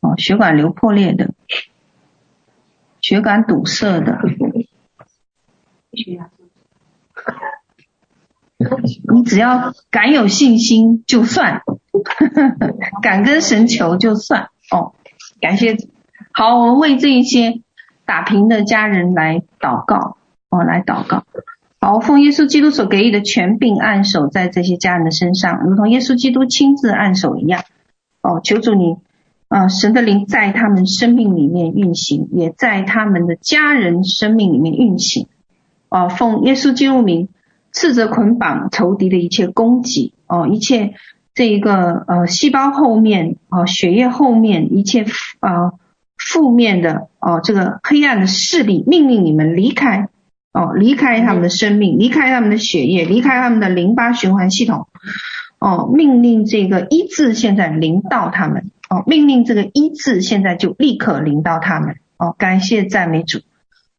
[0.01, 1.33] 哦，血管瘤破裂的，
[3.01, 4.19] 血管堵塞的。
[9.09, 11.61] 你只要敢有信心就算，
[13.01, 14.93] 敢跟神求就算哦。
[15.39, 15.77] 感谢，
[16.31, 17.61] 好，我们为这一些
[18.05, 20.17] 打平的家人来祷告
[20.49, 21.23] 哦，来祷告。
[21.79, 27.63] 好，奉耶稣基督所给予的权柄按手在这些家人的身上，如同耶稣基督亲自按手一样。
[28.21, 28.97] 哦，求主你
[29.47, 35.27] 啊、神的灵在他们生命里面运行，也在他们的家人生命里面运行。
[35.89, 37.29] 哦，奉耶稣基督名。
[37.73, 40.95] 斥责捆绑仇敌的一切攻击哦，一切
[41.35, 45.05] 这一个呃细胞后面哦，血液后面一切
[45.41, 45.73] 啊
[46.17, 50.09] 负面的哦，这个黑暗的势力，命令你们离开
[50.57, 54.87] 哦，离开他们的生命，离开他们的血液，离开他们的淋巴循环系统
[55.59, 63.41] 哦，命令这个医治现在临到他们哦，命令这个医治现在就立刻临到他们哦，感谢赞美主。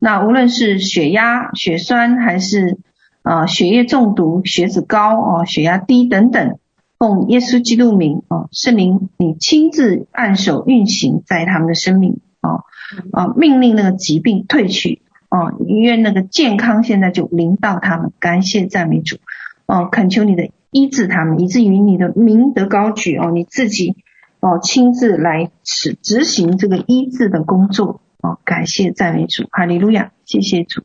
[0.01, 2.78] 那无论是血压、血栓还是
[3.22, 6.59] 啊，血液中毒、血脂高哦，血压低等等
[6.98, 12.64] 奉耶稣基督名哦，圣灵你亲自按手运行在他们的生命哦，
[13.12, 19.19] 啊，命令那个疾病退去哦，愿那个健康现在就临到他们，感谢赞美主。
[19.67, 23.97] 哦，恳求你的医治他们，以至于你的名德高举哦，你自己
[24.41, 28.01] 哦亲自来执执行这个医治的工作。
[28.21, 30.83] 哦，感谢赞美主，哈利路亚，谢谢主，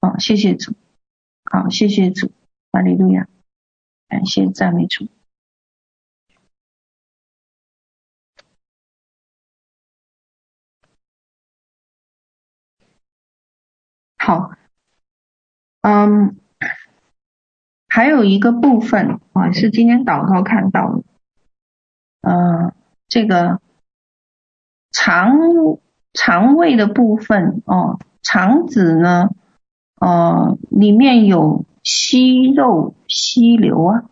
[0.00, 0.72] 哦，谢谢主，
[1.50, 2.30] 好，谢谢主，
[2.70, 3.26] 哈利路亚。
[4.08, 5.08] 感谢赞美主。
[14.24, 14.52] 好，
[15.82, 16.36] 嗯，
[17.88, 21.02] 还有一个部分啊，是今天祷告看到的，
[22.22, 22.72] 嗯，
[23.06, 23.60] 这个
[24.90, 25.38] 肠
[26.14, 29.28] 肠胃的部分哦，肠子呢，
[30.00, 31.64] 呃，里面有。
[31.86, 34.04] 息肉息瘤啊，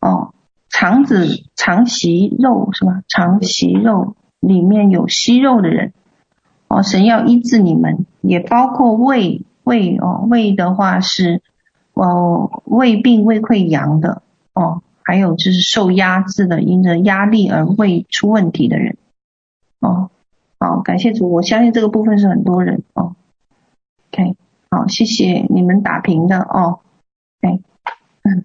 [0.00, 0.34] 哦，
[0.70, 3.02] 肠子肠息肉是吧？
[3.08, 5.92] 肠息肉里面有息肉的人，
[6.68, 11.42] 哦，神要医治你们，也包括胃胃哦，胃的话是
[11.94, 14.22] 哦胃病胃溃疡的
[14.52, 18.96] 哦，还有就是受压制的，因着压力而胃出问题的人，
[19.80, 20.10] 哦，
[20.58, 23.16] 好，感谢主，我相信这个部分是很多人哦
[24.12, 24.36] ，OK。
[24.70, 26.80] 好，谢谢你们打平的哦。
[27.40, 27.62] ，OK，，
[28.22, 28.44] 嗯，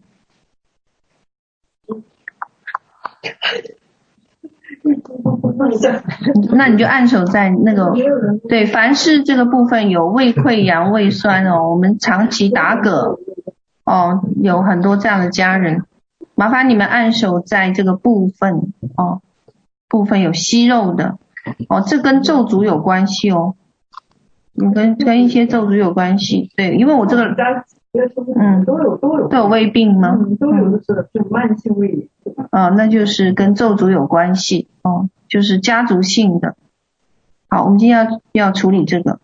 [6.54, 7.94] 那你就按手在那个
[8.50, 13.18] 对，凡是这个部分有胃溃疡、胃酸哦，我们长期打嗝
[13.86, 15.84] 哦，有很多这样的家人，
[16.36, 19.22] 麻烦你们按手在这个部分哦，
[19.88, 21.18] 部分有息肉的
[21.70, 23.56] 哦，这跟咒诅有关系哦。
[24.56, 27.24] 你跟跟一些咒诅有关系，对，因为我这个，
[28.36, 30.18] 嗯，都有都有都有胃病吗？
[30.20, 32.08] 嗯，都有的是就慢性胃炎。
[32.50, 36.56] 啊，那就是跟咒诅有关系哦，就是家族性的。
[37.48, 39.20] 好，我们今天要要处理这个。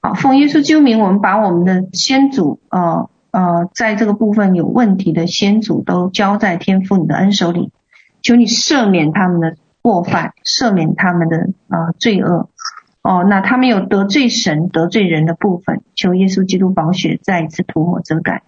[0.00, 7.72] 好，奉耶稣救名，我们把我们的先祖，呃呃，在这个部分有问题的先祖都交在天父你的恩手里，
[8.22, 11.36] 求你赦免他们的过犯，赦免他们的
[11.68, 12.48] 呃罪恶。
[13.02, 18.42] 哦，那他们有得罪神、得罪人的部分，求耶稣基督宝血再一次涂抹遮盖。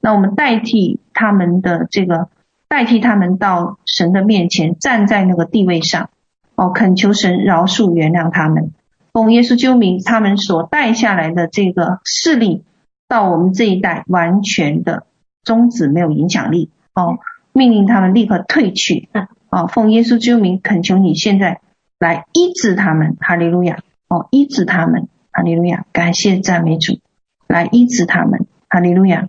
[0.00, 2.28] 那我们代替他们的这个，
[2.68, 6.08] 代替他们到神的面前，站在那个地位上，
[6.54, 8.72] 哦，恳求神饶恕原谅他们。
[9.12, 12.64] 奉耶稣救名，他们所带下来的这个势力，
[13.08, 15.06] 到我们这一代完全的
[15.42, 16.70] 终止，没有影响力。
[16.94, 17.18] 哦，
[17.52, 19.08] 命令他们立刻退去。
[19.50, 21.60] 哦，奉耶稣救名，恳求你现在
[21.98, 23.16] 来医治他们。
[23.20, 23.78] 哈利路亚。
[24.08, 25.84] 哦，医治他们，哈利路亚！
[25.92, 27.00] 感谢赞美主，
[27.48, 29.28] 来医治他们，哈利路亚！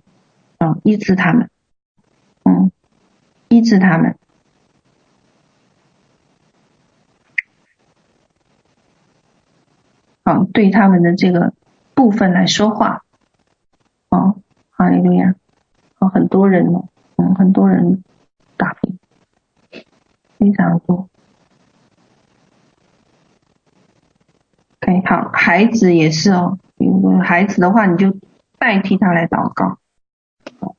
[0.60, 1.50] 哦，医治他们，
[2.44, 2.72] 嗯，
[3.50, 4.18] 医治他们，
[10.24, 11.54] 好，对他们的这个
[11.96, 13.04] 部分来说话，
[14.10, 14.38] 哦，
[14.70, 15.34] 哈利路亚！
[15.98, 16.84] 哦，很多人呢，
[17.16, 18.04] 嗯，很多人
[18.58, 19.00] 打拼，
[20.38, 21.10] 非常多。
[24.88, 26.58] 哎，好，孩子也是哦。
[27.22, 28.16] 孩子的话，你就
[28.58, 29.80] 代替他来祷告。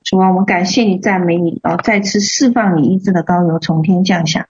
[0.02, 4.46] 主啊，我们感谢你，赞美你哦，再次释放你医治的膏油从天降下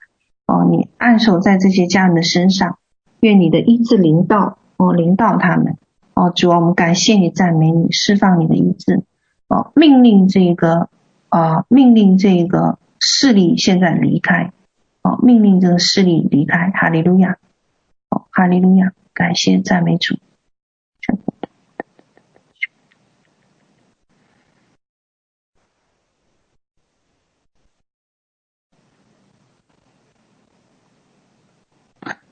[0.47, 2.77] 哦，你按手在这些家人的身上，
[3.19, 5.75] 愿你的医治临到哦，临到他们
[6.13, 6.31] 哦。
[6.33, 9.03] 主啊，我们感谢你，赞美你，释放你的医治
[9.49, 10.87] 哦，命令这个
[11.27, 14.53] 啊，命令这个势力现在离开
[15.01, 16.71] 哦，命令这个势力离开。
[16.73, 17.35] 哈利路亚
[18.09, 18.93] 哦，哈利路亚。
[19.19, 20.15] 感谢赞美主。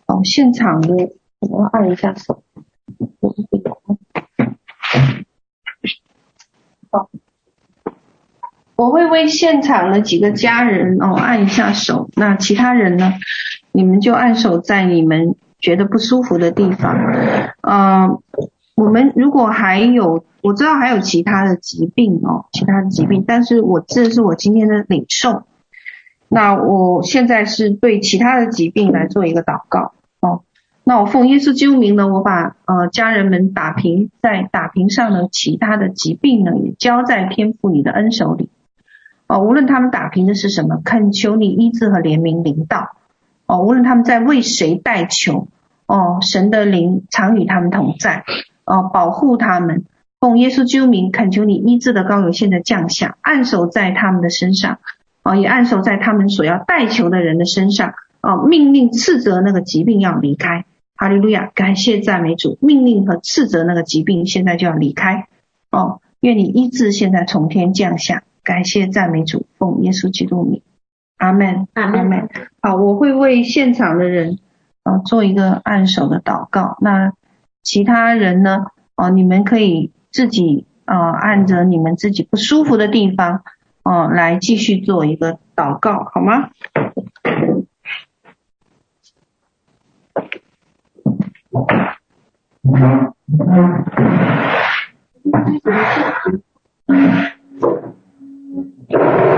[0.05, 2.41] 哦，现场的我按一下手。
[6.89, 7.09] 好，
[8.77, 12.09] 我会为现场的几个家人哦按一下手。
[12.15, 13.15] 那其他人呢？
[13.73, 15.35] 你们就按手在你们。
[15.59, 16.95] 觉得不舒服的地方，
[17.61, 18.19] 呃，
[18.75, 25.43] 我们如果还有，我知道还有其他的疾病哦，其他的疾病，但是我这是我今天的领受，
[26.29, 30.43] 那我现在是对其他的疾病来做一个祷告哦，
[30.83, 38.51] 那我奉耶稣基督名呢，我把呃家人们打平在打平上的其他的疾病呢，也交在天父你的恩手里，
[39.27, 42.96] 哦，无论他们打平的是什么，恳求你医治和怜悯领导。
[43.47, 45.47] 哦，无论他们在为谁代求，
[45.85, 48.25] 哦，神的灵常与他们同在，
[48.65, 49.85] 哦，保护他们。
[50.19, 54.79] 奉耶稣基督名，恳求你医治的高油现在降下，按守在他们的身上。
[55.23, 60.65] 哦，也按守在他们所要代求的人的身上，哦，命令斥责那个疾病要离开。
[60.95, 65.27] 哈利路亚，感谢赞美主，命令和斥责那个疾病现在就要离开。
[65.69, 70.61] 哦，愿你医治现在从天降下，感谢赞美主，奉耶稣基督名，
[71.17, 72.29] 阿门，阿门。
[72.61, 74.39] 好，我会为现场的人，
[74.83, 76.77] 呃，做一个按手的祷告。
[76.81, 77.11] 那
[77.63, 78.67] 其他人呢？
[78.95, 83.43] 哦，你们可以自己呃按着你们自己不舒服的地方，
[83.83, 86.49] 哦，来继续做一个祷告，好吗？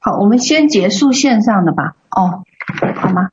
[0.00, 1.96] 好，我们先结束线上的吧。
[2.10, 2.44] 哦，
[2.96, 3.30] 好吗？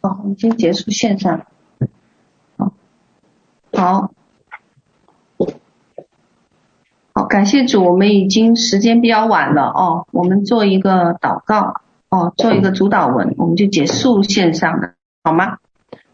[0.00, 1.46] 哦，我们先结束线上。
[3.72, 4.10] 好，
[7.12, 7.24] 好。
[7.28, 11.74] 感谢主，我们已经时间比较晚了哦，我们做一个祷告
[12.08, 14.94] 哦，做一个主祷文，我们就结束线上的，
[15.24, 15.58] 好吗？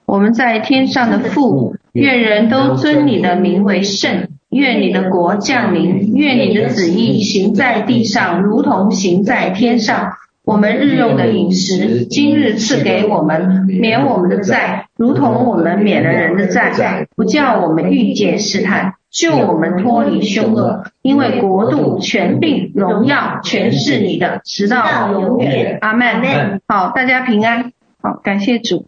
[0.07, 10.13] 我们在天上的父，愿人都尊你的名为圣，愿你的国降临，愿你的旨意行在地上，如同行在天上。
[10.45, 18.95] 我们日用的饮食，今日赐给我们，免我们的债，如同我们免了人的债，不叫我们遇见试探。
[19.11, 25.77] 救我们脱离凶恶，因为国度、权柄、荣耀，全是你的，直到永远。
[25.83, 26.61] 阿门。
[26.67, 27.73] 好，大家平安。
[28.01, 28.87] 好，感谢主。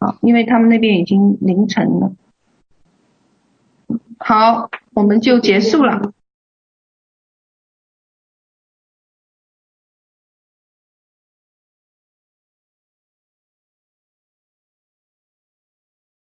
[0.00, 2.12] 好，因为他们那边已经凌晨了。
[4.18, 6.12] 好，我们就结束了。